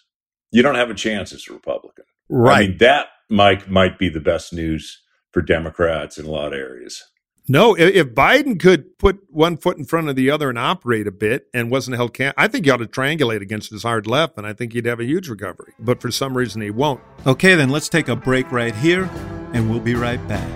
you 0.52 0.62
don't 0.62 0.76
have 0.76 0.90
a 0.90 0.94
chance 0.94 1.32
as 1.32 1.48
a 1.48 1.52
Republican. 1.52 2.04
Right. 2.28 2.56
I 2.56 2.68
mean, 2.68 2.78
that, 2.78 3.06
Mike, 3.28 3.68
might 3.68 3.98
be 3.98 4.08
the 4.08 4.20
best 4.20 4.52
news 4.52 5.02
for 5.32 5.42
Democrats 5.42 6.18
in 6.18 6.26
a 6.26 6.30
lot 6.30 6.52
of 6.52 6.58
areas. 6.58 7.02
No, 7.48 7.74
if, 7.74 7.94
if 7.94 8.14
Biden 8.14 8.58
could 8.58 8.98
put 8.98 9.20
one 9.28 9.56
foot 9.56 9.78
in 9.78 9.84
front 9.84 10.08
of 10.08 10.16
the 10.16 10.30
other 10.30 10.48
and 10.48 10.58
operate 10.58 11.06
a 11.06 11.12
bit 11.12 11.46
and 11.54 11.70
wasn't 11.70 11.96
held 11.96 12.12
can 12.12 12.32
I 12.36 12.48
think 12.48 12.64
he 12.64 12.70
ought 12.70 12.78
to 12.78 12.86
triangulate 12.86 13.40
against 13.40 13.70
his 13.70 13.84
hard 13.84 14.06
left, 14.06 14.36
and 14.36 14.46
I 14.46 14.52
think 14.52 14.72
he'd 14.72 14.86
have 14.86 15.00
a 15.00 15.04
huge 15.04 15.28
recovery. 15.28 15.72
But 15.78 16.00
for 16.00 16.10
some 16.10 16.36
reason, 16.36 16.62
he 16.62 16.70
won't. 16.70 17.00
Okay, 17.24 17.54
then 17.54 17.70
let's 17.70 17.88
take 17.88 18.08
a 18.08 18.16
break 18.16 18.50
right 18.50 18.74
here, 18.74 19.04
and 19.52 19.70
we'll 19.70 19.80
be 19.80 19.94
right 19.94 20.26
back. 20.26 20.50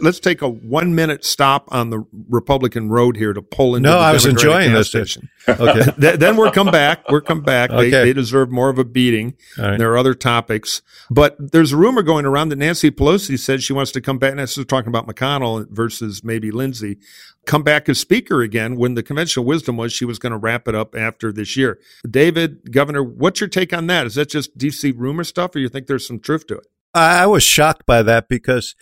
Let's 0.03 0.19
take 0.19 0.41
a 0.41 0.47
one 0.49 0.93
minute 0.93 1.25
stop 1.25 1.67
on 1.71 1.89
the 1.89 2.05
Republican 2.29 2.89
road 2.89 3.17
here 3.17 3.33
to 3.33 3.41
pull 3.41 3.75
into. 3.75 3.89
No, 3.89 3.97
I 3.97 4.11
was 4.13 4.23
Democratic 4.23 4.49
enjoying 4.49 4.73
this. 4.73 4.87
station. 4.89 5.29
Okay. 5.47 5.91
Then 6.17 6.37
we'll 6.37 6.51
come 6.51 6.69
back. 6.71 7.09
We'll 7.09 7.21
come 7.21 7.41
back. 7.41 7.69
They, 7.69 7.75
Okay. 7.87 7.89
they 8.05 8.13
deserve 8.13 8.51
more 8.51 8.69
of 8.69 8.77
a 8.77 8.83
beating. 8.85 9.35
Right. 9.57 9.77
There 9.77 9.91
are 9.91 9.97
other 9.97 10.13
topics, 10.13 10.81
but 11.09 11.35
there's 11.39 11.71
a 11.73 11.77
rumor 11.77 12.01
going 12.03 12.25
around 12.25 12.49
that 12.49 12.57
Nancy 12.57 12.91
Pelosi 12.91 13.39
said 13.39 13.63
she 13.63 13.73
wants 13.73 13.91
to 13.93 14.01
come 14.01 14.17
back. 14.19 14.31
And 14.31 14.39
this 14.39 14.57
is 14.57 14.65
talking 14.65 14.89
about 14.89 15.07
McConnell 15.07 15.67
versus 15.69 16.23
maybe 16.23 16.51
Lindsey, 16.51 16.97
come 17.45 17.63
back 17.63 17.89
as 17.89 17.99
Speaker 17.99 18.41
again. 18.41 18.75
When 18.75 18.93
the 18.95 19.03
conventional 19.03 19.45
wisdom 19.45 19.77
was 19.77 19.91
she 19.93 20.05
was 20.05 20.19
going 20.19 20.31
to 20.31 20.37
wrap 20.37 20.67
it 20.67 20.75
up 20.75 20.95
after 20.95 21.31
this 21.31 21.57
year. 21.57 21.79
David, 22.09 22.71
Governor, 22.71 23.03
what's 23.03 23.39
your 23.41 23.49
take 23.49 23.73
on 23.73 23.87
that? 23.87 24.05
Is 24.05 24.15
that 24.15 24.29
just 24.29 24.57
DC 24.57 24.93
rumor 24.95 25.23
stuff, 25.23 25.55
or 25.55 25.59
you 25.59 25.69
think 25.69 25.87
there's 25.87 26.07
some 26.07 26.19
truth 26.19 26.47
to 26.47 26.55
it? 26.55 26.67
I 26.95 27.25
was 27.25 27.41
shocked 27.41 27.85
by 27.87 28.03
that 28.03 28.29
because 28.29 28.75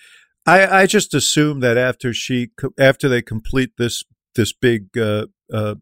I, 0.46 0.82
I 0.82 0.86
just 0.86 1.14
assume 1.14 1.60
that 1.60 1.78
after 1.78 2.14
she 2.14 2.50
after 2.80 3.08
they 3.08 3.22
complete 3.22 3.74
this 3.78 4.04
this 4.36 4.54
big 4.54 4.98
uh, 4.98 5.28
uh, 5.54 5.76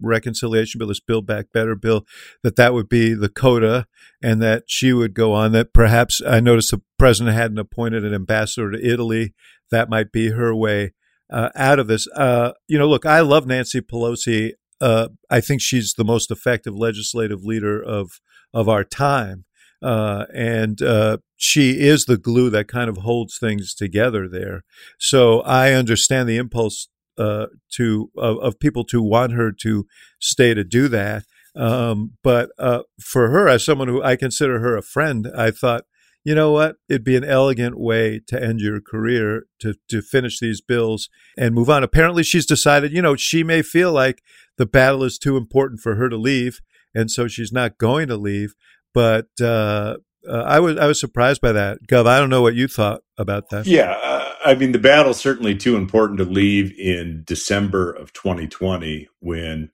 reconciliation 0.00 0.78
bill, 0.78 0.88
this 0.88 1.00
Build 1.00 1.26
Back 1.26 1.46
Better 1.52 1.74
bill, 1.74 2.04
that 2.42 2.56
that 2.56 2.74
would 2.74 2.88
be 2.88 3.14
the 3.14 3.28
coda, 3.28 3.86
and 4.22 4.42
that 4.42 4.64
she 4.66 4.92
would 4.92 5.14
go 5.14 5.32
on. 5.32 5.52
That 5.52 5.72
perhaps 5.72 6.20
I 6.26 6.40
noticed 6.40 6.72
the 6.72 6.82
president 6.98 7.36
hadn't 7.36 7.58
appointed 7.58 8.04
an 8.04 8.14
ambassador 8.14 8.70
to 8.72 8.86
Italy. 8.86 9.34
That 9.70 9.88
might 9.88 10.12
be 10.12 10.30
her 10.30 10.54
way 10.54 10.92
uh, 11.30 11.48
out 11.56 11.78
of 11.78 11.86
this. 11.86 12.06
Uh, 12.14 12.52
you 12.68 12.78
know, 12.78 12.88
look, 12.88 13.06
I 13.06 13.20
love 13.20 13.46
Nancy 13.46 13.80
Pelosi. 13.80 14.52
Uh, 14.78 15.08
I 15.30 15.40
think 15.40 15.62
she's 15.62 15.94
the 15.96 16.04
most 16.04 16.30
effective 16.30 16.74
legislative 16.74 17.44
leader 17.44 17.82
of 17.82 18.20
of 18.52 18.68
our 18.68 18.84
time 18.84 19.45
uh, 19.82 20.26
and 20.34 20.80
uh, 20.82 21.18
she 21.36 21.80
is 21.80 22.04
the 22.04 22.16
glue 22.16 22.50
that 22.50 22.68
kind 22.68 22.88
of 22.88 22.98
holds 22.98 23.38
things 23.38 23.74
together 23.74 24.28
there. 24.28 24.64
So 24.98 25.40
I 25.42 25.72
understand 25.72 26.28
the 26.28 26.38
impulse 26.38 26.88
uh, 27.18 27.46
to 27.74 28.10
of, 28.16 28.38
of 28.38 28.58
people 28.58 28.84
to 28.84 29.02
want 29.02 29.32
her 29.32 29.52
to 29.62 29.86
stay 30.20 30.54
to 30.54 30.64
do 30.64 30.88
that. 30.88 31.24
Um, 31.54 32.12
but 32.22 32.50
uh, 32.58 32.82
for 33.00 33.30
her, 33.30 33.48
as 33.48 33.64
someone 33.64 33.88
who 33.88 34.02
I 34.02 34.16
consider 34.16 34.60
her 34.60 34.76
a 34.76 34.82
friend, 34.82 35.28
I 35.34 35.50
thought, 35.50 35.84
you 36.22 36.34
know 36.34 36.52
what, 36.52 36.76
it'd 36.88 37.04
be 37.04 37.16
an 37.16 37.24
elegant 37.24 37.78
way 37.78 38.20
to 38.26 38.42
end 38.42 38.60
your 38.60 38.80
career 38.80 39.44
to 39.60 39.74
to 39.88 40.02
finish 40.02 40.40
these 40.40 40.60
bills 40.60 41.08
and 41.38 41.54
move 41.54 41.70
on. 41.70 41.82
Apparently, 41.82 42.22
she's 42.22 42.46
decided, 42.46 42.92
you 42.92 43.00
know, 43.00 43.16
she 43.16 43.42
may 43.42 43.62
feel 43.62 43.92
like 43.92 44.22
the 44.58 44.66
battle 44.66 45.04
is 45.04 45.18
too 45.18 45.36
important 45.36 45.80
for 45.80 45.94
her 45.94 46.08
to 46.08 46.16
leave, 46.16 46.60
and 46.94 47.10
so 47.10 47.28
she's 47.28 47.52
not 47.52 47.78
going 47.78 48.08
to 48.08 48.16
leave 48.16 48.54
but 48.96 49.26
uh, 49.42 49.96
uh, 50.26 50.42
I 50.46 50.58
was 50.58 50.78
I 50.78 50.86
was 50.86 50.98
surprised 50.98 51.42
by 51.42 51.52
that, 51.52 51.80
Gov. 51.86 52.06
I 52.06 52.18
don't 52.18 52.30
know 52.30 52.40
what 52.40 52.54
you 52.54 52.66
thought 52.66 53.02
about 53.18 53.50
that. 53.50 53.66
Yeah, 53.66 53.90
uh, 54.02 54.32
I 54.42 54.54
mean 54.54 54.72
the 54.72 54.78
battle's 54.78 55.20
certainly 55.20 55.54
too 55.54 55.76
important 55.76 56.16
to 56.18 56.24
leave 56.24 56.72
in 56.78 57.22
December 57.26 57.92
of 57.92 58.14
2020 58.14 59.06
when 59.20 59.70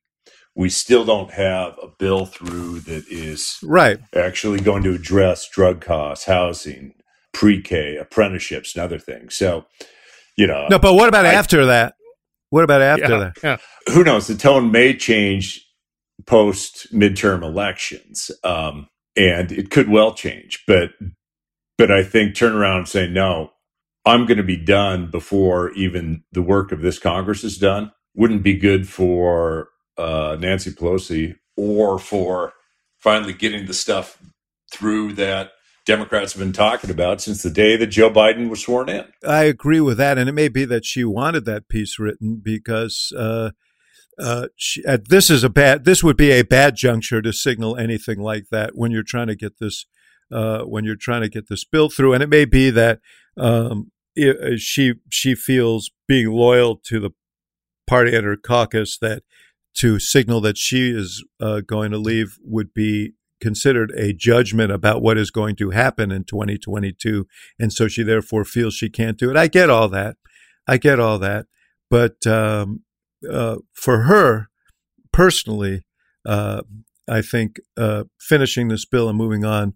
we 0.57 0.69
still 0.69 1.05
don't 1.05 1.31
have 1.31 1.79
a 1.81 1.87
bill 2.01 2.27
through 2.27 2.81
that 2.81 3.05
is 3.09 3.59
Right. 3.63 4.01
actually 4.17 4.59
going 4.59 4.83
to 4.83 4.93
address 4.93 5.49
drug 5.49 5.81
costs, 5.81 6.25
housing, 6.25 6.95
pre-K, 7.33 7.97
apprenticeships, 7.97 8.75
and 8.75 8.83
other 8.85 8.99
things. 8.99 9.37
So, 9.37 9.67
you 10.37 10.49
know, 10.49 10.67
No, 10.69 10.79
but 10.81 10.95
what 10.95 11.09
about 11.09 11.27
I- 11.27 11.33
after 11.35 11.65
that? 11.67 11.95
What 12.51 12.65
about 12.65 12.83
after 12.83 13.09
yeah, 13.13 13.19
that? 13.19 13.33
yeah. 13.43 13.57
who 13.95 14.03
knows? 14.05 14.27
The 14.27 14.35
tone 14.35 14.73
may 14.73 14.95
change 14.97 15.65
post 16.27 16.93
midterm 16.93 17.43
elections, 17.43 18.31
um, 18.45 18.89
and 19.17 19.53
it 19.53 19.71
could 19.71 19.89
well 19.89 20.15
change. 20.15 20.65
But 20.67 20.91
but 21.79 21.91
I 21.91 22.03
think 22.03 22.35
turn 22.35 22.55
around 22.55 22.79
and 22.79 22.89
say 22.89 23.09
no. 23.09 23.53
I'm 24.05 24.27
going 24.27 24.39
to 24.39 24.45
be 24.45 24.57
done 24.57 25.11
before 25.11 25.71
even 25.73 26.25
the 26.33 26.43
work 26.43 26.73
of 26.73 26.81
this 26.81 26.99
Congress 26.99 27.45
is 27.45 27.57
done. 27.57 27.93
Wouldn't 28.15 28.43
be 28.43 28.57
good 28.57 28.89
for 28.89 29.69
uh, 29.97 30.37
Nancy 30.39 30.73
Pelosi 30.73 31.37
or 31.57 31.99
for 31.99 32.53
finally 32.99 33.33
getting 33.33 33.67
the 33.67 33.75
stuff 33.75 34.19
through 34.73 35.13
that 35.15 35.53
Democrats 35.85 36.33
have 36.33 36.41
been 36.41 36.53
talking 36.53 36.91
about 36.91 37.21
since 37.21 37.43
the 37.43 37.51
day 37.51 37.77
that 37.77 37.89
Joe 37.89 38.11
Biden 38.11 38.49
was 38.49 38.61
sworn 38.63 38.89
in. 38.89 39.05
I 39.27 39.45
agree 39.45 39.81
with 39.81 39.99
that, 39.99 40.19
and 40.19 40.29
it 40.29 40.33
may 40.33 40.49
be 40.49 40.65
that 40.65 40.85
she 40.85 41.05
wanted 41.05 41.45
that 41.47 41.69
piece 41.69 41.99
written 41.99 42.41
because 42.43 43.13
uh, 43.17 43.51
uh, 44.19 44.49
she, 44.57 44.85
uh, 44.85 44.99
this 45.09 45.31
is 45.31 45.43
a 45.43 45.49
bad. 45.49 45.85
This 45.85 46.03
would 46.03 46.17
be 46.17 46.31
a 46.31 46.43
bad 46.43 46.77
juncture 46.77 47.23
to 47.23 47.33
signal 47.33 47.77
anything 47.77 48.21
like 48.21 48.47
that 48.51 48.73
when 48.75 48.91
you're 48.91 49.03
trying 49.03 49.29
to 49.29 49.37
get 49.37 49.59
this 49.59 49.87
uh, 50.31 50.63
when 50.63 50.85
you're 50.85 50.97
trying 50.97 51.23
to 51.23 51.29
get 51.29 51.49
this 51.49 51.65
bill 51.65 51.89
through, 51.89 52.13
and 52.13 52.23
it 52.23 52.29
may 52.29 52.45
be 52.45 52.71
that 52.71 53.01
um, 53.37 53.91
it, 54.15 54.37
uh, 54.39 54.57
she 54.57 54.95
she 55.11 55.35
feels 55.35 55.91
being 56.07 56.31
loyal 56.31 56.77
to 56.77 57.01
the 57.01 57.11
party 57.87 58.15
and 58.15 58.25
her 58.25 58.37
caucus 58.37 58.99
that 58.99 59.23
to 59.75 59.99
signal 59.99 60.41
that 60.43 60.59
she 60.59 60.91
is 60.91 61.25
uh, 61.41 61.61
going 61.61 61.91
to 61.91 61.99
leave 61.99 62.39
would 62.43 62.75
be 62.75 63.13
considered 63.41 63.91
a 63.97 64.13
judgment 64.13 64.71
about 64.71 65.03
what 65.03 65.19
is 65.19 65.31
going 65.31 65.57
to 65.57 65.71
happen 65.71 66.13
in 66.13 66.25
2022. 66.25 67.27
And 67.59 67.73
so 67.73 67.89
she 67.89 68.03
therefore 68.03 68.45
feels 68.45 68.75
she 68.75 68.89
can't 68.89 69.19
do 69.19 69.31
it. 69.31 69.37
I 69.37 69.49
get 69.49 69.69
all 69.69 69.89
that. 69.89 70.17
I 70.69 70.77
get 70.77 71.01
all 71.01 71.19
that. 71.19 71.47
But 71.91 72.25
um, 72.27 72.83
uh, 73.31 73.57
for 73.73 74.03
her 74.03 74.49
personally, 75.13 75.83
uh, 76.27 76.63
I 77.09 77.23
think 77.23 77.57
uh, 77.77 78.05
finishing 78.21 78.69
this 78.69 78.85
bill 78.85 79.09
and 79.09 79.19
moving 79.19 79.45
on 79.45 79.75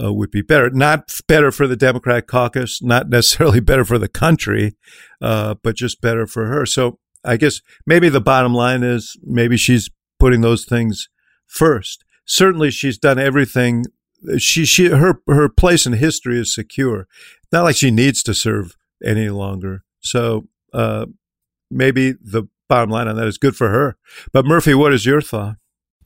uh, 0.00 0.12
would 0.12 0.30
be 0.30 0.42
better. 0.42 0.70
Not 0.70 1.10
better 1.26 1.50
for 1.50 1.66
the 1.66 1.76
Democratic 1.76 2.26
caucus, 2.26 2.82
not 2.82 3.08
necessarily 3.08 3.60
better 3.60 3.84
for 3.84 3.98
the 3.98 4.08
country, 4.08 4.76
uh, 5.20 5.54
but 5.62 5.76
just 5.76 6.00
better 6.00 6.26
for 6.26 6.46
her. 6.46 6.66
So 6.66 6.98
I 7.24 7.36
guess 7.36 7.60
maybe 7.86 8.08
the 8.08 8.20
bottom 8.20 8.54
line 8.54 8.82
is 8.82 9.16
maybe 9.22 9.56
she's 9.56 9.90
putting 10.18 10.40
those 10.40 10.64
things 10.64 11.08
first 11.46 12.04
certainly 12.28 12.70
she's 12.70 12.98
done 12.98 13.18
everything. 13.18 13.84
She 14.38 14.64
she 14.64 14.90
her 14.90 15.20
her 15.26 15.48
place 15.48 15.86
in 15.86 15.94
history 15.94 16.38
is 16.38 16.54
secure. 16.54 17.08
not 17.50 17.64
like 17.64 17.76
she 17.76 17.90
needs 17.90 18.22
to 18.24 18.34
serve 18.34 18.76
any 19.04 19.30
longer. 19.30 19.84
So 20.00 20.48
uh, 20.72 21.06
maybe 21.70 22.12
the 22.12 22.44
bottom 22.68 22.90
line 22.90 23.08
on 23.08 23.16
that 23.16 23.26
is 23.26 23.38
good 23.38 23.56
for 23.56 23.70
her. 23.70 23.96
But 24.32 24.44
Murphy, 24.44 24.74
what 24.74 24.92
is 24.92 25.06
your 25.06 25.20
thought? 25.20 25.56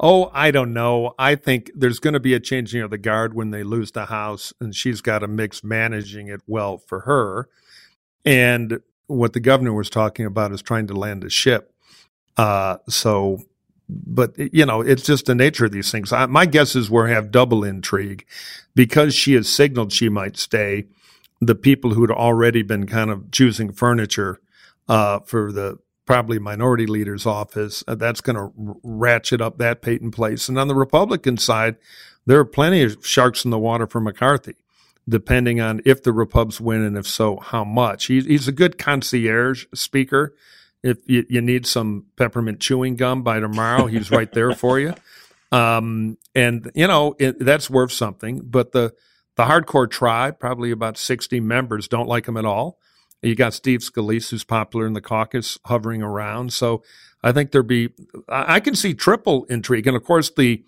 Oh, 0.01 0.31
I 0.33 0.51
don't 0.51 0.73
know. 0.73 1.15
I 1.19 1.35
think 1.35 1.71
there's 1.75 1.99
going 1.99 2.15
to 2.15 2.21
be 2.21 2.35
a 2.35 2.41
changing 2.41 2.81
of 2.81 2.91
the 2.91 2.99
guard 2.99 3.35
when 3.35 3.51
they 3.51 3.63
lose 3.63 3.93
the 3.93 4.07
House, 4.07 4.53
and 4.61 4.75
she's 4.75 5.01
got 5.01 5.23
a 5.23 5.29
mix 5.29 5.63
managing 5.63 6.29
it 6.29 6.41
well 6.47 6.79
for 6.79 7.01
her. 7.01 7.49
And 8.25 8.81
what 9.07 9.33
the 9.33 9.41
governor 9.41 9.73
was 9.73 9.91
talking 9.91 10.27
about 10.27 10.53
is 10.53 10.63
trying 10.63 10.87
to 10.89 10.95
land 10.95 11.25
a 11.25 11.31
ship. 11.31 11.73
Uh, 12.37 12.79
so 12.89 13.39
but 13.89 14.35
you 14.39 14.65
know, 14.65 14.81
it's 14.81 15.03
just 15.03 15.27
the 15.27 15.35
nature 15.35 15.65
of 15.65 15.73
these 15.73 15.91
things. 15.91 16.13
I, 16.13 16.27
my 16.27 16.47
guess 16.47 16.75
is 16.75 16.91
we'll 16.91 17.07
have 17.07 17.31
double 17.31 17.65
intrigue 17.65 18.27
because 18.75 19.15
she 19.15 19.35
has 19.35 19.49
signaled 19.49 19.93
she 19.93 20.09
might 20.09 20.37
stay. 20.37 20.87
The 21.41 21.55
people 21.55 21.95
who 21.95 22.03
had 22.03 22.11
already 22.11 22.63
been 22.63 22.87
kind 22.87 23.11
of 23.11 23.31
choosing 23.31 23.73
furniture 23.73 24.41
uh, 24.89 25.21
for 25.21 25.53
the 25.53 25.79
probably 26.07 26.39
minority 26.39 26.87
leader's 26.87 27.27
office, 27.27 27.85
uh, 27.87 27.95
that's 27.95 28.21
going 28.21 28.37
to 28.37 28.53
r- 28.69 28.77
ratchet 28.83 29.41
up 29.41 29.59
that 29.59 29.83
Peyton 29.83 30.11
place. 30.11 30.49
And 30.49 30.59
on 30.59 30.69
the 30.69 30.75
Republican 30.75 31.37
side, 31.37 31.77
there 32.27 32.39
are 32.39 32.45
plenty 32.45 32.83
of 32.83 33.07
sharks 33.07 33.45
in 33.45 33.51
the 33.51 33.59
water 33.59 33.87
for 33.87 34.01
McCarthy, 34.01 34.57
depending 35.09 35.61
on 35.61 35.81
if 35.85 36.03
the 36.03 36.13
Repubs 36.13 36.61
win 36.61 36.83
and 36.83 36.97
if 36.97 37.07
so, 37.07 37.39
how 37.39 37.65
much. 37.65 38.07
He, 38.07 38.21
he's 38.21 38.49
a 38.49 38.53
good 38.53 38.79
concierge 38.79 39.67
speaker 39.75 40.35
if 40.83 40.99
you, 41.07 41.25
you 41.29 41.41
need 41.41 41.67
some 41.67 42.07
peppermint 42.17 42.61
chewing 42.61 42.97
gum 42.97 43.23
by 43.23 43.41
tomorrow, 43.41 43.87
he's 43.87 44.11
right 44.11 44.31
there 44.33 44.53
for 44.55 44.79
you. 44.79 44.95
Um, 45.51 46.19
and 46.35 46.71
you 46.75 46.87
know 46.87 47.15
it, 47.19 47.39
that's 47.39 47.71
worth 47.71 47.93
something. 47.93 48.41
But 48.43 48.73
the 48.73 48.95
the 49.37 49.45
hardcore 49.45 49.91
tribe, 49.91 50.39
probably 50.39 50.71
about 50.71 50.97
sixty 50.97 51.41
members, 51.41 51.89
don't 51.89 52.09
like 52.09 52.27
him 52.27 52.37
at 52.37 52.45
all. 52.45 52.79
You 53.23 53.35
got 53.35 53.55
Steve 53.55 53.81
Scalise, 53.81 54.31
who's 54.31 54.45
popular 54.45 54.87
in 54.87 54.95
the 54.95 55.01
caucus, 55.01 55.59
hovering 55.67 56.03
around. 56.03 56.53
So 56.53 56.83
I 57.23 57.33
think 57.33 57.53
there'd 57.53 57.67
be, 57.67 57.91
I 58.29 58.61
can 58.61 58.75
see 58.75 58.95
triple 58.95 59.45
intrigue. 59.45 59.87
And 59.87 59.97
of 59.97 60.05
course, 60.05 60.31
the 60.31 60.65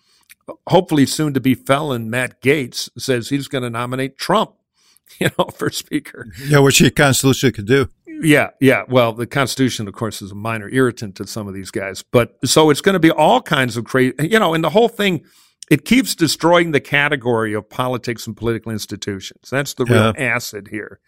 hopefully 0.69 1.07
soon 1.07 1.35
to 1.35 1.41
be 1.41 1.55
felon 1.55 2.11
Matt 2.11 2.41
Gaetz 2.41 2.89
says 2.99 3.29
he's 3.29 3.49
going 3.49 3.63
to 3.63 3.71
nominate 3.71 4.19
Trump, 4.19 4.55
you 5.19 5.31
know, 5.39 5.47
for 5.47 5.71
speaker. 5.71 6.29
Yeah, 6.47 6.61
which 6.61 6.79
he 6.79 6.91
constitutionally 6.91 7.53
could 7.53 7.67
do. 7.67 7.89
Yeah, 8.23 8.51
yeah. 8.61 8.85
Well, 8.89 9.13
the 9.13 9.27
Constitution, 9.27 9.89
of 9.89 9.95
course, 9.95 10.23
is 10.23 10.31
a 10.31 10.37
minor 10.37 10.69
irritant 10.69 11.17
to 11.17 11.27
some 11.27 11.49
of 11.49 11.55
these 11.55 11.71
guys. 11.71 12.03
But 12.03 12.37
so 12.45 12.71
it's 12.71 12.81
going 12.81 12.95
to 12.95 13.01
be 13.01 13.11
all 13.11 13.43
kinds 13.43 13.77
of 13.77 13.85
crazy, 13.85 14.15
you 14.21 14.39
know, 14.39 14.55
and 14.55 14.63
the 14.63 14.71
whole 14.71 14.89
thing, 14.89 15.25
it 15.71 15.85
keeps 15.85 16.15
destroying 16.15 16.71
the 16.71 16.81
category 16.81 17.55
of 17.55 17.69
politics 17.69 18.27
and 18.27 18.37
political 18.37 18.71
institutions. 18.71 19.49
That's 19.51 19.75
the 19.75 19.85
real 19.85 20.13
yeah. 20.17 20.35
acid 20.35 20.69
here, 20.71 21.01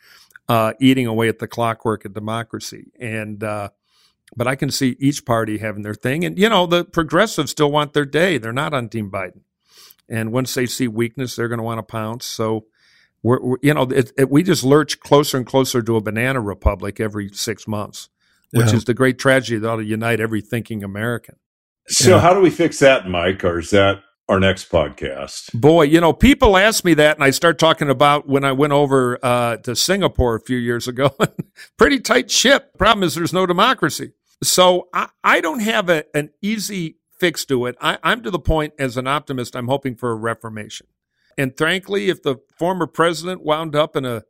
uh, 0.48 0.72
eating 0.80 1.06
away 1.06 1.28
at 1.28 1.38
the 1.38 1.48
clockwork 1.48 2.04
of 2.04 2.14
democracy. 2.14 2.92
And, 3.00 3.42
uh, 3.42 3.70
but 4.36 4.46
I 4.46 4.56
can 4.56 4.70
see 4.70 4.96
each 4.98 5.24
party 5.24 5.58
having 5.58 5.82
their 5.82 5.94
thing. 5.94 6.24
And, 6.24 6.38
you 6.38 6.48
know, 6.48 6.66
the 6.66 6.84
progressives 6.84 7.50
still 7.50 7.70
want 7.70 7.92
their 7.92 8.04
day. 8.04 8.38
They're 8.38 8.52
not 8.52 8.74
on 8.74 8.88
Team 8.88 9.10
Biden. 9.10 9.42
And 10.08 10.32
once 10.32 10.54
they 10.54 10.66
see 10.66 10.88
weakness, 10.88 11.36
they're 11.36 11.48
going 11.48 11.58
to 11.58 11.64
want 11.64 11.78
to 11.78 11.82
pounce. 11.82 12.26
So, 12.26 12.66
we're, 13.22 13.42
we're 13.42 13.56
you 13.60 13.74
know, 13.74 13.82
it, 13.82 14.12
it, 14.16 14.30
we 14.30 14.42
just 14.42 14.62
lurch 14.62 15.00
closer 15.00 15.36
and 15.36 15.46
closer 15.46 15.82
to 15.82 15.96
a 15.96 16.00
banana 16.00 16.40
republic 16.40 17.00
every 17.00 17.28
six 17.30 17.66
months, 17.66 18.08
which 18.52 18.68
yeah. 18.68 18.76
is 18.76 18.84
the 18.84 18.94
great 18.94 19.18
tragedy 19.18 19.58
that 19.58 19.68
ought 19.68 19.76
to 19.76 19.84
unite 19.84 20.20
every 20.20 20.40
thinking 20.40 20.84
American. 20.84 21.36
So, 21.88 22.10
yeah. 22.10 22.20
how 22.20 22.34
do 22.34 22.40
we 22.40 22.50
fix 22.50 22.78
that, 22.80 23.08
Mike? 23.08 23.44
Or 23.44 23.58
is 23.58 23.70
that 23.70 24.02
our 24.28 24.40
next 24.40 24.70
podcast? 24.70 25.52
Boy, 25.58 25.84
you 25.84 26.00
know, 26.00 26.12
people 26.12 26.56
ask 26.56 26.84
me 26.84 26.94
that, 26.94 27.16
and 27.16 27.24
I 27.24 27.30
start 27.30 27.58
talking 27.58 27.88
about 27.88 28.28
when 28.28 28.44
I 28.44 28.52
went 28.52 28.72
over 28.72 29.18
uh, 29.22 29.56
to 29.58 29.76
Singapore 29.76 30.36
a 30.36 30.40
few 30.40 30.56
years 30.56 30.88
ago. 30.88 31.16
Pretty 31.78 32.00
tight 32.00 32.30
ship. 32.30 32.76
Problem 32.78 33.04
is, 33.04 33.14
there's 33.14 33.32
no 33.32 33.46
democracy. 33.46 34.12
So, 34.42 34.88
I, 34.92 35.08
I 35.24 35.40
don't 35.40 35.60
have 35.60 35.88
a, 35.88 36.04
an 36.14 36.30
easy 36.42 36.98
fix 37.18 37.44
to 37.46 37.66
it. 37.66 37.76
I, 37.80 37.98
I'm 38.02 38.22
to 38.22 38.30
the 38.30 38.38
point 38.38 38.74
as 38.78 38.96
an 38.96 39.06
optimist, 39.06 39.56
I'm 39.56 39.68
hoping 39.68 39.96
for 39.96 40.10
a 40.10 40.16
reformation. 40.16 40.86
And 41.38 41.56
frankly, 41.56 42.08
if 42.08 42.22
the 42.22 42.36
former 42.58 42.86
president 42.86 43.44
wound 43.44 43.74
up 43.74 43.96
in 43.96 44.04
a 44.04 44.24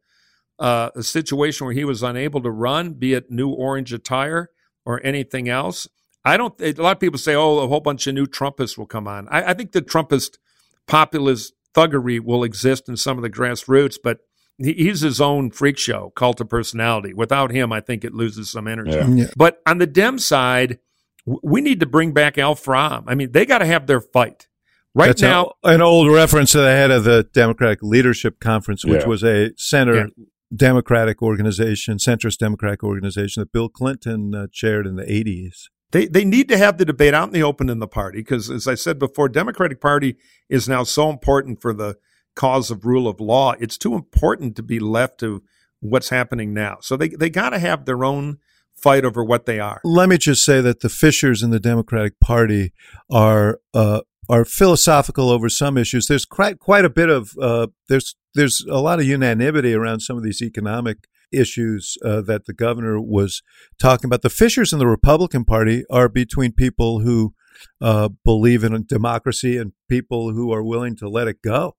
uh, 0.58 0.90
a 0.94 1.02
situation 1.02 1.66
where 1.66 1.74
he 1.74 1.84
was 1.84 2.02
unable 2.02 2.40
to 2.40 2.50
run, 2.50 2.94
be 2.94 3.12
it 3.12 3.30
new 3.30 3.50
orange 3.50 3.92
attire 3.92 4.48
or 4.84 5.04
anything 5.04 5.48
else, 5.48 5.86
I 6.26 6.36
don't. 6.36 6.60
A 6.60 6.72
lot 6.72 6.96
of 6.96 7.00
people 7.00 7.18
say, 7.18 7.34
"Oh, 7.34 7.58
a 7.58 7.68
whole 7.68 7.80
bunch 7.80 8.06
of 8.06 8.14
new 8.14 8.26
Trumpists 8.26 8.76
will 8.76 8.86
come 8.86 9.06
on." 9.06 9.28
I, 9.28 9.50
I 9.50 9.54
think 9.54 9.72
the 9.72 9.80
Trumpist 9.80 10.38
populist 10.86 11.54
thuggery 11.72 12.20
will 12.20 12.42
exist 12.42 12.88
in 12.88 12.96
some 12.96 13.16
of 13.16 13.22
the 13.22 13.30
grassroots, 13.30 13.96
but 14.02 14.18
he, 14.58 14.72
he's 14.72 15.02
his 15.02 15.20
own 15.20 15.50
freak 15.50 15.78
show, 15.78 16.12
cult 16.16 16.40
of 16.40 16.48
personality. 16.48 17.14
Without 17.14 17.52
him, 17.52 17.72
I 17.72 17.80
think 17.80 18.04
it 18.04 18.12
loses 18.12 18.50
some 18.50 18.66
energy. 18.66 18.90
Yeah. 18.90 19.08
Yeah. 19.08 19.30
But 19.36 19.62
on 19.66 19.78
the 19.78 19.86
Dem 19.86 20.18
side, 20.18 20.80
we 21.24 21.60
need 21.60 21.78
to 21.78 21.86
bring 21.86 22.12
back 22.12 22.38
Al 22.38 22.56
From. 22.56 23.04
I 23.06 23.14
mean, 23.14 23.30
they 23.30 23.46
got 23.46 23.58
to 23.58 23.66
have 23.66 23.86
their 23.86 24.00
fight. 24.00 24.48
Right 24.96 25.08
That's 25.08 25.22
now, 25.22 25.52
a, 25.62 25.74
an 25.74 25.82
old 25.82 26.10
reference 26.10 26.52
to 26.52 26.58
the 26.58 26.70
head 26.70 26.90
of 26.90 27.04
the 27.04 27.28
Democratic 27.34 27.82
Leadership 27.82 28.40
Conference, 28.40 28.84
which 28.84 29.02
yeah. 29.02 29.06
was 29.06 29.22
a 29.22 29.50
center 29.56 29.96
yeah. 29.96 30.24
Democratic 30.54 31.20
organization, 31.20 31.98
centrist 31.98 32.38
Democratic 32.38 32.82
organization 32.82 33.42
that 33.42 33.52
Bill 33.52 33.68
Clinton 33.68 34.34
uh, 34.34 34.46
chaired 34.50 34.86
in 34.86 34.96
the 34.96 35.04
80s. 35.04 35.68
They, 35.92 36.06
they 36.06 36.24
need 36.24 36.48
to 36.48 36.58
have 36.58 36.78
the 36.78 36.84
debate 36.84 37.14
out 37.14 37.28
in 37.28 37.32
the 37.32 37.42
open 37.42 37.68
in 37.68 37.78
the 37.78 37.86
party 37.86 38.18
because, 38.18 38.50
as 38.50 38.66
I 38.66 38.74
said 38.74 38.98
before, 38.98 39.28
Democratic 39.28 39.80
Party 39.80 40.16
is 40.48 40.68
now 40.68 40.82
so 40.82 41.10
important 41.10 41.62
for 41.62 41.72
the 41.72 41.96
cause 42.34 42.70
of 42.70 42.84
rule 42.84 43.08
of 43.08 43.20
law. 43.20 43.52
It's 43.60 43.78
too 43.78 43.94
important 43.94 44.56
to 44.56 44.62
be 44.62 44.78
left 44.78 45.18
to 45.20 45.42
what's 45.80 46.08
happening 46.08 46.52
now. 46.52 46.78
So 46.80 46.96
they, 46.96 47.08
they 47.08 47.30
got 47.30 47.50
to 47.50 47.58
have 47.58 47.84
their 47.84 48.04
own 48.04 48.38
fight 48.76 49.04
over 49.04 49.24
what 49.24 49.46
they 49.46 49.58
are. 49.58 49.80
Let 49.84 50.08
me 50.08 50.18
just 50.18 50.44
say 50.44 50.60
that 50.60 50.80
the 50.80 50.88
fissures 50.88 51.42
in 51.42 51.50
the 51.50 51.60
Democratic 51.60 52.20
Party 52.20 52.72
are 53.10 53.60
uh, 53.72 54.02
are 54.28 54.44
philosophical 54.44 55.30
over 55.30 55.48
some 55.48 55.78
issues. 55.78 56.06
There's 56.06 56.24
quite 56.24 56.58
quite 56.58 56.84
a 56.84 56.90
bit 56.90 57.08
of 57.08 57.32
uh, 57.40 57.68
there's 57.88 58.16
there's 58.34 58.64
a 58.68 58.80
lot 58.80 59.00
of 59.00 59.06
unanimity 59.06 59.72
around 59.72 60.00
some 60.00 60.16
of 60.16 60.22
these 60.22 60.42
economic 60.42 61.08
issues 61.32 61.96
uh, 62.04 62.20
that 62.22 62.46
the 62.46 62.52
governor 62.52 63.00
was 63.00 63.42
talking 63.78 64.08
about. 64.08 64.22
The 64.22 64.30
fissures 64.30 64.72
in 64.72 64.78
the 64.78 64.86
Republican 64.86 65.44
Party 65.44 65.84
are 65.90 66.08
between 66.08 66.52
people 66.52 67.00
who 67.00 67.34
uh, 67.80 68.08
believe 68.24 68.64
in 68.64 68.84
democracy 68.86 69.56
and 69.56 69.72
people 69.88 70.32
who 70.32 70.52
are 70.52 70.62
willing 70.62 70.96
to 70.96 71.08
let 71.08 71.28
it 71.28 71.42
go. 71.42 71.76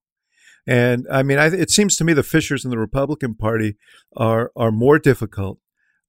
And 0.66 1.08
I 1.10 1.24
mean, 1.24 1.38
I, 1.38 1.48
it 1.48 1.70
seems 1.70 1.95
to 1.98 2.04
me 2.04 2.14
the 2.14 2.24
fissures 2.24 2.66
in 2.66 2.72
the 2.72 2.78
Republican 2.78 3.36
Party 3.36 3.78
are 4.16 4.52
are 4.56 4.72
more 4.72 5.00
difficult 5.00 5.60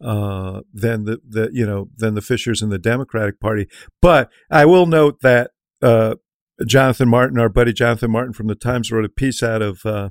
uh, 0.03 0.63
than 0.73 1.05
the, 1.05 1.21
the 1.27 1.51
you 1.53 1.65
know 1.65 1.89
than 1.97 2.15
the 2.15 2.21
fissures 2.21 2.61
in 2.61 2.69
the 2.69 2.79
Democratic 2.79 3.39
Party. 3.41 3.69
But 4.03 4.31
I 4.51 4.65
will 4.65 4.87
note 4.87 5.21
that 5.21 5.53
uh, 5.81 6.17
Jonathan 6.67 7.09
Martin, 7.09 7.39
our 7.39 7.49
buddy 7.49 7.73
Jonathan 7.73 8.11
Martin 8.11 8.33
from 8.33 8.49
the 8.49 8.57
Times, 8.57 8.91
wrote 8.91 9.05
a 9.05 9.09
piece 9.09 9.43
out 9.43 9.63
of 9.63 9.87
uh, 9.87 10.11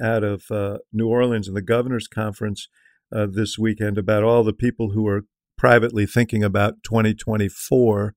out 0.00 0.24
of 0.24 0.50
uh, 0.50 0.78
New 0.92 1.08
Orleans 1.08 1.48
in 1.48 1.54
the 1.54 1.62
Governor's 1.62 2.08
Conference 2.08 2.68
uh, 3.12 3.26
this 3.30 3.58
weekend 3.58 3.98
about 3.98 4.22
all 4.22 4.44
the 4.44 4.52
people 4.52 4.90
who 4.90 5.06
are 5.06 5.24
privately 5.60 6.06
thinking 6.06 6.42
about 6.42 6.82
2024 6.84 8.14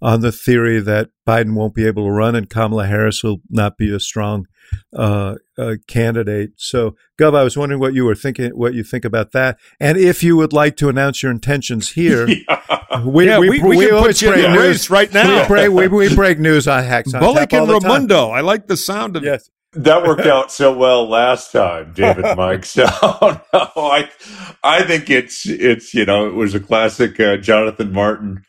on 0.00 0.20
the 0.22 0.32
theory 0.32 0.80
that 0.80 1.10
Biden 1.26 1.54
won't 1.54 1.74
be 1.74 1.86
able 1.86 2.06
to 2.06 2.10
run 2.10 2.34
and 2.34 2.48
Kamala 2.48 2.86
Harris 2.86 3.22
will 3.22 3.42
not 3.50 3.76
be 3.76 3.94
a 3.94 4.00
strong 4.00 4.46
uh, 4.96 5.34
uh, 5.58 5.74
candidate. 5.86 6.52
So, 6.56 6.96
Gov, 7.20 7.36
I 7.36 7.44
was 7.44 7.54
wondering 7.54 7.82
what 7.82 7.92
you 7.92 8.06
were 8.06 8.14
thinking, 8.14 8.50
what 8.52 8.72
you 8.72 8.82
think 8.82 9.04
about 9.04 9.32
that, 9.32 9.58
and 9.78 9.98
if 9.98 10.22
you 10.22 10.38
would 10.38 10.54
like 10.54 10.78
to 10.78 10.88
announce 10.88 11.22
your 11.22 11.32
intentions 11.32 11.92
here. 11.92 12.26
yeah. 12.48 13.04
We, 13.04 13.26
yeah, 13.26 13.38
we, 13.38 13.50
we, 13.50 13.60
we, 13.60 13.76
we 13.76 13.88
can 13.88 14.02
put 14.02 14.22
you 14.22 14.32
in 14.32 14.52
the 14.52 14.58
race 14.58 14.88
right 14.88 15.12
now. 15.12 15.42
We 15.42 15.48
break, 15.48 15.70
we, 15.70 15.88
we 15.88 16.14
break 16.14 16.38
news 16.38 16.66
on 16.66 16.82
Hacks 16.82 17.12
on 17.12 17.20
Bullock 17.20 17.52
and 17.52 17.68
Raimondo. 17.68 18.30
I 18.30 18.40
like 18.40 18.68
the 18.68 18.76
sound 18.76 19.16
of 19.16 19.22
yes 19.22 19.50
that 19.76 20.04
worked 20.04 20.26
out 20.26 20.52
so 20.52 20.76
well 20.76 21.08
last 21.08 21.52
time, 21.52 21.92
David 21.94 22.26
Mike. 22.36 22.64
So 22.64 22.84
no, 23.54 23.70
I, 23.76 24.10
I 24.64 24.84
think 24.84 25.10
it's 25.10 25.46
it's 25.46 25.94
you 25.94 26.06
know 26.06 26.26
it 26.28 26.34
was 26.34 26.54
a 26.54 26.60
classic 26.60 27.20
uh, 27.20 27.38
Jonathan 27.38 27.92
Martin 27.92 28.44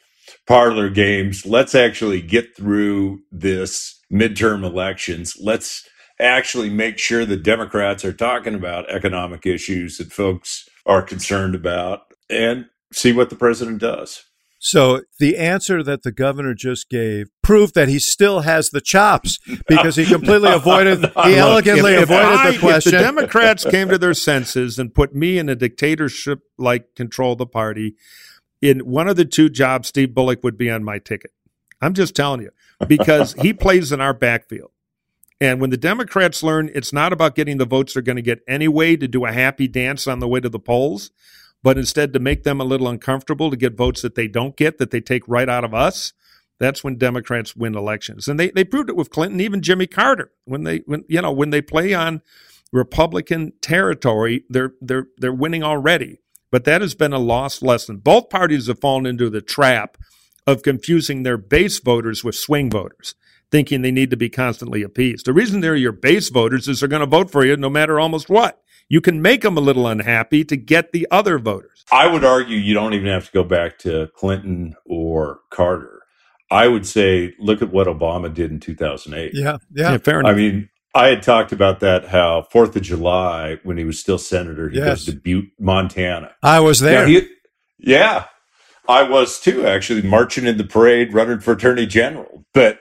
parlor 0.48 0.90
games. 0.90 1.46
Let's 1.46 1.76
actually 1.76 2.22
get 2.22 2.56
through 2.56 3.22
this 3.32 4.02
midterm 4.12 4.66
elections. 4.66 5.38
Let's 5.42 5.88
actually 6.20 6.70
make 6.70 7.00
sure 7.00 7.26
the 7.26 7.38
Democrats 7.38 8.06
are 8.06 8.14
talking 8.14 8.56
about 8.56 8.90
economic 8.90 9.46
issues 9.46 9.98
that 9.98 10.12
folks 10.14 10.68
are 10.86 11.04
concerned 11.04 11.56
about, 11.56 12.04
and 12.30 12.68
see 12.94 13.14
what 13.14 13.30
the 13.30 13.36
president 13.38 13.80
does. 13.80 14.24
So 14.60 15.02
the 15.20 15.38
answer 15.38 15.84
that 15.84 16.04
the 16.04 16.12
governor 16.12 16.54
just 16.54 16.90
gave 16.90 17.28
proved 17.44 17.76
that 17.76 17.88
he 17.88 18.00
still 18.00 18.42
has 18.42 18.70
the 18.70 18.82
chops 18.82 19.38
because 19.68 19.96
he 19.96 20.06
completely 20.06 20.52
avoided, 20.54 21.00
he 21.00 21.36
elegantly 21.36 21.94
if, 21.94 22.04
if 22.04 22.10
avoided 22.10 22.40
I, 22.40 22.52
the 22.52 22.60
question. 22.60 22.96
If 22.96 23.00
the 23.00 23.06
Democrats 23.06 23.66
came 23.66 23.90
to 23.90 23.98
their 23.98 24.16
senses 24.16 24.80
and 24.80 24.94
put 24.94 25.14
me 25.14 25.38
in 25.38 25.48
a 25.48 25.56
dictatorship 25.56 26.42
like 26.58 26.96
control 26.96 27.36
the 27.36 27.46
party, 27.46 27.96
in 28.62 28.80
one 28.80 29.08
of 29.08 29.16
the 29.16 29.26
two 29.26 29.50
jobs, 29.50 29.90
Steve 29.90 30.16
Bullock 30.16 30.44
would 30.44 30.58
be 30.58 30.72
on 30.72 30.84
my 30.84 30.98
ticket. 30.98 31.32
I'm 31.80 31.94
just 31.94 32.16
telling 32.16 32.42
you 32.42 32.50
because 32.88 33.34
he 33.34 33.54
plays 33.54 33.92
in 33.92 34.02
our 34.02 34.14
backfield. 34.14 34.72
And 35.40 35.62
when 35.62 35.70
the 35.70 35.78
Democrats 35.78 36.42
learn 36.42 36.72
it's 36.74 36.92
not 36.92 37.14
about 37.14 37.36
getting 37.36 37.60
the 37.60 37.66
votes 37.66 37.94
they're 37.94 38.02
going 38.02 38.16
to 38.16 38.24
get 38.24 38.42
anyway 38.48 38.96
to 38.96 39.08
do 39.08 39.26
a 39.26 39.32
happy 39.32 39.68
dance 39.68 40.08
on 40.08 40.20
the 40.20 40.28
way 40.28 40.40
to 40.40 40.50
the 40.50 40.60
polls, 40.60 41.12
but 41.68 41.78
instead 41.78 42.14
to 42.14 42.20
make 42.20 42.44
them 42.44 42.62
a 42.62 42.64
little 42.64 42.88
uncomfortable 42.88 43.52
to 43.52 43.58
get 43.58 43.76
votes 43.76 44.02
that 44.02 44.16
they 44.16 44.30
don't 44.30 44.56
get, 44.56 44.78
that 44.78 44.90
they 44.90 45.02
take 45.02 45.28
right 45.28 45.50
out 45.50 45.66
of 45.66 45.74
us, 45.74 46.14
that's 46.62 46.82
when 46.82 46.96
Democrats 46.96 47.58
win 47.58 47.76
elections. 47.76 48.30
And 48.30 48.40
they, 48.40 48.52
they 48.52 48.64
proved 48.64 48.90
it 48.90 48.96
with 48.96 49.10
Clinton, 49.10 49.42
even 49.42 49.62
Jimmy 49.62 49.86
Carter. 49.86 50.32
When 50.46 50.64
they 50.64 50.78
when 50.86 51.04
you 51.10 51.22
know, 51.22 51.34
when 51.34 51.50
they 51.50 51.62
play 51.62 51.94
on 51.94 52.22
Republican 52.72 53.52
territory, 53.60 54.46
they're 54.48 54.76
they're 54.80 55.08
they're 55.18 55.34
winning 55.34 55.62
already. 55.62 56.22
But 56.52 56.64
that 56.64 56.80
has 56.80 56.96
been 56.96 57.12
a 57.12 57.20
lost 57.20 57.62
lesson. 57.62 57.98
Both 57.98 58.30
parties 58.30 58.68
have 58.68 58.80
fallen 58.80 59.06
into 59.06 59.30
the 59.30 59.42
trap 59.42 59.98
of 60.48 60.64
confusing 60.64 61.24
their 61.24 61.38
base 61.38 61.80
voters 61.80 62.24
with 62.24 62.36
swing 62.36 62.72
voters, 62.72 63.14
thinking 63.52 63.82
they 63.82 63.92
need 63.92 64.12
to 64.12 64.16
be 64.16 64.30
constantly 64.30 64.84
appeased. 64.84 65.26
The 65.26 65.34
reason 65.34 65.60
they're 65.60 65.76
your 65.76 65.92
base 65.92 66.30
voters 66.30 66.70
is 66.70 66.80
they're 66.80 66.88
going 66.88 67.02
to 67.02 67.06
vote 67.06 67.30
for 67.30 67.44
you 67.44 67.58
no 67.58 67.70
matter 67.70 68.00
almost 68.00 68.30
what 68.30 68.64
you 68.90 69.02
can 69.02 69.22
make 69.22 69.42
them 69.42 69.58
a 69.58 69.62
little 69.62 69.88
unhappy 69.88 70.44
to 70.46 70.56
get 70.56 70.92
the 70.92 71.08
other 71.12 71.40
voters. 71.40 71.86
I 71.92 72.08
would 72.08 72.24
argue 72.24 72.58
you 72.58 72.74
don't 72.74 72.94
even 72.94 73.08
have 73.08 73.26
to 73.26 73.32
go 73.32 73.44
back 73.44 73.78
to 73.80 74.10
Clinton 74.16 74.76
or 74.86 75.40
Carter. 75.50 76.02
I 76.50 76.68
would 76.68 76.86
say, 76.86 77.34
look 77.40 77.62
at 77.62 77.72
what 77.72 77.88
Obama 77.88 78.34
did 78.34 78.52
in 78.52 78.60
2008. 78.60 79.32
Yeah, 79.34 79.58
yeah, 79.74 79.92
yeah 79.92 79.98
fair 79.98 80.22
enough. 80.22 80.32
I 80.32 80.36
mean, 80.36 80.70
I 80.96 81.08
had 81.08 81.22
talked 81.22 81.52
about 81.52 81.82
that 81.82 82.08
how 82.08 82.44
Fourth 82.44 82.76
of 82.76 82.82
July 82.82 83.60
when 83.64 83.78
he 83.78 83.84
was 83.84 84.00
still 84.00 84.18
senator, 84.18 84.70
he 84.70 84.78
yes. 84.78 84.88
goes 84.88 85.06
to 85.06 85.12
Butte, 85.14 85.52
Montana. 85.60 86.36
I 86.42 86.62
was 86.62 86.80
there. 86.80 87.06
He, 87.06 87.28
yeah, 87.78 88.26
I 88.88 89.04
was 89.04 89.40
too. 89.40 89.68
Actually, 89.68 90.04
marching 90.04 90.48
in 90.48 90.58
the 90.58 90.64
parade, 90.64 91.14
running 91.14 91.40
for 91.40 91.52
attorney 91.52 91.86
general. 91.86 92.46
But 92.54 92.80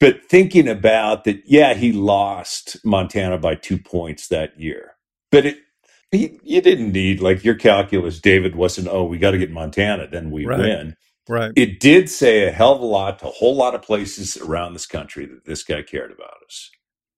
but 0.00 0.24
thinking 0.28 0.68
about 0.68 1.24
that, 1.24 1.42
yeah, 1.46 1.74
he 1.74 1.92
lost 1.92 2.84
Montana 2.84 3.38
by 3.38 3.54
two 3.54 3.78
points 3.78 4.26
that 4.28 4.58
year 4.60 4.93
but 5.30 5.46
it 5.46 5.58
he, 6.10 6.38
you 6.42 6.60
didn't 6.60 6.92
need 6.92 7.20
like 7.20 7.44
your 7.44 7.54
calculus 7.54 8.20
david 8.20 8.54
wasn't 8.54 8.86
oh 8.88 9.04
we 9.04 9.18
got 9.18 9.32
to 9.32 9.38
get 9.38 9.50
montana 9.50 10.06
then 10.06 10.30
we 10.30 10.46
right. 10.46 10.58
win. 10.58 10.96
Right. 11.26 11.52
It 11.56 11.80
did 11.80 12.10
say 12.10 12.46
a 12.46 12.52
hell 12.52 12.74
of 12.74 12.82
a 12.82 12.84
lot 12.84 13.20
to 13.20 13.28
a 13.28 13.30
whole 13.30 13.56
lot 13.56 13.74
of 13.74 13.80
places 13.80 14.36
around 14.36 14.74
this 14.74 14.84
country 14.84 15.24
that 15.24 15.46
this 15.46 15.64
guy 15.64 15.80
cared 15.80 16.12
about 16.12 16.34
us. 16.46 16.70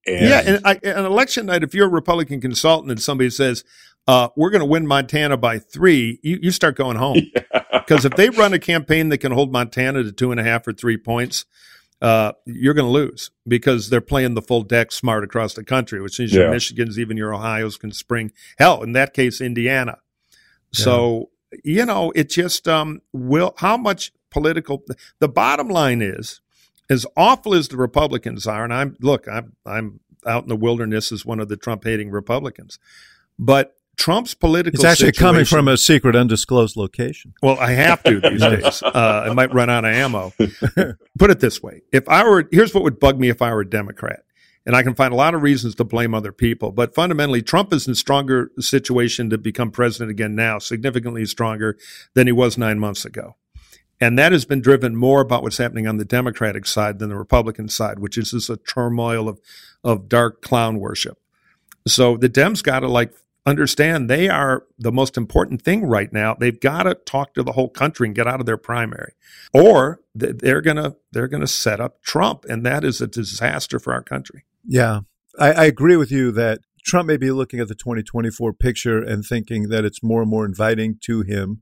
And 0.05 0.29
yeah 0.29 0.41
and 0.45 0.61
I, 0.65 0.79
an 0.83 1.05
election 1.05 1.47
night 1.47 1.63
if 1.63 1.73
you're 1.73 1.87
a 1.87 1.89
republican 1.89 2.39
consultant 2.39 2.91
and 2.91 3.01
somebody 3.01 3.29
says 3.29 3.63
uh, 4.07 4.29
we're 4.37 4.51
going 4.51 4.61
to 4.61 4.65
win 4.65 4.87
montana 4.87 5.35
by 5.35 5.59
three 5.59 6.19
you, 6.23 6.39
you 6.41 6.51
start 6.51 6.75
going 6.75 6.97
home. 6.97 7.21
Because 7.87 8.03
if 8.03 8.17
they 8.17 8.29
run 8.29 8.51
a 8.51 8.59
campaign 8.59 9.07
that 9.09 9.19
can 9.19 9.31
hold 9.31 9.53
montana 9.53 10.03
to 10.03 10.11
two 10.11 10.31
and 10.31 10.41
a 10.41 10.43
half 10.43 10.67
or 10.67 10.73
three 10.73 10.97
points 10.97 11.45
uh, 12.01 12.33
you're 12.45 12.73
going 12.73 12.87
to 12.87 12.91
lose 12.91 13.31
because 13.47 13.89
they're 13.89 14.01
playing 14.01 14.35
the 14.35 14.41
full 14.41 14.61
deck 14.61 14.91
smart 14.91 15.23
across 15.23 15.53
the 15.53 15.63
country, 15.63 16.01
which 16.01 16.19
means 16.19 16.33
yeah. 16.33 16.41
your 16.41 16.51
Michigans, 16.51 16.97
even 16.97 17.17
your 17.17 17.33
Ohio's 17.33 17.77
can 17.77 17.91
spring. 17.91 18.31
Hell, 18.57 18.83
in 18.83 18.93
that 18.93 19.13
case, 19.13 19.41
Indiana. 19.41 19.99
Yeah. 20.71 20.83
So 20.83 21.29
you 21.63 21.85
know, 21.85 22.11
it 22.15 22.29
just 22.29 22.67
um, 22.67 23.01
will. 23.13 23.53
How 23.57 23.77
much 23.77 24.11
political? 24.29 24.83
The 25.19 25.29
bottom 25.29 25.69
line 25.69 26.01
is, 26.01 26.41
as 26.89 27.05
awful 27.15 27.53
as 27.53 27.67
the 27.67 27.77
Republicans 27.77 28.45
are, 28.47 28.63
and 28.63 28.73
I'm 28.73 28.95
look, 29.01 29.27
I'm 29.27 29.55
I'm 29.65 29.99
out 30.25 30.43
in 30.43 30.49
the 30.49 30.55
wilderness 30.55 31.11
as 31.11 31.25
one 31.25 31.39
of 31.39 31.47
the 31.47 31.57
Trump 31.57 31.83
hating 31.83 32.11
Republicans, 32.11 32.79
but 33.39 33.76
Trump's 33.97 34.33
political. 34.33 34.75
It's 34.75 34.85
actually 34.85 35.11
coming 35.11 35.43
from 35.43 35.67
a 35.67 35.75
secret, 35.75 36.15
undisclosed 36.15 36.77
location. 36.77 37.33
Well, 37.41 37.59
I 37.59 37.71
have 37.71 38.03
to 38.03 38.19
these 38.21 38.41
days. 38.41 38.83
Uh, 38.83 39.25
I 39.29 39.33
might 39.33 39.53
run 39.53 39.69
out 39.69 39.85
of 39.85 39.93
ammo. 39.93 40.33
Put 41.19 41.31
it 41.31 41.39
this 41.39 41.61
way: 41.61 41.81
if 41.91 42.07
I 42.07 42.23
were, 42.23 42.47
here's 42.51 42.73
what 42.73 42.83
would 42.83 42.99
bug 42.99 43.19
me 43.19 43.29
if 43.29 43.41
I 43.41 43.51
were 43.53 43.61
a 43.61 43.69
Democrat, 43.69 44.23
and 44.65 44.75
I 44.75 44.83
can 44.83 44.93
find 44.95 45.13
a 45.13 45.17
lot 45.17 45.33
of 45.33 45.41
reasons 45.41 45.75
to 45.75 45.83
blame 45.83 46.13
other 46.13 46.31
people, 46.31 46.71
but 46.71 46.93
fundamentally, 46.93 47.41
Trump 47.41 47.73
is 47.73 47.87
in 47.87 47.93
a 47.93 47.95
stronger 47.95 48.51
situation 48.59 49.29
to 49.31 49.37
become 49.37 49.71
president 49.71 50.11
again 50.11 50.35
now, 50.35 50.59
significantly 50.59 51.25
stronger 51.25 51.77
than 52.13 52.27
he 52.27 52.33
was 52.33 52.57
nine 52.57 52.77
months 52.77 53.03
ago. 53.03 53.35
And 53.99 54.19
that 54.19 54.31
has 54.31 54.45
been 54.45 54.61
driven 54.61 54.95
more 54.95 55.21
about 55.21 55.41
what's 55.41 55.57
happening 55.57 55.87
on 55.87 55.97
the 55.97 56.05
Democratic 56.05 56.65
side 56.65 56.99
than 56.99 57.09
the 57.09 57.17
Republican 57.17 57.67
side, 57.67 57.99
which 57.99 58.17
is 58.17 58.31
just 58.31 58.49
a 58.49 58.57
turmoil 58.57 59.27
of, 59.27 59.39
of 59.83 60.07
dark 60.07 60.41
clown 60.41 60.79
worship. 60.79 61.17
So 61.87 62.15
the 62.17 62.29
Dems 62.29 62.61
got 62.61 62.81
to 62.81 62.87
like 62.87 63.13
understand 63.47 64.09
they 64.09 64.27
are 64.27 64.65
the 64.77 64.91
most 64.91 65.17
important 65.17 65.61
thing 65.61 65.85
right 65.85 66.11
now. 66.11 66.35
They've 66.35 66.59
got 66.59 66.83
to 66.83 66.95
talk 66.95 67.33
to 67.33 67.43
the 67.43 67.53
whole 67.53 67.69
country 67.69 68.07
and 68.07 68.15
get 68.15 68.27
out 68.27 68.39
of 68.39 68.45
their 68.45 68.57
primary, 68.57 69.13
or 69.53 70.01
they're 70.13 70.61
gonna 70.61 70.95
they're 71.11 71.29
gonna 71.29 71.47
set 71.47 71.79
up 71.79 72.03
Trump, 72.03 72.45
and 72.45 72.65
that 72.65 72.83
is 72.83 72.99
a 73.01 73.07
disaster 73.07 73.79
for 73.79 73.93
our 73.93 74.03
country. 74.03 74.43
Yeah, 74.65 75.01
I, 75.39 75.53
I 75.53 75.65
agree 75.65 75.95
with 75.95 76.11
you 76.11 76.31
that 76.33 76.59
Trump 76.83 77.07
may 77.07 77.17
be 77.17 77.31
looking 77.31 77.59
at 77.59 77.69
the 77.69 77.75
2024 77.75 78.53
picture 78.53 79.01
and 79.01 79.25
thinking 79.25 79.69
that 79.69 79.85
it's 79.85 80.03
more 80.03 80.21
and 80.21 80.29
more 80.29 80.45
inviting 80.45 80.97
to 81.03 81.21
him. 81.21 81.61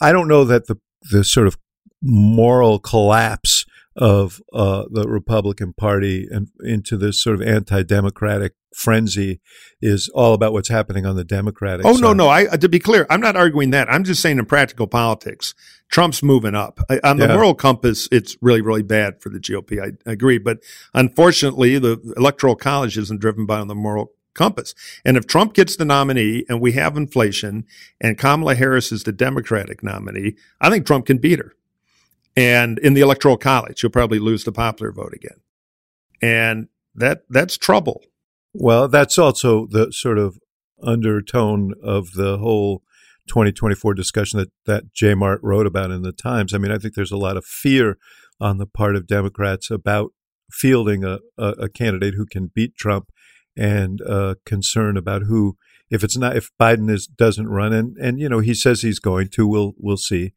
I 0.00 0.12
don't 0.12 0.28
know 0.28 0.44
that 0.44 0.66
the 0.66 0.76
the 1.10 1.24
sort 1.24 1.46
of 1.46 1.58
moral 2.00 2.78
collapse 2.78 3.66
of 3.96 4.40
uh, 4.52 4.84
the 4.90 5.06
Republican 5.08 5.72
Party 5.72 6.26
and 6.30 6.48
into 6.64 6.96
this 6.96 7.22
sort 7.22 7.40
of 7.40 7.42
anti-democratic 7.42 8.54
frenzy 8.74 9.40
is 9.80 10.10
all 10.14 10.34
about 10.34 10.52
what's 10.52 10.68
happening 10.68 11.06
on 11.06 11.16
the 11.16 11.24
Democratic. 11.24 11.86
Oh 11.86 11.94
side. 11.94 12.02
no, 12.02 12.12
no. 12.12 12.28
I 12.28 12.46
to 12.46 12.68
be 12.68 12.80
clear, 12.80 13.06
I'm 13.08 13.20
not 13.20 13.36
arguing 13.36 13.70
that. 13.70 13.88
I'm 13.88 14.04
just 14.04 14.20
saying 14.20 14.38
in 14.38 14.46
practical 14.46 14.86
politics, 14.86 15.54
Trump's 15.90 16.22
moving 16.22 16.54
up 16.54 16.80
on 17.04 17.18
the 17.18 17.26
yeah. 17.26 17.34
moral 17.34 17.54
compass. 17.54 18.08
It's 18.10 18.36
really, 18.40 18.60
really 18.60 18.82
bad 18.82 19.20
for 19.20 19.28
the 19.28 19.38
GOP. 19.38 19.80
I, 19.80 19.92
I 20.08 20.12
agree, 20.12 20.38
but 20.38 20.58
unfortunately, 20.92 21.78
the 21.78 22.00
electoral 22.16 22.56
college 22.56 22.98
isn't 22.98 23.20
driven 23.20 23.46
by 23.46 23.62
the 23.64 23.74
moral 23.74 24.12
compass. 24.34 24.74
And 25.04 25.16
if 25.16 25.26
Trump 25.26 25.54
gets 25.54 25.76
the 25.76 25.84
nominee 25.84 26.44
and 26.48 26.60
we 26.60 26.72
have 26.72 26.96
inflation 26.96 27.64
and 28.00 28.18
Kamala 28.18 28.56
Harris 28.56 28.90
is 28.90 29.04
the 29.04 29.12
Democratic 29.12 29.82
nominee, 29.82 30.34
I 30.60 30.70
think 30.70 30.86
Trump 30.86 31.06
can 31.06 31.18
beat 31.18 31.38
her. 31.38 31.54
And 32.36 32.78
in 32.80 32.94
the 32.94 33.00
electoral 33.00 33.36
college, 33.36 33.82
you'll 33.82 33.92
probably 33.92 34.18
lose 34.18 34.44
the 34.44 34.52
popular 34.52 34.92
vote 34.92 35.12
again. 35.14 35.38
And 36.20 36.68
that 36.94 37.22
that's 37.28 37.56
trouble. 37.56 38.02
Well, 38.52 38.88
that's 38.88 39.18
also 39.18 39.66
the 39.66 39.92
sort 39.92 40.18
of 40.18 40.38
undertone 40.82 41.74
of 41.82 42.12
the 42.12 42.38
whole 42.38 42.82
2024 43.28 43.94
discussion 43.94 44.38
that, 44.38 44.50
that 44.66 44.92
J. 44.92 45.14
Mart 45.14 45.40
wrote 45.42 45.66
about 45.66 45.90
in 45.90 46.02
the 46.02 46.12
Times. 46.12 46.52
I 46.52 46.58
mean, 46.58 46.70
I 46.70 46.78
think 46.78 46.94
there's 46.94 47.12
a 47.12 47.16
lot 47.16 47.36
of 47.36 47.44
fear 47.44 47.98
on 48.40 48.58
the 48.58 48.66
part 48.66 48.96
of 48.96 49.06
Democrats 49.06 49.70
about 49.70 50.12
fielding 50.50 51.04
a, 51.04 51.18
a, 51.38 51.48
a 51.60 51.68
candidate 51.68 52.14
who 52.14 52.26
can 52.26 52.50
beat 52.54 52.76
Trump 52.76 53.08
and 53.56 54.00
uh, 54.02 54.34
concern 54.44 54.96
about 54.96 55.22
who, 55.22 55.56
if 55.90 56.04
it's 56.04 56.16
not, 56.16 56.36
if 56.36 56.50
Biden 56.60 56.90
is 56.90 57.06
doesn't 57.06 57.48
run, 57.48 57.72
and 57.72 57.96
and 57.98 58.18
you 58.18 58.28
know 58.28 58.40
he 58.40 58.54
says 58.54 58.82
he's 58.82 58.98
going 58.98 59.28
to, 59.28 59.46
we'll 59.46 59.74
we'll 59.78 59.96
see 59.96 60.32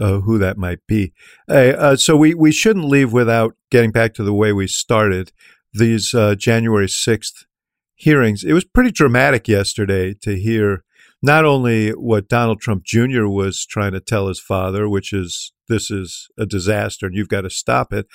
uh, 0.00 0.20
who 0.20 0.38
that 0.38 0.56
might 0.56 0.80
be. 0.86 1.12
Uh, 1.48 1.96
so 1.96 2.16
we, 2.16 2.34
we 2.34 2.52
shouldn't 2.52 2.86
leave 2.86 3.12
without 3.12 3.54
getting 3.70 3.90
back 3.90 4.14
to 4.14 4.22
the 4.22 4.34
way 4.34 4.52
we 4.52 4.66
started 4.66 5.32
these 5.72 6.14
uh, 6.14 6.34
January 6.34 6.86
6th 6.86 7.44
hearings. 7.94 8.44
It 8.44 8.52
was 8.52 8.64
pretty 8.64 8.90
dramatic 8.90 9.48
yesterday 9.48 10.14
to 10.22 10.38
hear 10.38 10.84
not 11.22 11.44
only 11.44 11.90
what 11.90 12.28
Donald 12.28 12.60
Trump 12.60 12.84
Jr. 12.84 13.26
was 13.26 13.64
trying 13.64 13.92
to 13.92 14.00
tell 14.00 14.26
his 14.26 14.40
father, 14.40 14.88
which 14.88 15.12
is 15.12 15.52
this 15.68 15.90
is 15.90 16.28
a 16.36 16.44
disaster 16.44 17.06
and 17.06 17.14
you've 17.14 17.28
got 17.28 17.42
to 17.42 17.50
stop 17.50 17.92
it, 17.92 18.06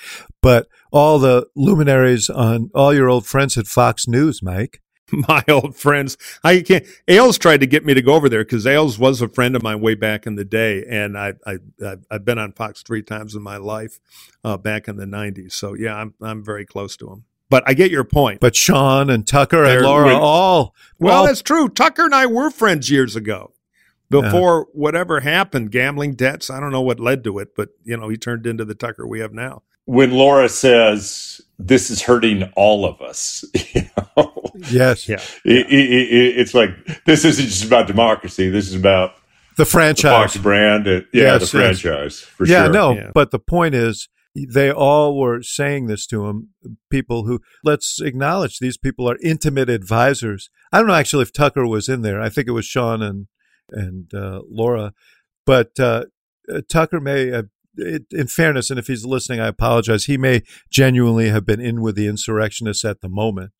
but 0.42 0.68
all 0.92 1.18
the 1.18 1.46
luminaries 1.56 2.28
on 2.28 2.70
all 2.74 2.92
your 2.92 3.08
old 3.08 3.26
friends 3.26 3.56
at 3.56 3.66
Fox 3.66 4.06
News, 4.06 4.42
Mike. 4.42 4.82
My 5.28 5.42
old 5.48 5.76
friends, 5.76 6.16
I 6.44 6.60
can't. 6.60 6.86
Ailes 7.06 7.38
tried 7.38 7.60
to 7.60 7.66
get 7.66 7.84
me 7.84 7.94
to 7.94 8.02
go 8.02 8.14
over 8.14 8.28
there 8.28 8.44
because 8.44 8.66
Ailes 8.66 8.98
was 8.98 9.22
a 9.22 9.28
friend 9.28 9.56
of 9.56 9.62
mine 9.62 9.80
way 9.80 9.94
back 9.94 10.26
in 10.26 10.34
the 10.34 10.44
day, 10.44 10.84
and 10.88 11.16
I, 11.16 11.34
I, 11.46 11.58
I've 12.10 12.24
been 12.24 12.38
on 12.38 12.52
Fox 12.52 12.82
three 12.82 13.02
times 13.02 13.34
in 13.34 13.42
my 13.42 13.56
life, 13.56 14.00
uh, 14.44 14.56
back 14.56 14.88
in 14.88 14.96
the 14.96 15.06
'90s. 15.06 15.52
So 15.52 15.74
yeah, 15.74 15.96
I'm, 15.96 16.14
I'm 16.20 16.44
very 16.44 16.66
close 16.66 16.96
to 16.98 17.10
him. 17.10 17.24
But 17.50 17.64
I 17.66 17.72
get 17.72 17.90
your 17.90 18.04
point. 18.04 18.40
But 18.40 18.54
Sean 18.54 19.08
and 19.08 19.26
Tucker 19.26 19.64
and 19.64 19.82
Laura 19.82 20.16
all 20.16 20.74
Well, 20.98 21.20
all- 21.20 21.26
that's 21.26 21.42
true. 21.42 21.68
Tucker 21.68 22.04
and 22.04 22.14
I 22.14 22.26
were 22.26 22.50
friends 22.50 22.90
years 22.90 23.16
ago. 23.16 23.52
Before 24.10 24.68
whatever 24.72 25.20
happened, 25.20 25.70
gambling 25.70 26.14
debts, 26.14 26.48
I 26.48 26.60
don't 26.60 26.72
know 26.72 26.80
what 26.80 26.98
led 26.98 27.22
to 27.24 27.38
it, 27.40 27.54
but 27.54 27.70
you 27.84 27.94
know, 27.94 28.08
he 28.08 28.16
turned 28.16 28.46
into 28.46 28.64
the 28.64 28.74
Tucker 28.74 29.06
we 29.06 29.20
have 29.20 29.34
now. 29.34 29.62
When 29.88 30.10
Laura 30.10 30.50
says 30.50 31.40
this 31.58 31.90
is 31.90 32.02
hurting 32.02 32.42
all 32.56 32.84
of 32.84 33.00
us, 33.00 33.42
you 33.74 33.82
know, 34.16 34.50
yes, 34.70 35.08
Yeah. 35.08 35.16
it, 35.46 35.66
it, 35.66 35.90
it, 36.12 36.38
it's 36.38 36.52
like 36.52 36.70
this 37.06 37.24
isn't 37.24 37.46
just 37.46 37.64
about 37.64 37.86
democracy. 37.86 38.50
This 38.50 38.68
is 38.68 38.74
about 38.74 39.14
the 39.56 39.64
the 39.64 39.64
franchise. 39.64 40.32
Fox 40.34 40.36
brand. 40.36 40.86
And, 40.86 41.06
yeah, 41.14 41.38
Yes, 41.38 41.50
the 41.52 41.58
yes. 41.60 41.80
franchise 41.80 42.20
for 42.20 42.46
yeah, 42.46 42.64
sure. 42.64 42.72
no, 42.72 42.92
Yeah. 42.96 43.10
but 43.14 43.30
the 43.30 43.38
point 43.38 43.74
is, 43.74 44.10
they 44.36 44.70
all 44.70 45.18
were 45.18 45.42
saying 45.42 45.86
this 45.86 46.06
to 46.08 46.26
him. 46.26 46.50
People 46.90 47.24
who, 47.26 47.40
let's 47.64 47.98
acknowledge, 48.00 48.58
these 48.58 48.76
people 48.76 49.08
are 49.10 49.16
intimate 49.22 49.70
advisors. 49.70 50.50
I 50.70 50.78
don't 50.78 50.86
know 50.88 50.94
actually 50.94 51.22
if 51.22 51.32
Tucker 51.32 51.66
was 51.66 51.88
in 51.88 52.02
there. 52.02 52.20
I 52.20 52.28
think 52.28 52.46
it 52.46 52.52
was 52.52 52.66
Sean 52.66 53.00
and 53.02 53.26
and 53.70 54.12
uh, 54.14 54.42
Laura, 54.50 54.92
but 55.46 55.80
uh, 55.80 56.04
uh, 56.52 56.60
Tucker 56.68 57.00
may 57.00 57.28
have. 57.28 57.46
It, 57.78 58.06
in 58.10 58.26
fairness, 58.26 58.70
and 58.70 58.78
if 58.78 58.86
he's 58.86 59.04
listening, 59.04 59.40
I 59.40 59.46
apologize. 59.48 60.04
He 60.04 60.18
may 60.18 60.42
genuinely 60.70 61.28
have 61.28 61.46
been 61.46 61.60
in 61.60 61.80
with 61.80 61.96
the 61.96 62.06
insurrectionists 62.06 62.84
at 62.84 63.00
the 63.00 63.08
moment 63.08 63.52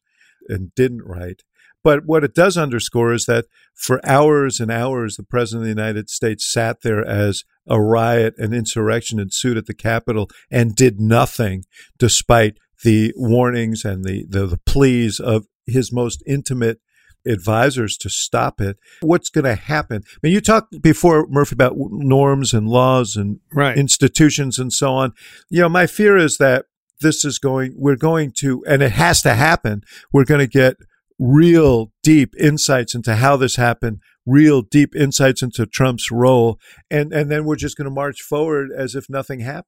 and 0.48 0.74
didn't 0.74 1.04
write. 1.04 1.42
But 1.84 2.04
what 2.04 2.24
it 2.24 2.34
does 2.34 2.58
underscore 2.58 3.12
is 3.12 3.26
that 3.26 3.46
for 3.74 4.04
hours 4.04 4.60
and 4.60 4.70
hours, 4.70 5.16
the 5.16 5.22
President 5.22 5.62
of 5.62 5.64
the 5.76 5.82
United 5.82 6.10
States 6.10 6.50
sat 6.50 6.82
there 6.82 7.04
as 7.04 7.44
a 7.68 7.80
riot 7.80 8.34
and 8.36 8.52
insurrection 8.52 9.20
ensued 9.20 9.56
at 9.56 9.66
the 9.66 9.74
Capitol 9.74 10.28
and 10.50 10.74
did 10.74 11.00
nothing 11.00 11.64
despite 11.98 12.58
the 12.82 13.12
warnings 13.16 13.84
and 13.84 14.04
the, 14.04 14.26
the, 14.28 14.46
the 14.46 14.58
pleas 14.58 15.20
of 15.20 15.46
his 15.66 15.92
most 15.92 16.22
intimate 16.26 16.80
advisors 17.26 17.96
to 17.98 18.08
stop 18.10 18.60
it. 18.60 18.78
What's 19.00 19.28
going 19.30 19.44
to 19.44 19.54
happen? 19.54 20.02
I 20.06 20.16
mean, 20.22 20.32
you 20.32 20.40
talked 20.40 20.80
before, 20.82 21.26
Murphy, 21.28 21.54
about 21.54 21.74
norms 21.76 22.52
and 22.54 22.68
laws 22.68 23.16
and 23.16 23.40
Right. 23.52 23.76
institutions 23.76 24.58
and 24.58 24.72
so 24.72 24.92
on. 24.92 25.12
You 25.50 25.62
know, 25.62 25.68
my 25.68 25.86
fear 25.86 26.16
is 26.16 26.38
that 26.38 26.66
this 27.00 27.24
is 27.24 27.38
going, 27.38 27.74
we're 27.76 27.96
going 27.96 28.32
to, 28.38 28.64
and 28.66 28.82
it 28.82 28.92
has 28.92 29.22
to 29.22 29.34
happen, 29.34 29.82
we're 30.12 30.24
going 30.24 30.40
to 30.40 30.46
get 30.48 30.76
real 31.18 31.92
deep 32.02 32.34
insights 32.38 32.94
into 32.94 33.16
how 33.16 33.36
this 33.36 33.56
happened, 33.56 34.00
real 34.26 34.62
deep 34.62 34.94
insights 34.96 35.42
into 35.42 35.66
Trump's 35.66 36.10
role, 36.10 36.58
and, 36.90 37.12
and 37.12 37.30
then 37.30 37.44
we're 37.44 37.56
just 37.56 37.76
going 37.76 37.86
to 37.86 37.90
march 37.94 38.20
forward 38.22 38.70
as 38.76 38.94
if 38.94 39.08
nothing 39.08 39.40
happened. 39.40 39.64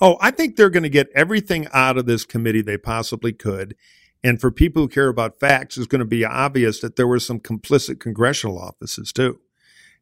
Oh, 0.00 0.16
I 0.20 0.30
think 0.30 0.56
they're 0.56 0.70
going 0.70 0.82
to 0.82 0.88
get 0.88 1.08
everything 1.14 1.68
out 1.72 1.96
of 1.96 2.06
this 2.06 2.24
committee 2.24 2.62
they 2.62 2.76
possibly 2.78 3.32
could. 3.32 3.76
And 4.24 4.40
for 4.40 4.50
people 4.50 4.82
who 4.82 4.88
care 4.88 5.08
about 5.08 5.38
facts, 5.38 5.76
it's 5.76 5.86
going 5.86 6.00
to 6.00 6.04
be 6.06 6.24
obvious 6.24 6.80
that 6.80 6.96
there 6.96 7.06
were 7.06 7.20
some 7.20 7.38
complicit 7.38 8.00
congressional 8.00 8.58
offices 8.58 9.12
too, 9.12 9.38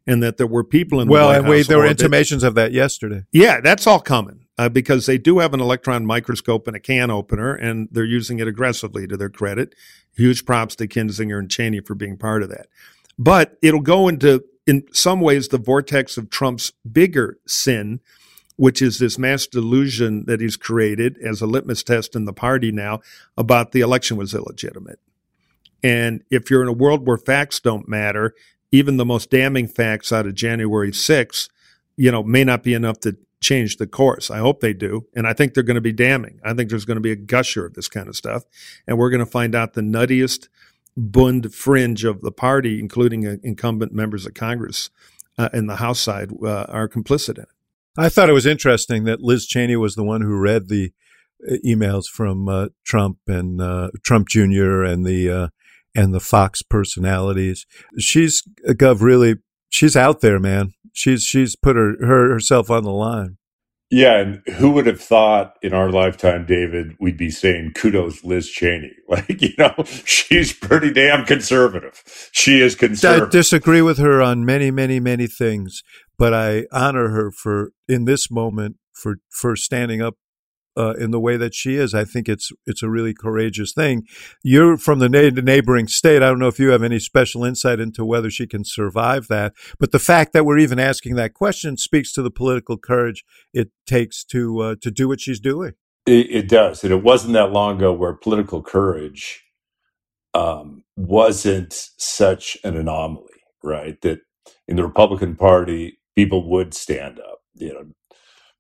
and 0.07 0.23
that 0.23 0.37
there 0.37 0.47
were 0.47 0.65
people 0.65 1.01
in 1.01 1.09
the 1.09 1.13
Well, 1.13 1.27
White 1.29 1.39
and 1.41 1.49
we, 1.49 1.57
House 1.59 1.67
there 1.67 1.79
were 1.79 1.85
or 1.85 1.89
that- 1.89 2.01
intimations 2.01 2.45
of 2.45 2.55
that 2.55 2.73
yesterday. 2.73 3.25
Yeah, 3.33 3.61
that's 3.61 3.87
all 3.87 4.01
coming 4.01 4.47
uh, 4.57 4.69
because 4.69 5.07
they 5.07 5.19
do 5.19 5.41
have 5.41 5.53
an 5.55 5.61
electron 5.61 6.07
microscope 6.07 6.67
and 6.69 6.77
a 6.77 6.81
can 6.81 7.11
opener, 7.11 7.53
and 7.55 7.89
they're 7.91 8.05
using 8.05 8.39
it 8.39 8.47
aggressively 8.47 9.07
to 9.09 9.17
their 9.17 9.29
credit. 9.31 9.75
Huge 10.17 10.45
props 10.47 10.77
to 10.77 10.87
Kinzinger 10.87 11.39
and 11.39 11.51
Cheney 11.51 11.81
for 11.81 11.95
being 11.97 12.17
part 12.17 12.43
of 12.45 12.49
that. 12.51 12.69
But 13.19 13.59
it'll 13.61 13.81
go 13.81 14.07
into, 14.09 14.45
in 14.67 14.85
some 14.93 15.21
ways, 15.21 15.49
the 15.49 15.59
vortex 15.59 16.17
of 16.17 16.31
Trump's 16.31 16.73
bigger 16.91 17.39
sin, 17.47 18.01
which 18.63 18.81
is 18.81 19.01
this 19.01 19.19
mass 19.19 19.49
delusion 19.49 20.25
that 20.27 20.41
he's 20.41 20.57
created 20.57 21.19
as 21.19 21.43
a 21.43 21.47
litmus 21.49 21.83
test 21.83 22.15
in 22.15 22.27
the 22.27 22.33
party 22.33 22.71
now 22.71 23.01
about 23.37 23.73
the 23.73 23.81
election 23.81 24.17
was 24.17 24.35
illegitimate. 24.35 25.01
And 25.83 26.23
if 26.31 26.49
you're 26.49 26.63
in 26.63 26.69
a 26.69 26.73
world 26.73 27.05
where 27.05 27.19
facts 27.19 27.59
don't 27.59 27.89
matter, 27.89 28.37
even 28.71 28.99
the 28.99 29.05
most 29.05 29.31
damning 29.31 29.67
facts 29.67 30.13
out 30.13 30.29
of 30.29 30.37
January 30.37 30.93
6th, 30.93 31.49
you 31.97 32.13
know, 32.13 32.23
may 32.23 32.45
not 32.45 32.63
be 32.63 32.73
enough 32.73 33.01
to 33.01 33.17
change 33.41 33.79
the 33.79 33.87
course. 33.89 34.31
I 34.31 34.39
hope 34.39 34.61
they 34.61 34.75
do. 34.75 35.09
And 35.13 35.27
I 35.27 35.33
think 35.33 35.55
they're 35.55 35.65
going 35.65 35.75
to 35.75 35.81
be 35.81 35.93
damning. 35.93 36.39
I 36.45 36.55
think 36.55 36.71
there's 36.71 36.85
going 36.85 36.99
to 36.99 37.01
be 37.01 37.11
a 37.11 37.17
gusher 37.17 37.67
of 37.67 37.75
this 37.75 37.89
kind 37.89 38.07
of 38.07 38.15
stuff. 38.15 38.45
And 38.87 38.97
we're 38.97 39.11
going 39.11 39.19
to 39.19 39.27
find 39.27 39.57
out 39.57 39.73
the 39.73 39.81
nuttiest 39.81 40.47
Bund 40.97 41.53
fringe 41.53 42.05
of 42.05 42.21
the 42.21 42.31
party, 42.31 42.79
including 42.79 43.27
uh, 43.27 43.39
incumbent 43.43 43.93
members 43.93 44.25
of 44.25 44.35
Congress 44.35 44.91
uh, 45.37 45.49
and 45.53 45.69
the 45.69 45.77
House 45.77 45.99
side, 45.99 46.31
uh, 46.45 46.67
are 46.69 46.89
complicit 46.89 47.39
in 47.39 47.43
it. 47.43 47.49
I 47.97 48.09
thought 48.09 48.31
it 48.31 48.35
was 48.35 48.47
interesting 48.47 49.05
that 49.05 49.21
Liz 49.21 49.47
Cheney 49.47 49.77
was 49.77 49.95
the 49.95 50.05
one 50.05 50.23
who 50.23 50.39
read 50.39 50.69
the 50.69 50.93
uh, 51.47 51.57
emails 51.65 52.05
from 52.07 52.49
uh, 52.49 52.69
Trump 52.85 53.19
and 53.27 53.61
uh, 53.61 53.91
Trump 54.05 54.29
Jr. 54.29 54.83
and 54.83 55.05
the 55.05 55.31
uh, 55.31 55.49
and 55.95 56.15
the 56.15 56.21
Fox 56.21 56.63
personalities. 56.63 57.67
She's 57.99 58.43
uh, 58.69 58.73
Gov 58.73 59.03
really. 59.03 59.37
She's 59.69 59.97
out 59.97 60.21
there, 60.21 60.39
man. 60.39 60.73
She's 60.93 61.23
she's 61.23 61.57
put 61.57 61.77
her, 61.77 61.97
her 62.01 62.31
herself 62.31 62.71
on 62.71 62.85
the 62.85 62.91
line. 62.91 63.37
Yeah, 63.93 64.21
and 64.21 64.43
who 64.55 64.71
would 64.71 64.87
have 64.87 65.03
thought 65.03 65.59
in 65.61 65.75
our 65.75 65.91
lifetime, 65.91 66.47
David, 66.47 66.97
we'd 66.99 67.19
be 67.19 67.31
saying 67.31 67.73
kudos 67.75 68.25
Liz 68.25 68.49
Cheney? 68.49 68.91
Like, 69.13 69.43
you 69.43 69.53
know, 69.59 69.75
she's 70.07 70.55
pretty 70.55 70.91
damn 70.91 71.27
conservative. 71.27 72.03
She 72.33 72.63
is 72.63 72.75
conservative. 72.75 73.29
I 73.29 73.31
disagree 73.31 73.83
with 73.83 73.99
her 73.99 74.23
on 74.23 74.47
many, 74.47 74.71
many, 74.71 75.01
many 75.01 75.27
things, 75.27 75.83
but 76.23 76.33
I 76.33 76.67
honor 76.71 77.09
her 77.09 77.33
for 77.33 77.73
in 77.89 78.05
this 78.05 78.31
moment 78.31 78.77
for 78.93 79.17
for 79.29 79.57
standing 79.57 80.01
up 80.01 80.19
uh, 80.77 80.93
in 80.93 81.11
the 81.11 81.19
way 81.19 81.37
that 81.37 81.53
she 81.53 81.75
is. 81.75 81.95
I 81.95 82.05
think 82.05 82.29
it's 82.29 82.53
it's 82.65 82.81
a 82.81 82.89
really 82.89 83.13
courageous 83.13 83.73
thing. 83.73 84.05
You're 84.45 84.77
from 84.77 85.01
the 85.01 85.09
neighboring 85.09 85.89
state. 85.89 86.23
I 86.23 86.29
don't 86.29 86.39
know 86.39 86.47
if 86.47 86.61
you 86.61 86.71
have 86.71 86.85
any 86.85 87.01
special 87.01 87.45
insight 87.45 87.81
into 87.81 88.05
whether 88.05 88.31
she 88.31 88.47
can 88.47 88.65
survive 88.65 89.27
that, 89.31 89.53
but 89.81 89.91
the 89.91 89.99
fact 89.99 90.33
that 90.33 90.47
we're 90.47 90.59
even 90.59 90.79
asking 90.79 91.17
that 91.17 91.35
question 91.35 91.77
speaks 91.77 92.13
to 92.13 92.23
the 92.23 92.31
political 92.31 92.79
courage 92.79 93.25
it 93.53 93.73
takes 93.85 94.23
to 94.27 94.61
uh, 94.61 94.75
to 94.81 94.93
do 94.93 95.09
what 95.09 95.21
she's 95.21 95.41
doing. 95.41 95.73
It, 96.07 96.31
it 96.31 96.49
does. 96.49 96.85
And 96.85 96.93
it 96.93 97.03
wasn't 97.03 97.33
that 97.33 97.51
long 97.51 97.79
ago 97.79 97.93
where 97.93 98.13
political 98.13 98.63
courage 98.63 99.43
um, 100.35 100.85
wasn't 100.97 101.89
such 101.99 102.57
an 102.63 102.77
anomaly, 102.77 103.43
right? 103.65 104.01
That 104.03 104.21
in 104.69 104.77
the 104.77 104.85
Republican 104.85 105.35
Party, 105.35 105.99
people 106.17 106.49
would 106.51 106.75
stand 106.75 107.21
up. 107.21 107.41
You 107.55 107.75
know, 107.75 107.87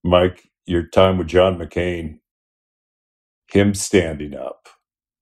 Mike, 0.05 0.44
your 0.66 0.86
time 0.86 1.18
with 1.18 1.28
John 1.28 1.59
McCain, 1.59 2.18
him 3.50 3.74
standing 3.74 4.34
up 4.34 4.68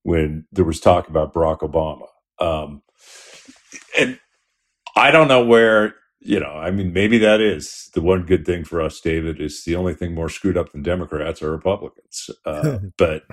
when 0.03 0.47
there 0.53 0.65
was 0.65 0.81
talk 0.81 1.09
about 1.09 1.35
Barack 1.35 1.61
Obama. 1.61 2.07
Um, 2.39 2.83
and 3.99 4.19
I 4.97 5.11
don't 5.11 5.29
know 5.29 5.45
where, 5.45 5.95
you 6.21 6.41
know, 6.41 6.51
I 6.53 6.71
mean, 6.71 6.93
maybe 6.93 7.19
that 7.19 7.41
is 7.41 7.91
the 7.95 8.03
one 8.03 8.25
good 8.25 8.47
thing 8.47 8.65
for 8.65 8.81
us, 8.81 9.01
David, 9.01 9.41
is 9.41 9.65
the 9.65 9.77
only 9.77 9.95
thing 9.95 10.15
more 10.15 10.29
screwed 10.29 10.57
up 10.57 10.73
than 10.73 10.83
Democrats 10.83 11.43
are 11.43 11.51
Republicans. 11.51 12.31
Uh, 12.45 12.79
but 12.99 13.25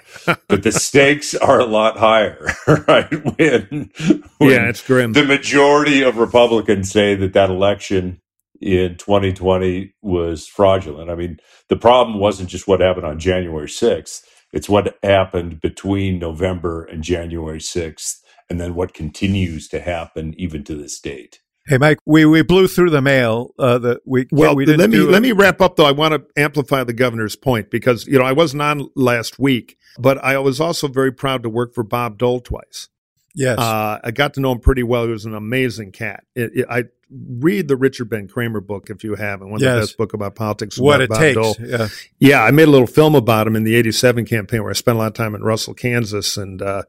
but 0.47 0.63
the 0.63 0.71
stakes 0.71 1.35
are 1.35 1.59
a 1.59 1.65
lot 1.65 1.97
higher, 1.97 2.47
right? 2.87 3.11
When, 3.37 3.91
when 4.37 4.51
yeah, 4.51 4.69
it's 4.69 4.85
grim. 4.85 5.13
the 5.13 5.25
majority 5.25 6.01
of 6.03 6.17
Republicans 6.17 6.91
say 6.91 7.15
that 7.15 7.33
that 7.33 7.49
election 7.49 8.21
in 8.62 8.97
2020 8.97 9.93
was 10.01 10.47
fraudulent. 10.47 11.10
I 11.10 11.16
mean, 11.16 11.39
the 11.70 11.78
problem 11.78 12.20
wasn't 12.20 12.49
just 12.49 12.68
what 12.68 12.82
happened 12.82 13.05
on 13.05 13.20
January 13.20 13.68
6th, 13.68 14.24
it's 14.53 14.70
what 14.70 14.97
happened 15.03 15.60
between 15.62 16.20
November 16.20 16.86
and 16.86 17.03
January 17.03 17.60
6th, 17.60 18.22
and 18.49 18.60
then 18.60 18.76
what 18.76 18.93
continues 18.93 19.68
to 19.70 19.82
happen 19.82 20.34
even 20.38 20.64
to 20.64 20.76
this 20.76 20.99
date. 20.99 21.41
Hey, 21.68 21.78
Mike, 21.78 21.97
we, 22.05 22.26
we 22.26 22.43
blew 22.43 22.68
through 22.68 22.91
the 22.91 23.01
mail. 23.01 23.53
Uh, 23.60 23.78
the 23.78 23.99
we 24.05 24.26
Well, 24.32 24.55
we 24.55 24.64
didn't 24.64 24.80
let 24.80 24.89
me 24.89 24.97
do 24.97 25.12
let 25.12 25.22
me 25.22 25.34
wrap 25.34 25.60
up 25.60 25.76
though. 25.76 25.86
I 25.86 25.91
want 25.91 26.14
to 26.14 26.41
amplify 26.41 26.86
the 26.86 26.93
governor's 26.93 27.36
point 27.36 27.70
because 27.70 28.08
you 28.08 28.18
know 28.18 28.24
I 28.24 28.32
wasn't 28.32 28.62
on 28.62 28.88
last 28.95 29.38
week, 29.38 29.78
but 29.99 30.18
I 30.20 30.38
was 30.38 30.62
also 30.62 30.88
very 30.88 31.12
proud 31.12 31.43
to 31.43 31.49
work 31.49 31.74
for 31.74 31.84
Bob 31.84 32.18
Dole 32.18 32.39
twice. 32.39 32.88
Yes. 33.36 33.60
Uh, 33.60 33.99
I 34.01 34.12
got 34.12 34.34
to 34.36 34.39
know 34.39 34.53
him 34.53 34.60
pretty 34.60 34.82
well. 34.82 35.05
He 35.05 35.12
was 35.12 35.26
an 35.26 35.36
amazing 35.36 35.91
cat. 35.91 36.24
It, 36.36 36.51
it, 36.55 36.66
I 36.70 36.86
read 37.10 37.68
the 37.68 37.76
Richard 37.76 38.10
Ben 38.10 38.28
Cramer 38.28 38.62
book 38.62 38.89
if 38.89 39.03
you 39.03 39.16
haven't. 39.16 39.49
One 39.49 39.62
of 39.62 39.62
the 39.62 39.80
best 39.80 39.97
book 39.97 40.14
about 40.14 40.36
politics. 40.36 40.78
what 40.78 41.01
about 41.01 41.22
it 41.22 41.34
takes. 41.34 41.36
Dole. 41.36 41.55
Yeah. 41.60 41.88
Yeah, 42.20 42.43
I 42.43 42.51
made 42.51 42.68
a 42.68 42.72
little 42.72 42.88
film 42.88 43.16
about 43.16 43.47
him 43.47 43.55
in 43.55 43.64
the 43.64 43.76
'87 43.76 44.26
campaign 44.26 44.62
where 44.62 44.72
I 44.72 44.74
spent 44.74 44.97
a 44.97 44.99
lot 44.99 45.08
of 45.08 45.14
time 45.14 45.36
in 45.36 45.43
Russell, 45.43 45.74
Kansas. 45.74 46.38
And 46.38 46.62
uh, 46.62 46.84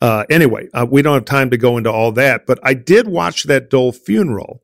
uh, 0.00 0.24
anyway, 0.30 0.68
uh, 0.74 0.86
we 0.90 1.02
don't 1.02 1.14
have 1.14 1.24
time 1.24 1.50
to 1.50 1.56
go 1.56 1.76
into 1.76 1.90
all 1.90 2.12
that, 2.12 2.46
but 2.46 2.58
I 2.62 2.74
did 2.74 3.08
watch 3.08 3.44
that 3.44 3.70
Dole 3.70 3.92
funeral 3.92 4.62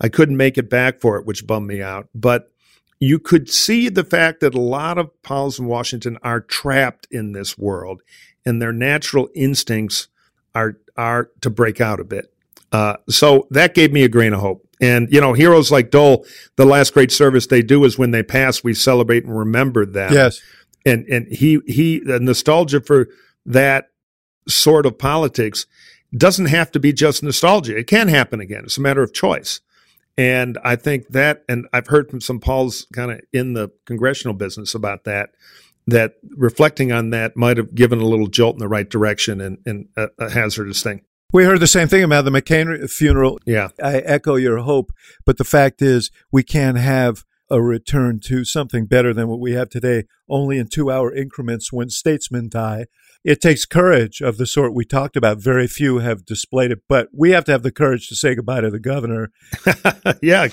I 0.00 0.08
couldn't 0.08 0.36
make 0.36 0.58
it 0.58 0.70
back 0.70 1.00
for 1.00 1.16
it, 1.16 1.26
which 1.26 1.46
bummed 1.46 1.66
me 1.66 1.82
out. 1.82 2.08
But 2.14 2.52
you 3.00 3.18
could 3.18 3.48
see 3.48 3.88
the 3.88 4.04
fact 4.04 4.40
that 4.40 4.54
a 4.54 4.60
lot 4.60 4.98
of 4.98 5.10
pols 5.22 5.58
in 5.58 5.66
Washington 5.66 6.18
are 6.22 6.40
trapped 6.40 7.06
in 7.10 7.32
this 7.32 7.58
world, 7.58 8.02
and 8.44 8.60
their 8.60 8.72
natural 8.72 9.28
instincts 9.34 10.08
are 10.54 10.78
are 10.96 11.30
to 11.40 11.50
break 11.50 11.80
out 11.80 12.00
a 12.00 12.04
bit. 12.04 12.32
Uh, 12.72 12.96
so 13.08 13.46
that 13.50 13.74
gave 13.74 13.92
me 13.92 14.02
a 14.02 14.08
grain 14.08 14.32
of 14.32 14.40
hope. 14.40 14.66
And 14.80 15.12
you 15.12 15.20
know, 15.20 15.32
heroes 15.32 15.72
like 15.72 15.90
Dole, 15.90 16.24
the 16.56 16.64
last 16.64 16.94
great 16.94 17.10
service 17.10 17.46
they 17.46 17.62
do 17.62 17.84
is 17.84 17.98
when 17.98 18.12
they 18.12 18.22
pass, 18.22 18.62
we 18.62 18.74
celebrate 18.74 19.24
and 19.24 19.36
remember 19.36 19.84
them. 19.84 20.12
Yes, 20.12 20.40
and 20.86 21.06
and 21.06 21.26
he 21.28 21.60
he 21.66 21.98
the 21.98 22.20
nostalgia 22.20 22.80
for 22.80 23.08
that 23.46 23.90
sort 24.46 24.86
of 24.86 24.98
politics 24.98 25.66
doesn't 26.16 26.46
have 26.46 26.70
to 26.72 26.80
be 26.80 26.92
just 26.92 27.22
nostalgia. 27.22 27.76
It 27.76 27.86
can 27.86 28.08
happen 28.08 28.40
again. 28.40 28.62
It's 28.64 28.78
a 28.78 28.82
matter 28.82 29.02
of 29.02 29.12
choice. 29.12 29.60
And 30.16 30.58
I 30.64 30.74
think 30.76 31.08
that, 31.08 31.44
and 31.48 31.68
I've 31.72 31.86
heard 31.86 32.10
from 32.10 32.20
some 32.20 32.40
pols 32.40 32.86
kind 32.92 33.12
of 33.12 33.20
in 33.32 33.52
the 33.52 33.70
congressional 33.84 34.34
business 34.34 34.74
about 34.74 35.04
that, 35.04 35.30
that 35.86 36.14
reflecting 36.36 36.92
on 36.92 37.10
that 37.10 37.36
might 37.36 37.56
have 37.56 37.74
given 37.74 38.00
a 38.00 38.06
little 38.06 38.26
jolt 38.26 38.56
in 38.56 38.58
the 38.58 38.68
right 38.68 38.88
direction 38.88 39.40
and, 39.40 39.58
and 39.64 39.88
a, 39.96 40.08
a 40.18 40.30
hazardous 40.30 40.82
thing. 40.82 41.02
We 41.30 41.44
heard 41.44 41.60
the 41.60 41.66
same 41.66 41.88
thing 41.88 42.02
about 42.02 42.24
the 42.24 42.30
McCain 42.30 42.88
funeral. 42.90 43.38
Yeah. 43.44 43.68
I 43.82 43.98
echo 43.98 44.36
your 44.36 44.58
hope, 44.58 44.92
but 45.26 45.36
the 45.36 45.44
fact 45.44 45.82
is 45.82 46.10
we 46.32 46.42
can't 46.42 46.78
have 46.78 47.24
a 47.50 47.60
return 47.60 48.18
to 48.20 48.46
something 48.46 48.86
better 48.86 49.12
than 49.12 49.28
what 49.28 49.38
we 49.38 49.52
have 49.52 49.68
today, 49.68 50.04
only 50.26 50.56
in 50.56 50.68
two 50.68 50.90
hour 50.90 51.14
increments 51.14 51.70
when 51.70 51.90
statesmen 51.90 52.48
die. 52.48 52.86
It 53.24 53.42
takes 53.42 53.66
courage 53.66 54.22
of 54.22 54.38
the 54.38 54.46
sort 54.46 54.74
we 54.74 54.86
talked 54.86 55.18
about. 55.18 55.36
Very 55.36 55.66
few 55.66 55.98
have 55.98 56.24
displayed 56.24 56.70
it, 56.70 56.80
but 56.88 57.08
we 57.12 57.32
have 57.32 57.44
to 57.44 57.52
have 57.52 57.62
the 57.62 57.72
courage 57.72 58.08
to 58.08 58.16
say 58.16 58.34
goodbye 58.34 58.62
to 58.62 58.70
the 58.70 58.78
governor. 58.78 59.30
yeah. 60.22 60.48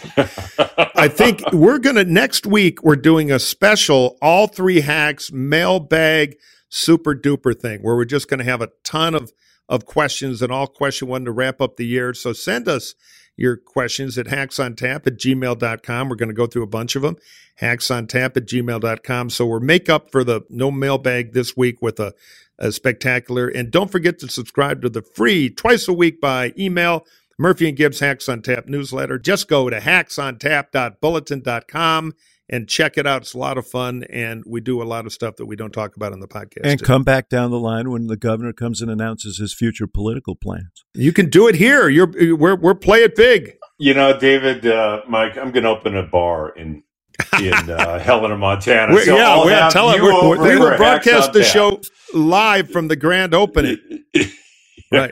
I 0.96 1.08
think 1.08 1.42
we're 1.54 1.80
going 1.80 1.96
to, 1.96 2.04
next 2.04 2.46
week, 2.46 2.84
we're 2.84 2.98
doing 2.98 3.32
a 3.32 3.40
special 3.40 4.18
all 4.22 4.48
three 4.48 4.82
hacks 4.82 5.32
mailbag 5.32 6.36
super 6.68 7.16
duper 7.16 7.58
thing 7.58 7.82
where 7.82 7.96
we're 7.96 8.04
just 8.04 8.28
going 8.28 8.40
to 8.40 8.46
have 8.46 8.62
a 8.62 8.70
ton 8.84 9.16
of, 9.16 9.32
of 9.70 9.86
questions 9.86 10.42
and 10.42 10.52
all 10.52 10.68
question 10.68 11.08
one 11.08 11.24
to 11.26 11.32
wrap 11.32 11.62
up 11.62 11.78
the 11.78 11.86
year. 11.86 12.14
So 12.14 12.34
send 12.34 12.68
us 12.68 12.96
your 13.38 13.58
questions 13.58 14.18
at 14.18 14.28
hacksontap 14.28 15.06
at 15.08 15.18
gmail.com. 15.18 16.10
We're 16.10 16.16
going 16.16 16.30
to 16.30 16.36
go 16.36 16.48
through 16.48 16.64
a 16.64 16.68
bunch 16.68 16.96
of 16.96 17.02
them. 17.02 17.18
Hacksontap 17.62 18.38
at 18.38 18.46
gmail.com. 18.46 19.30
So 19.30 19.46
we're 19.46 19.60
make 19.60 19.90
up 19.90 20.10
for 20.12 20.24
the 20.24 20.42
no 20.50 20.72
mailbag 20.72 21.34
this 21.34 21.58
week 21.58 21.82
with 21.82 22.00
a, 22.00 22.14
a 22.58 22.72
spectacular. 22.72 23.48
And 23.48 23.72
don't 23.72 23.92
forget 23.92 24.20
to 24.20 24.30
subscribe 24.30 24.82
to 24.84 24.90
the 24.90 25.02
free 25.02 25.50
twice 25.50 25.88
a 25.88 25.94
week 25.94 26.22
by 26.22 26.54
email 26.58 27.06
Murphy 27.38 27.68
and 27.68 27.76
Gibbs 27.78 28.00
Hacks 28.00 28.30
on 28.30 28.42
Tap 28.42 28.68
newsletter. 28.68 29.20
Just 29.20 29.50
go 29.50 29.70
to 29.70 29.80
hacksontap.bulletin.com 29.80 32.14
and 32.50 32.68
check 32.68 32.98
it 32.98 33.08
out. 33.08 33.24
It's 33.24 33.34
a 33.34 33.38
lot 33.38 33.58
of 33.58 33.68
fun, 33.68 34.04
and 34.10 34.44
we 34.48 34.62
do 34.62 34.82
a 34.82 34.86
lot 34.86 35.06
of 35.06 35.14
stuff 35.14 35.36
that 35.38 35.46
we 35.46 35.56
don't 35.56 35.72
talk 35.72 35.96
about 35.96 36.14
on 36.14 36.20
the 36.20 36.28
podcast. 36.28 36.62
And 36.64 36.80
too. 36.80 36.86
come 36.86 37.04
back 37.04 37.30
down 37.30 37.52
the 37.52 37.60
line 37.60 37.92
when 37.92 38.08
the 38.08 38.18
governor 38.18 38.54
comes 38.54 38.82
and 38.82 38.92
announces 38.92 39.38
his 39.38 39.54
future 39.54 39.88
political 39.88 40.36
plans. 40.36 40.86
You 40.94 41.14
can 41.14 41.30
do 41.30 41.48
it 41.48 41.56
here. 41.56 41.90
You're 41.90 42.36
we're 42.36 42.56
we're 42.56 42.76
play 42.76 43.04
it 43.04 43.16
big. 43.16 43.56
You 43.78 43.94
know, 43.94 44.18
David, 44.18 44.66
uh, 44.66 45.02
Mike, 45.10 45.38
I'm 45.38 45.52
going 45.52 45.64
to 45.64 45.70
open 45.70 45.98
a 45.98 46.04
bar 46.04 46.50
in 46.50 46.84
in 47.42 47.54
uh, 47.70 48.00
Helena, 48.04 48.38
Montana. 48.38 48.94
We're, 48.94 49.06
So 49.06 49.18
yeah, 49.18 49.30
I'll 49.30 49.46
we're, 49.46 49.56
have 49.56 49.74
tell 49.74 49.92
it, 49.92 49.98
you 49.98 50.04
we're, 50.04 50.14
over 50.14 50.44
we 50.44 50.56
will 50.58 50.78
broadcast 50.78 51.34
the 51.34 51.40
on 51.40 51.46
show 51.46 51.82
live 52.14 52.70
from 52.70 52.88
the 52.88 52.96
grand 52.96 53.34
opening. 53.34 53.78
Right. 54.92 55.12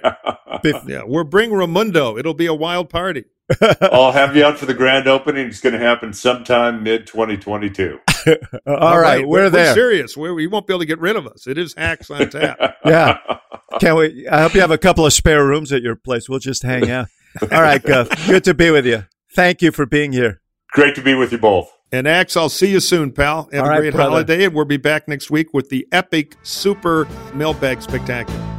Yeah, 0.87 1.03
we're 1.05 1.23
bring 1.23 1.49
Ramundo. 1.49 2.17
It'll 2.17 2.35
be 2.35 2.45
a 2.45 2.53
wild 2.53 2.89
party. 2.89 3.25
I'll 3.81 4.11
have 4.11 4.35
you 4.35 4.45
out 4.45 4.57
for 4.57 4.65
the 4.65 4.73
grand 4.73 5.07
opening. 5.07 5.47
It's 5.47 5.59
going 5.59 5.73
to 5.73 5.79
happen 5.79 6.13
sometime 6.13 6.83
mid 6.83 7.07
2022. 7.07 7.99
All 8.67 8.99
right, 8.99 9.27
we're, 9.27 9.43
we're, 9.43 9.49
there. 9.49 9.73
serious. 9.73 10.15
We're, 10.15 10.33
we 10.33 10.47
won't 10.47 10.65
be 10.65 10.73
able 10.73 10.79
to 10.81 10.85
get 10.85 10.99
rid 10.99 11.15
of 11.15 11.27
us. 11.27 11.45
It 11.47 11.57
is 11.57 11.73
hacks 11.73 12.09
on 12.09 12.29
tap. 12.29 12.59
Yeah. 12.85 13.17
Can't 13.79 13.97
wait. 13.97 14.27
I 14.29 14.41
hope 14.41 14.53
you 14.53 14.61
have 14.61 14.71
a 14.71 14.77
couple 14.77 15.05
of 15.05 15.13
spare 15.13 15.45
rooms 15.45 15.71
at 15.71 15.81
your 15.81 15.95
place. 15.95 16.27
We'll 16.27 16.39
just 16.39 16.63
hang 16.63 16.91
out. 16.91 17.07
All 17.41 17.61
right, 17.61 17.81
Guff. 17.81 18.09
Good 18.27 18.43
to 18.43 18.53
be 18.53 18.71
with 18.71 18.85
you. 18.85 19.05
Thank 19.33 19.61
you 19.61 19.71
for 19.71 19.85
being 19.85 20.11
here. 20.11 20.41
Great 20.73 20.95
to 20.95 21.01
be 21.01 21.13
with 21.13 21.31
you 21.31 21.37
both. 21.37 21.71
And 21.93 22.05
Axe, 22.07 22.35
I'll 22.35 22.49
see 22.49 22.71
you 22.71 22.81
soon, 22.81 23.13
pal. 23.13 23.49
Have 23.53 23.61
All 23.61 23.67
a 23.67 23.69
right, 23.69 23.79
great 23.79 23.93
brother. 23.93 24.09
holiday, 24.09 24.43
and 24.45 24.53
we'll 24.53 24.65
be 24.65 24.77
back 24.77 25.07
next 25.07 25.31
week 25.31 25.53
with 25.53 25.69
the 25.69 25.87
epic 25.91 26.35
super 26.43 27.07
mailbag 27.33 27.81
spectacular. 27.81 28.52